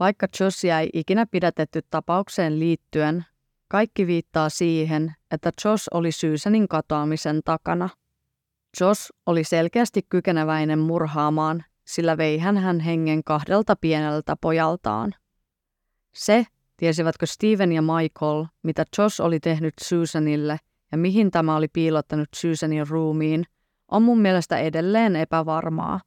Vaikka 0.00 0.26
Josh 0.40 0.64
jäi 0.64 0.88
ikinä 0.92 1.26
pidätetty 1.26 1.80
tapaukseen 1.90 2.58
liittyen, 2.60 3.24
kaikki 3.68 4.06
viittaa 4.06 4.48
siihen, 4.48 5.14
että 5.30 5.50
Josh 5.64 5.88
oli 5.94 6.12
Susanin 6.12 6.68
katoamisen 6.68 7.40
takana. 7.44 7.88
Josh 8.80 9.10
oli 9.26 9.44
selkeästi 9.44 10.02
kykeneväinen 10.08 10.78
murhaamaan 10.78 11.64
sillä 11.88 12.16
vei 12.16 12.38
hän 12.38 12.56
hän 12.58 12.80
hengen 12.80 13.24
kahdelta 13.24 13.76
pieneltä 13.76 14.36
pojaltaan. 14.40 15.14
Se, 16.14 16.46
tiesivätkö 16.76 17.26
Steven 17.26 17.72
ja 17.72 17.82
Michael, 17.82 18.44
mitä 18.62 18.84
Josh 18.98 19.20
oli 19.20 19.40
tehnyt 19.40 19.74
Susanille 19.82 20.58
ja 20.92 20.98
mihin 20.98 21.30
tämä 21.30 21.56
oli 21.56 21.68
piilottanut 21.68 22.28
Susanin 22.34 22.88
ruumiin, 22.88 23.44
on 23.90 24.02
mun 24.02 24.20
mielestä 24.20 24.58
edelleen 24.58 25.16
epävarmaa. 25.16 26.00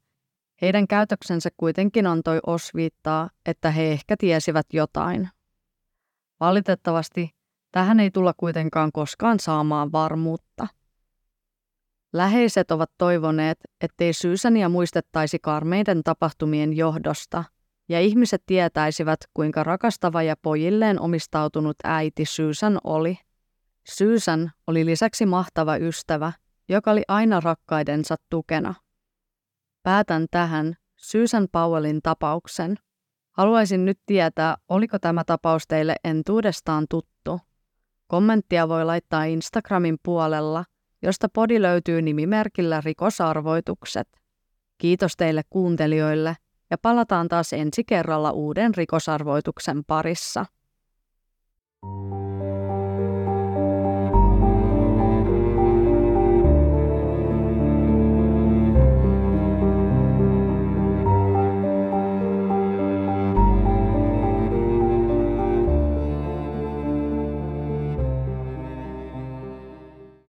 Heidän 0.61 0.87
käytöksensä 0.87 1.49
kuitenkin 1.57 2.07
antoi 2.07 2.39
osviittaa, 2.47 3.29
että 3.45 3.71
he 3.71 3.91
ehkä 3.91 4.15
tiesivät 4.17 4.65
jotain. 4.73 5.29
Valitettavasti 6.39 7.29
tähän 7.71 7.99
ei 7.99 8.11
tulla 8.11 8.33
kuitenkaan 8.37 8.91
koskaan 8.91 9.39
saamaan 9.39 9.91
varmuutta. 9.91 10.67
Läheiset 12.13 12.71
ovat 12.71 12.91
toivoneet, 12.97 13.59
ettei 13.81 14.13
Syysäniä 14.13 14.69
muistettaisi 14.69 15.39
karmeiden 15.39 16.03
tapahtumien 16.03 16.73
johdosta, 16.77 17.43
ja 17.89 17.99
ihmiset 17.99 18.43
tietäisivät, 18.45 19.19
kuinka 19.33 19.63
rakastava 19.63 20.23
ja 20.23 20.35
pojilleen 20.41 20.99
omistautunut 20.99 21.75
äiti 21.83 22.25
Syysän 22.25 22.77
oli. 22.83 23.17
Syysän 23.89 24.51
oli 24.67 24.85
lisäksi 24.85 25.25
mahtava 25.25 25.77
ystävä, 25.77 26.31
joka 26.73 26.91
oli 26.91 27.03
aina 27.07 27.39
rakkaidensa 27.39 28.15
tukena. 28.29 28.73
Päätän 29.83 30.25
tähän 30.31 30.75
Syysän 30.95 31.47
Powellin 31.51 32.01
tapauksen. 32.03 32.75
Haluaisin 33.31 33.85
nyt 33.85 33.99
tietää, 34.05 34.55
oliko 34.69 34.99
tämä 34.99 35.23
tapaus 35.23 35.63
teille 35.67 35.95
entuudestaan 36.03 36.85
tuttu. 36.89 37.39
Kommenttia 38.07 38.69
voi 38.69 38.85
laittaa 38.85 39.23
Instagramin 39.23 39.97
puolella 40.03 40.63
josta 41.01 41.29
podi 41.29 41.61
löytyy 41.61 42.01
nimimerkillä 42.01 42.81
rikosarvoitukset. 42.85 44.07
Kiitos 44.77 45.15
teille 45.17 45.41
kuuntelijoille 45.49 46.35
ja 46.69 46.77
palataan 46.77 47.27
taas 47.27 47.53
ensi 47.53 47.83
kerralla 47.83 48.31
uuden 48.31 48.75
rikosarvoituksen 48.75 49.83
parissa. 49.87 50.45
thank 51.83 52.13
you 52.13 52.30